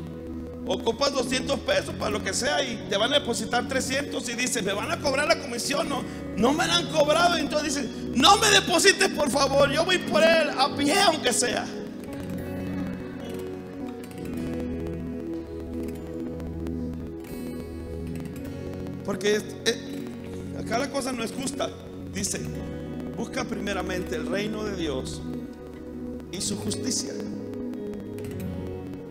Ocupas 0.66 1.12
200 1.12 1.60
pesos 1.60 1.94
para 1.98 2.10
lo 2.10 2.22
que 2.22 2.32
sea 2.32 2.62
y 2.64 2.86
te 2.88 2.96
van 2.96 3.12
a 3.12 3.18
depositar 3.18 3.68
300 3.68 4.26
y 4.30 4.32
dices, 4.34 4.62
me 4.62 4.72
van 4.72 4.90
a 4.90 4.98
cobrar 4.98 5.28
la 5.28 5.38
comisión, 5.38 5.88
no, 5.88 6.02
no 6.36 6.54
me 6.54 6.66
la 6.66 6.76
han 6.76 6.86
cobrado. 6.86 7.36
Y 7.36 7.42
entonces 7.42 7.74
dices, 7.74 7.90
no 8.14 8.38
me 8.38 8.48
deposites 8.48 9.08
por 9.10 9.30
favor, 9.30 9.70
yo 9.70 9.84
voy 9.84 9.98
por 9.98 10.22
él 10.22 10.48
a 10.56 10.74
pie 10.74 10.98
aunque 11.02 11.34
sea. 11.34 11.66
Porque 19.04 19.38
acá 20.58 20.78
la 20.78 20.90
cosa 20.90 21.12
no 21.12 21.22
es 21.22 21.32
justa. 21.32 21.68
Dice, 22.14 22.40
busca 23.18 23.44
primeramente 23.44 24.16
el 24.16 24.26
reino 24.26 24.64
de 24.64 24.76
Dios 24.76 25.20
y 26.32 26.40
su 26.40 26.56
justicia. 26.56 27.12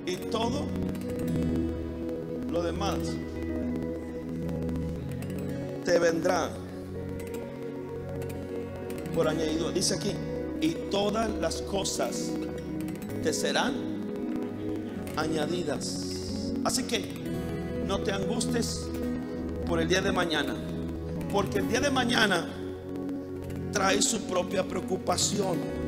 Y 0.08 0.16
todo 0.16 0.66
lo 2.54 2.62
demás 2.62 2.99
te 5.84 5.97
vendrá 5.97 6.51
por 9.16 9.28
añadido. 9.28 9.72
Dice 9.72 9.95
aquí, 9.95 10.12
y 10.62 10.70
todas 10.91 11.32
las 11.41 11.64
cosas 11.64 12.30
te 13.24 13.34
serán 13.34 13.74
añadidas. 15.18 16.54
Así 16.64 16.84
que 16.84 17.04
no 17.88 18.01
te 18.01 18.12
angustes 18.12 18.88
por 19.68 19.82
el 19.82 19.89
día 19.89 20.01
de 20.01 20.12
mañana, 20.12 20.54
porque 21.32 21.58
el 21.58 21.68
día 21.68 21.82
de 21.82 21.89
mañana 21.89 22.47
trae 23.72 23.99
su 23.99 24.22
propia 24.22 24.64
preocupación. 24.64 25.82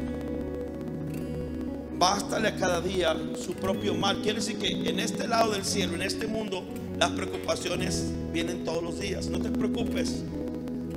Bástale 1.97 2.49
a 2.49 2.55
cada 2.55 2.81
día 2.81 3.15
su 3.43 3.53
propio 3.53 3.93
mal. 3.93 4.21
Quiere 4.21 4.39
decir 4.39 4.57
que 4.57 4.89
en 4.89 4.99
este 4.99 5.27
lado 5.27 5.51
del 5.51 5.63
cielo, 5.63 5.95
en 5.95 6.01
este 6.01 6.27
mundo, 6.27 6.63
las 6.99 7.11
preocupaciones 7.11 8.11
vienen 8.33 8.65
todos 8.65 8.83
los 8.83 8.99
días. 8.99 9.27
No 9.27 9.39
te 9.39 9.49
preocupes. 9.49 10.23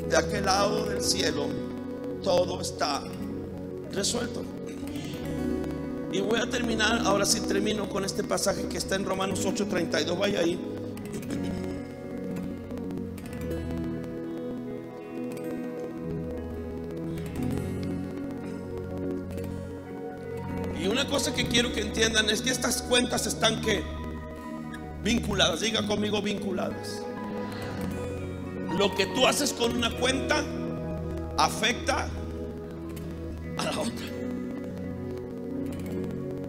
De 0.09 0.16
aquel 0.16 0.44
lado 0.44 0.86
del 0.86 1.03
cielo, 1.03 1.46
todo 2.22 2.61
está 2.61 3.05
resuelto. 3.92 4.42
Y 6.12 6.20
voy 6.20 6.40
a 6.40 6.49
terminar, 6.49 7.03
ahora 7.05 7.26
sí 7.26 7.40
termino 7.40 7.88
con 7.88 8.05
este 8.05 8.24
pasaje 8.24 8.66
que 8.68 8.78
está 8.78 8.96
en 8.96 9.05
Romanos 9.05 9.44
8:32. 9.44 10.18
Vaya 10.18 10.40
ahí. 10.40 10.59
Es 22.03 22.42
que 22.42 22.51
estas 22.51 22.82
cuentas 22.82 23.26
están 23.26 23.61
que 23.61 23.82
vinculadas, 25.03 25.61
diga 25.61 25.84
conmigo 25.86 26.22
vinculadas. 26.22 27.03
Lo 28.76 28.94
que 28.94 29.07
tú 29.07 29.26
haces 29.26 29.53
con 29.53 29.76
una 29.76 29.90
cuenta 29.90 30.44
afecta 31.36 32.09
a 33.57 33.64
la 33.64 33.70
otra. 33.70 34.07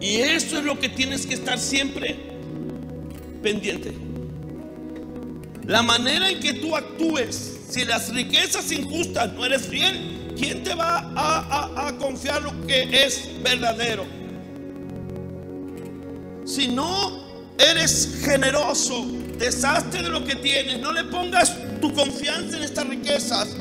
Y 0.00 0.16
eso 0.16 0.58
es 0.58 0.64
lo 0.64 0.78
que 0.78 0.88
tienes 0.88 1.26
que 1.26 1.34
estar 1.34 1.58
siempre 1.58 2.16
pendiente. 3.42 3.92
La 5.66 5.82
manera 5.82 6.30
en 6.30 6.40
que 6.40 6.54
tú 6.54 6.76
actúes, 6.76 7.60
si 7.68 7.84
las 7.84 8.14
riquezas 8.14 8.70
injustas 8.70 9.32
no 9.32 9.44
eres 9.44 9.66
fiel, 9.66 10.32
¿quién 10.38 10.62
te 10.62 10.74
va 10.74 11.12
a 11.16 11.92
confiar 11.98 12.42
lo 12.42 12.66
que 12.66 13.04
es 13.04 13.28
verdadero? 13.42 14.19
Si 16.50 16.66
no 16.66 17.20
eres 17.56 18.22
generoso, 18.24 19.06
deshazte 19.38 20.02
de 20.02 20.08
lo 20.08 20.24
que 20.24 20.34
tienes, 20.34 20.80
no 20.80 20.90
le 20.90 21.04
pongas 21.04 21.54
tu 21.80 21.94
confianza 21.94 22.56
en 22.56 22.64
estas 22.64 22.88
riquezas, 22.88 23.56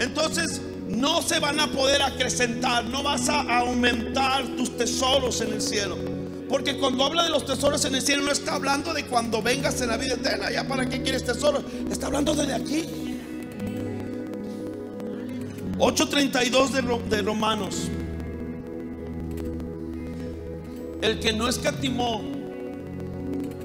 entonces 0.00 0.60
no 0.88 1.22
se 1.22 1.38
van 1.38 1.60
a 1.60 1.70
poder 1.70 2.02
acrecentar, 2.02 2.86
no 2.86 3.04
vas 3.04 3.28
a 3.28 3.58
aumentar 3.58 4.48
tus 4.56 4.76
tesoros 4.76 5.42
en 5.42 5.52
el 5.52 5.62
cielo. 5.62 5.96
Porque 6.48 6.76
cuando 6.76 7.04
habla 7.04 7.22
de 7.22 7.30
los 7.30 7.46
tesoros 7.46 7.84
en 7.84 7.94
el 7.94 8.02
cielo 8.02 8.24
no 8.24 8.32
está 8.32 8.56
hablando 8.56 8.92
de 8.92 9.06
cuando 9.06 9.40
vengas 9.40 9.80
en 9.80 9.90
la 9.90 9.96
vida 9.96 10.14
eterna, 10.14 10.50
ya 10.50 10.66
para 10.66 10.88
qué 10.88 11.02
quieres 11.02 11.24
tesoros, 11.24 11.62
está 11.88 12.06
hablando 12.06 12.34
desde 12.34 12.54
aquí. 12.54 12.84
8.32 15.78 16.70
de, 16.70 17.16
de 17.16 17.22
Romanos. 17.22 17.88
El 21.04 21.20
que 21.20 21.34
no 21.34 21.50
escatimó 21.50 22.22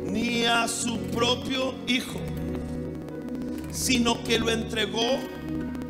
ni 0.04 0.46
a 0.46 0.68
su 0.68 0.98
propio 0.98 1.74
Hijo, 1.88 2.20
sino 3.72 4.22
que 4.26 4.38
lo 4.38 4.50
entregó 4.50 5.20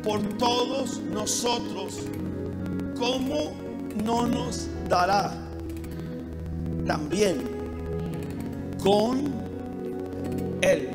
por 0.04 0.22
todos 0.38 1.00
nosotros, 1.12 2.02
¿cómo 2.96 3.56
no 4.04 4.28
nos 4.28 4.68
dará 4.88 5.44
también 6.86 7.42
con 8.80 9.32
Él? 10.60 10.90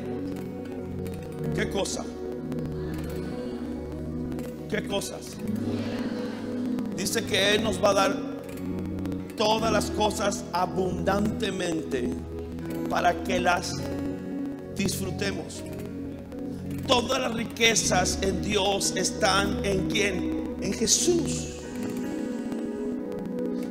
¿Qué 1.54 1.68
cosa? 1.68 2.02
¿Qué 4.70 4.86
cosas? 4.86 5.36
Dice 6.96 7.26
que 7.26 7.56
Él 7.56 7.62
nos 7.62 7.84
va 7.84 7.90
a 7.90 7.94
dar 7.94 8.35
todas 9.36 9.72
las 9.72 9.90
cosas 9.90 10.44
abundantemente 10.52 12.10
para 12.88 13.14
que 13.24 13.40
las 13.40 13.72
disfrutemos. 14.74 15.62
Todas 16.86 17.20
las 17.20 17.34
riquezas 17.34 18.18
en 18.22 18.42
Dios 18.42 18.94
están 18.96 19.64
en 19.64 19.88
quién? 19.90 20.56
En 20.60 20.72
Jesús. 20.72 21.48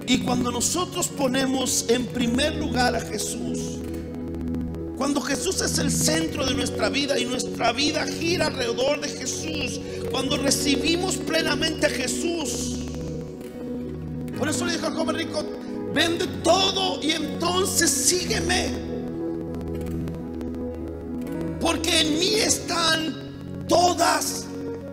Y 0.08 0.20
cuando 0.20 0.52
nosotros 0.52 1.08
ponemos 1.08 1.86
en 1.90 2.06
primer 2.06 2.56
lugar 2.56 2.96
a 2.96 3.02
Jesús, 3.02 3.80
cuando 4.98 5.20
Jesús 5.20 5.62
es 5.62 5.78
el 5.80 5.92
centro 5.92 6.46
de 6.46 6.54
nuestra 6.54 6.90
vida 6.90 7.20
y 7.20 7.26
nuestra 7.26 7.72
vida 7.72 8.06
gira 8.06 8.48
alrededor 8.48 9.02
de 9.02 9.10
Jesús, 9.10 9.82
cuando 10.12 10.38
recibimos 10.38 11.18
plenamente 11.18 11.88
a 11.88 11.90
Jesús, 11.90 12.85
por 14.38 14.50
eso 14.50 14.66
le 14.66 14.74
dijo 14.74 14.88
al 14.88 14.96
joven 14.96 15.16
rico, 15.16 15.44
vende 15.94 16.28
todo 16.44 17.02
y 17.02 17.12
entonces 17.12 17.90
sígueme. 17.90 18.74
Porque 21.60 22.02
en 22.02 22.20
mí 22.20 22.36
están 22.36 23.66
todas 23.68 24.46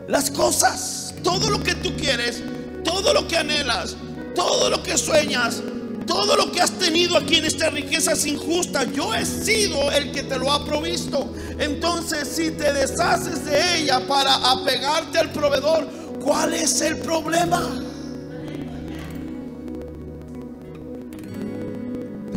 las 0.09 0.30
cosas, 0.30 1.14
todo 1.22 1.51
lo 1.51 1.62
que 1.62 1.74
tú 1.74 1.95
quieres, 1.97 2.43
todo 2.84 3.12
lo 3.12 3.26
que 3.28 3.36
anhelas, 3.36 3.97
todo 4.34 4.70
lo 4.70 4.82
que 4.82 4.97
sueñas, 4.97 5.62
todo 6.07 6.36
lo 6.36 6.51
que 6.51 6.61
has 6.61 6.72
tenido 6.72 7.16
aquí 7.16 7.36
en 7.36 7.45
esta 7.45 7.70
riqueza 7.70 8.12
es 8.12 8.26
injusta. 8.26 8.84
Yo 8.84 9.14
he 9.14 9.24
sido 9.24 9.90
el 9.93 10.12
que 10.12 10.22
te 10.22 10.38
lo 10.38 10.53
ha 10.53 10.64
provisto. 10.64 11.32
Entonces, 11.59 12.28
si 12.28 12.51
te 12.53 12.72
deshaces 12.72 13.45
de 13.45 13.78
ella 13.78 14.07
para 14.07 14.34
apegarte 14.34 15.18
al 15.18 15.32
proveedor, 15.32 15.88
¿cuál 16.22 16.55
es 16.55 16.80
el 16.80 16.99
problema? 16.99 17.82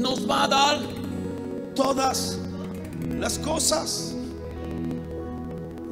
Nos 0.05 0.29
va 0.29 0.43
a 0.43 0.47
dar 0.47 0.79
todas 1.73 2.37
las 3.17 3.39
cosas. 3.39 4.13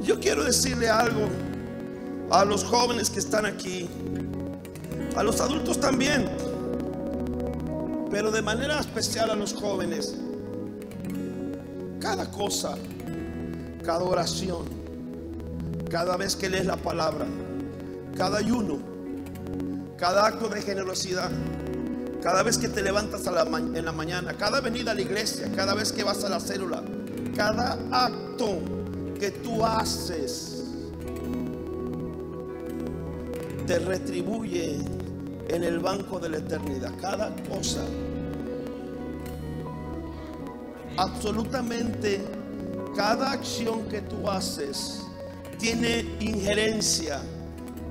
Yo 0.02 0.20
quiero 0.20 0.44
decirle 0.44 0.88
algo 0.88 1.26
a 2.30 2.44
los 2.44 2.62
jóvenes 2.62 3.10
que 3.10 3.18
están 3.18 3.44
aquí, 3.44 3.88
a 5.16 5.24
los 5.24 5.40
adultos 5.40 5.80
también, 5.80 6.30
pero 8.12 8.30
de 8.30 8.40
manera 8.40 8.78
especial 8.78 9.30
a 9.30 9.34
los 9.34 9.52
jóvenes. 9.52 10.14
Cada 11.98 12.30
cosa, 12.30 12.76
cada 13.82 14.04
oración, 14.04 14.62
cada 15.90 16.16
vez 16.16 16.36
que 16.36 16.48
lees 16.48 16.66
la 16.66 16.76
palabra, 16.76 17.26
cada 18.16 18.38
ayuno, 18.38 18.78
cada 19.98 20.24
acto 20.24 20.48
de 20.48 20.62
generosidad, 20.62 21.32
cada 22.24 22.42
vez 22.42 22.56
que 22.56 22.70
te 22.70 22.82
levantas 22.82 23.26
en 23.26 23.84
la 23.84 23.92
mañana, 23.92 24.32
cada 24.32 24.62
venida 24.62 24.92
a 24.92 24.94
la 24.94 25.02
iglesia, 25.02 25.52
cada 25.54 25.74
vez 25.74 25.92
que 25.92 26.02
vas 26.02 26.24
a 26.24 26.30
la 26.30 26.40
célula, 26.40 26.82
cada 27.36 27.76
acto 27.92 28.60
que 29.20 29.30
tú 29.30 29.62
haces 29.62 30.64
te 33.66 33.78
retribuye 33.78 34.78
en 35.48 35.64
el 35.64 35.80
banco 35.80 36.18
de 36.18 36.30
la 36.30 36.38
eternidad. 36.38 36.92
Cada 36.98 37.30
cosa, 37.46 37.84
absolutamente 40.96 42.24
cada 42.96 43.32
acción 43.32 43.86
que 43.86 44.00
tú 44.00 44.30
haces 44.30 45.02
tiene 45.58 46.16
injerencia 46.20 47.20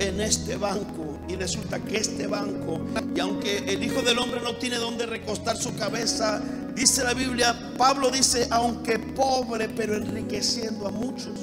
en 0.07 0.21
este 0.21 0.57
banco 0.57 1.19
y 1.27 1.35
resulta 1.35 1.79
que 1.79 1.97
este 1.97 2.27
banco, 2.27 2.81
y 3.15 3.19
aunque 3.19 3.57
el 3.57 3.83
Hijo 3.83 4.01
del 4.01 4.19
Hombre 4.19 4.41
no 4.41 4.55
tiene 4.55 4.77
donde 4.77 5.05
recostar 5.05 5.57
su 5.57 5.75
cabeza, 5.75 6.41
Dice 6.75 7.03
la 7.03 7.13
Biblia, 7.13 7.55
Pablo 7.77 8.09
dice, 8.09 8.47
aunque 8.49 8.97
pobre, 8.97 9.69
pero 9.69 9.95
enriqueciendo 9.95 10.87
a 10.87 10.91
muchos. 10.91 11.33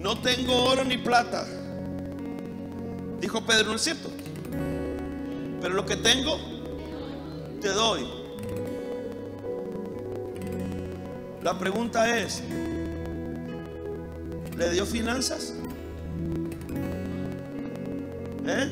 No 0.00 0.18
tengo 0.22 0.64
oro 0.64 0.84
ni 0.84 0.96
plata. 0.96 1.46
Dijo 3.20 3.44
Pedro, 3.44 3.70
¿no 3.70 3.74
es 3.74 3.82
cierto? 3.82 4.08
Pero 5.60 5.74
lo 5.74 5.84
que 5.84 5.96
tengo, 5.96 6.38
te 7.60 7.68
doy. 7.68 8.15
La 11.46 11.56
pregunta 11.56 12.18
es, 12.18 12.42
¿le 14.58 14.70
dio 14.70 14.84
finanzas? 14.84 15.54
¿Eh? 18.44 18.68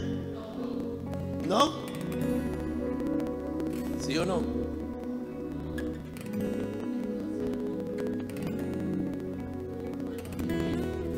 ¿No? 1.49 1.75
¿Sí 4.01 4.18
o 4.18 4.25
no? 4.25 4.43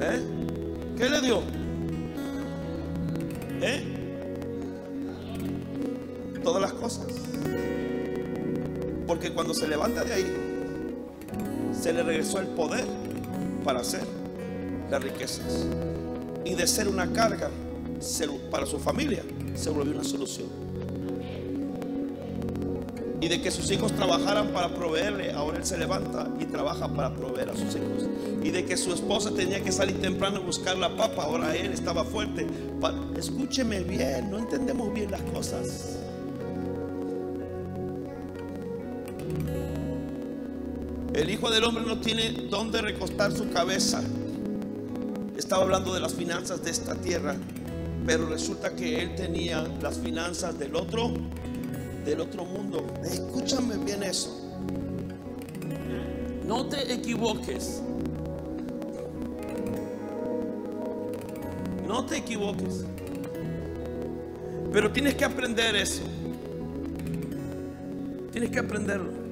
¿Eh? 0.02 0.20
¿Qué 0.98 1.08
le 1.08 1.20
dio? 1.22 1.40
¿Eh? 3.62 3.82
Todas 6.44 6.60
las 6.60 6.74
cosas. 6.74 7.06
Porque 9.06 9.32
cuando 9.32 9.54
se 9.54 9.66
levanta 9.66 10.04
de 10.04 10.12
ahí, 10.12 10.45
se 11.86 11.92
le 11.92 12.02
regresó 12.02 12.40
el 12.40 12.48
poder 12.48 12.84
para 13.62 13.78
hacer 13.78 14.02
las 14.90 15.00
riquezas. 15.00 15.66
Y 16.44 16.54
de 16.54 16.66
ser 16.66 16.88
una 16.88 17.12
carga 17.12 17.48
para 18.50 18.66
su 18.66 18.80
familia, 18.80 19.22
se 19.54 19.70
volvió 19.70 19.92
una 19.92 20.02
solución. 20.02 20.48
Y 23.20 23.28
de 23.28 23.40
que 23.40 23.52
sus 23.52 23.70
hijos 23.70 23.92
trabajaran 23.92 24.48
para 24.48 24.74
proveerle, 24.74 25.30
ahora 25.30 25.58
él 25.58 25.64
se 25.64 25.78
levanta 25.78 26.28
y 26.40 26.46
trabaja 26.46 26.92
para 26.92 27.14
proveer 27.14 27.50
a 27.50 27.52
sus 27.54 27.76
hijos. 27.76 28.08
Y 28.42 28.50
de 28.50 28.64
que 28.64 28.76
su 28.76 28.92
esposa 28.92 29.30
tenía 29.30 29.62
que 29.62 29.70
salir 29.70 30.00
temprano 30.00 30.38
a 30.38 30.40
buscar 30.40 30.76
la 30.76 30.96
papa, 30.96 31.22
ahora 31.22 31.54
él 31.54 31.72
estaba 31.72 32.04
fuerte. 32.04 32.48
Escúcheme 33.16 33.78
bien, 33.84 34.28
no 34.28 34.38
entendemos 34.38 34.92
bien 34.92 35.12
las 35.12 35.22
cosas. 35.22 35.95
El 41.16 41.30
Hijo 41.30 41.48
del 41.50 41.64
Hombre 41.64 41.82
no 41.86 41.98
tiene 41.98 42.30
dónde 42.50 42.82
recostar 42.82 43.32
su 43.32 43.48
cabeza. 43.48 44.02
Estaba 45.34 45.62
hablando 45.62 45.94
de 45.94 46.00
las 46.00 46.12
finanzas 46.12 46.62
de 46.62 46.70
esta 46.70 46.94
tierra, 46.94 47.36
pero 48.04 48.26
resulta 48.28 48.76
que 48.76 49.00
él 49.00 49.14
tenía 49.14 49.66
las 49.80 49.98
finanzas 49.98 50.58
del 50.58 50.76
otro, 50.76 51.14
del 52.04 52.20
otro 52.20 52.44
mundo. 52.44 52.86
Escúchame 53.02 53.78
bien 53.78 54.02
eso. 54.02 54.42
No 56.46 56.66
te 56.66 56.92
equivoques. 56.92 57.80
No 61.88 62.04
te 62.04 62.18
equivoques. 62.18 62.84
Pero 64.70 64.92
tienes 64.92 65.14
que 65.14 65.24
aprender 65.24 65.76
eso. 65.76 66.02
Tienes 68.32 68.50
que 68.50 68.58
aprenderlo. 68.58 69.25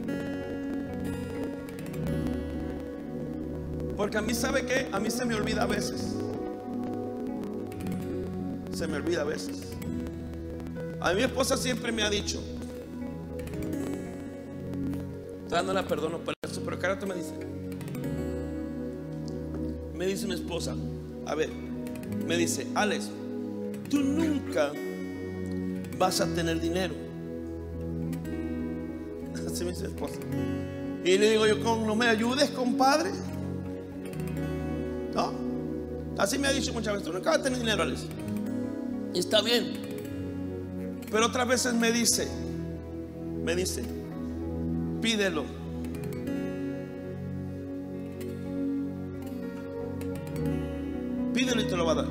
Porque 4.05 4.19
a 4.19 4.21
mí, 4.21 4.35
¿sabe 4.35 4.67
qué? 4.67 4.87
A 4.93 5.01
mí 5.01 5.11
se 5.11 5.25
me 5.25 5.35
olvida 5.35 5.63
a 5.63 5.67
veces. 5.67 6.05
Se 8.75 8.87
me 8.87 8.99
olvida 8.99 9.23
a 9.23 9.25
veces. 9.25 9.63
A 11.01 11.15
mi 11.15 11.23
esposa 11.23 11.57
siempre 11.57 11.91
me 11.91 12.03
ha 12.03 12.11
dicho. 12.11 12.39
No 15.51 15.73
la 15.73 15.89
perdono 15.89 16.19
por 16.19 16.35
eso, 16.47 16.61
pero 16.67 16.79
cada 16.79 16.97
rato 16.97 17.07
me 17.07 17.15
dice. 17.15 17.33
Me 19.95 20.07
dice 20.07 20.27
mi 20.27 20.35
esposa, 20.35 20.77
a 21.25 21.35
ver, 21.35 21.49
me 22.27 22.37
dice, 22.37 22.67
Alex, 22.75 23.09
tú 23.89 24.01
nunca 24.01 24.71
vas 25.97 26.21
a 26.21 26.27
tener 26.27 26.61
dinero. 26.61 26.93
Así 29.51 29.65
me 29.65 29.71
dice 29.71 29.85
mi 29.89 29.95
esposa. 29.95 30.17
Y 31.07 31.17
le 31.17 31.31
digo 31.31 31.47
yo, 31.47 31.65
"¿Con- 31.65 31.87
no 31.87 31.97
me 31.97 32.07
ayudes, 32.09 32.51
compadre. 32.51 33.11
No. 35.15 35.33
Así 36.19 36.39
me 36.39 36.49
ha 36.49 36.53
dicho 36.53 36.73
muchas 36.73 36.95
veces, 36.95 37.13
nunca 37.13 37.31
vas 37.31 37.41
a 37.41 37.43
tener 37.43 37.59
dinero, 37.59 37.83
Alex. 37.83 38.07
Y 39.15 39.19
está 39.19 39.41
bien. 39.43 39.73
Pero 41.11 41.27
otras 41.27 41.47
veces 41.47 41.75
me 41.75 41.93
dice, 41.93 42.29
me 43.43 43.55
dice, 43.55 43.83
pídelo. 45.01 45.45
Pídelo 51.33 51.63
y 51.63 51.65
te 51.65 51.77
lo 51.77 51.85
va 51.85 51.93
a 51.93 51.95
dar. 51.97 52.09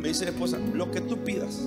Me 0.00 0.08
dice 0.08 0.24
la 0.24 0.30
esposa, 0.30 0.58
lo 0.72 0.90
que 0.90 1.00
tú 1.00 1.18
pidas. 1.24 1.60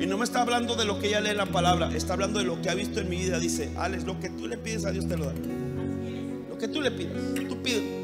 Y 0.00 0.06
no 0.06 0.18
me 0.18 0.24
está 0.24 0.42
hablando 0.42 0.76
de 0.76 0.84
lo 0.84 0.98
que 0.98 1.08
ella 1.08 1.20
lee 1.20 1.30
en 1.30 1.36
la 1.36 1.46
palabra, 1.46 1.94
está 1.94 2.14
hablando 2.14 2.38
de 2.38 2.46
lo 2.46 2.60
que 2.62 2.70
ha 2.70 2.74
visto 2.74 3.00
en 3.00 3.08
mi 3.08 3.16
vida. 3.16 3.38
Dice, 3.38 3.72
Alex, 3.76 4.04
lo 4.04 4.18
que 4.18 4.30
tú 4.30 4.48
le 4.48 4.56
pides 4.58 4.84
a 4.84 4.92
Dios 4.92 5.06
te 5.06 5.16
lo 5.16 5.26
da. 5.26 5.34
Lo 6.48 6.58
que 6.58 6.68
tú 6.68 6.80
le 6.80 6.90
pidas, 6.90 7.12
tú 7.48 7.62
pides. 7.62 7.99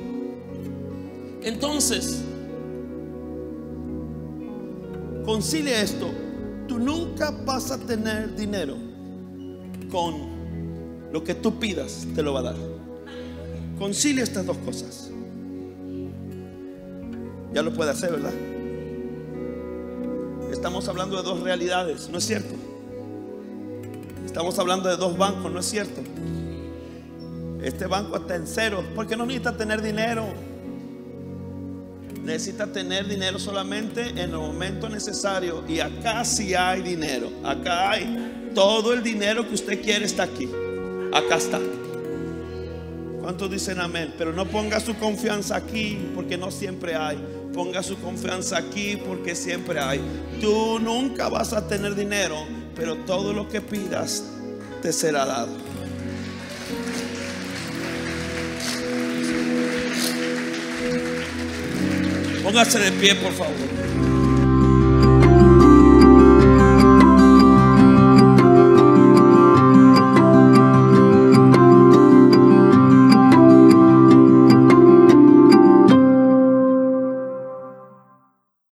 Entonces, 1.46 2.24
concilia 5.24 5.80
esto. 5.80 6.10
Tú 6.66 6.80
nunca 6.80 7.30
vas 7.30 7.70
a 7.70 7.78
tener 7.78 8.34
dinero 8.34 8.74
con 9.88 11.12
lo 11.12 11.22
que 11.22 11.36
tú 11.36 11.60
pidas, 11.60 12.04
te 12.16 12.22
lo 12.24 12.32
va 12.32 12.40
a 12.40 12.42
dar. 12.42 12.56
Concilia 13.78 14.24
estas 14.24 14.44
dos 14.44 14.56
cosas. 14.58 15.08
Ya 17.54 17.62
lo 17.62 17.72
puede 17.72 17.92
hacer, 17.92 18.10
¿verdad? 18.10 18.34
Estamos 20.50 20.88
hablando 20.88 21.16
de 21.16 21.22
dos 21.22 21.44
realidades, 21.44 22.08
¿no 22.10 22.18
es 22.18 22.24
cierto? 22.24 22.56
Estamos 24.24 24.58
hablando 24.58 24.88
de 24.88 24.96
dos 24.96 25.16
bancos, 25.16 25.52
¿no 25.52 25.60
es 25.60 25.66
cierto? 25.66 26.00
Este 27.62 27.86
banco 27.86 28.16
está 28.16 28.34
en 28.34 28.48
cero 28.48 28.82
porque 28.96 29.16
no 29.16 29.24
necesita 29.24 29.56
tener 29.56 29.80
dinero. 29.80 30.24
Necesita 32.26 32.66
tener 32.66 33.06
dinero 33.06 33.38
solamente 33.38 34.08
en 34.08 34.18
el 34.18 34.32
momento 34.32 34.88
necesario. 34.88 35.62
Y 35.68 35.78
acá 35.78 36.24
sí 36.24 36.56
hay 36.56 36.82
dinero. 36.82 37.30
Acá 37.44 37.92
hay 37.92 38.50
todo 38.52 38.92
el 38.92 39.00
dinero 39.04 39.46
que 39.46 39.54
usted 39.54 39.80
quiere 39.80 40.04
está 40.04 40.24
aquí. 40.24 40.48
Acá 41.14 41.36
está. 41.36 41.60
¿Cuántos 43.20 43.48
dicen 43.48 43.78
amén? 43.78 44.12
Pero 44.18 44.32
no 44.32 44.44
ponga 44.44 44.80
su 44.80 44.96
confianza 44.96 45.54
aquí 45.54 45.98
porque 46.16 46.36
no 46.36 46.50
siempre 46.50 46.96
hay. 46.96 47.16
Ponga 47.54 47.80
su 47.84 47.96
confianza 47.98 48.58
aquí 48.58 48.96
porque 48.96 49.36
siempre 49.36 49.78
hay. 49.78 50.00
Tú 50.40 50.80
nunca 50.80 51.28
vas 51.28 51.52
a 51.52 51.68
tener 51.68 51.94
dinero, 51.94 52.44
pero 52.74 52.96
todo 53.06 53.32
lo 53.32 53.48
que 53.48 53.60
pidas 53.60 54.24
te 54.82 54.92
será 54.92 55.26
dado. 55.26 55.65
Póngase 62.46 62.78
de 62.78 62.92
pie, 62.92 63.12
por 63.16 63.32
favor. 63.32 63.85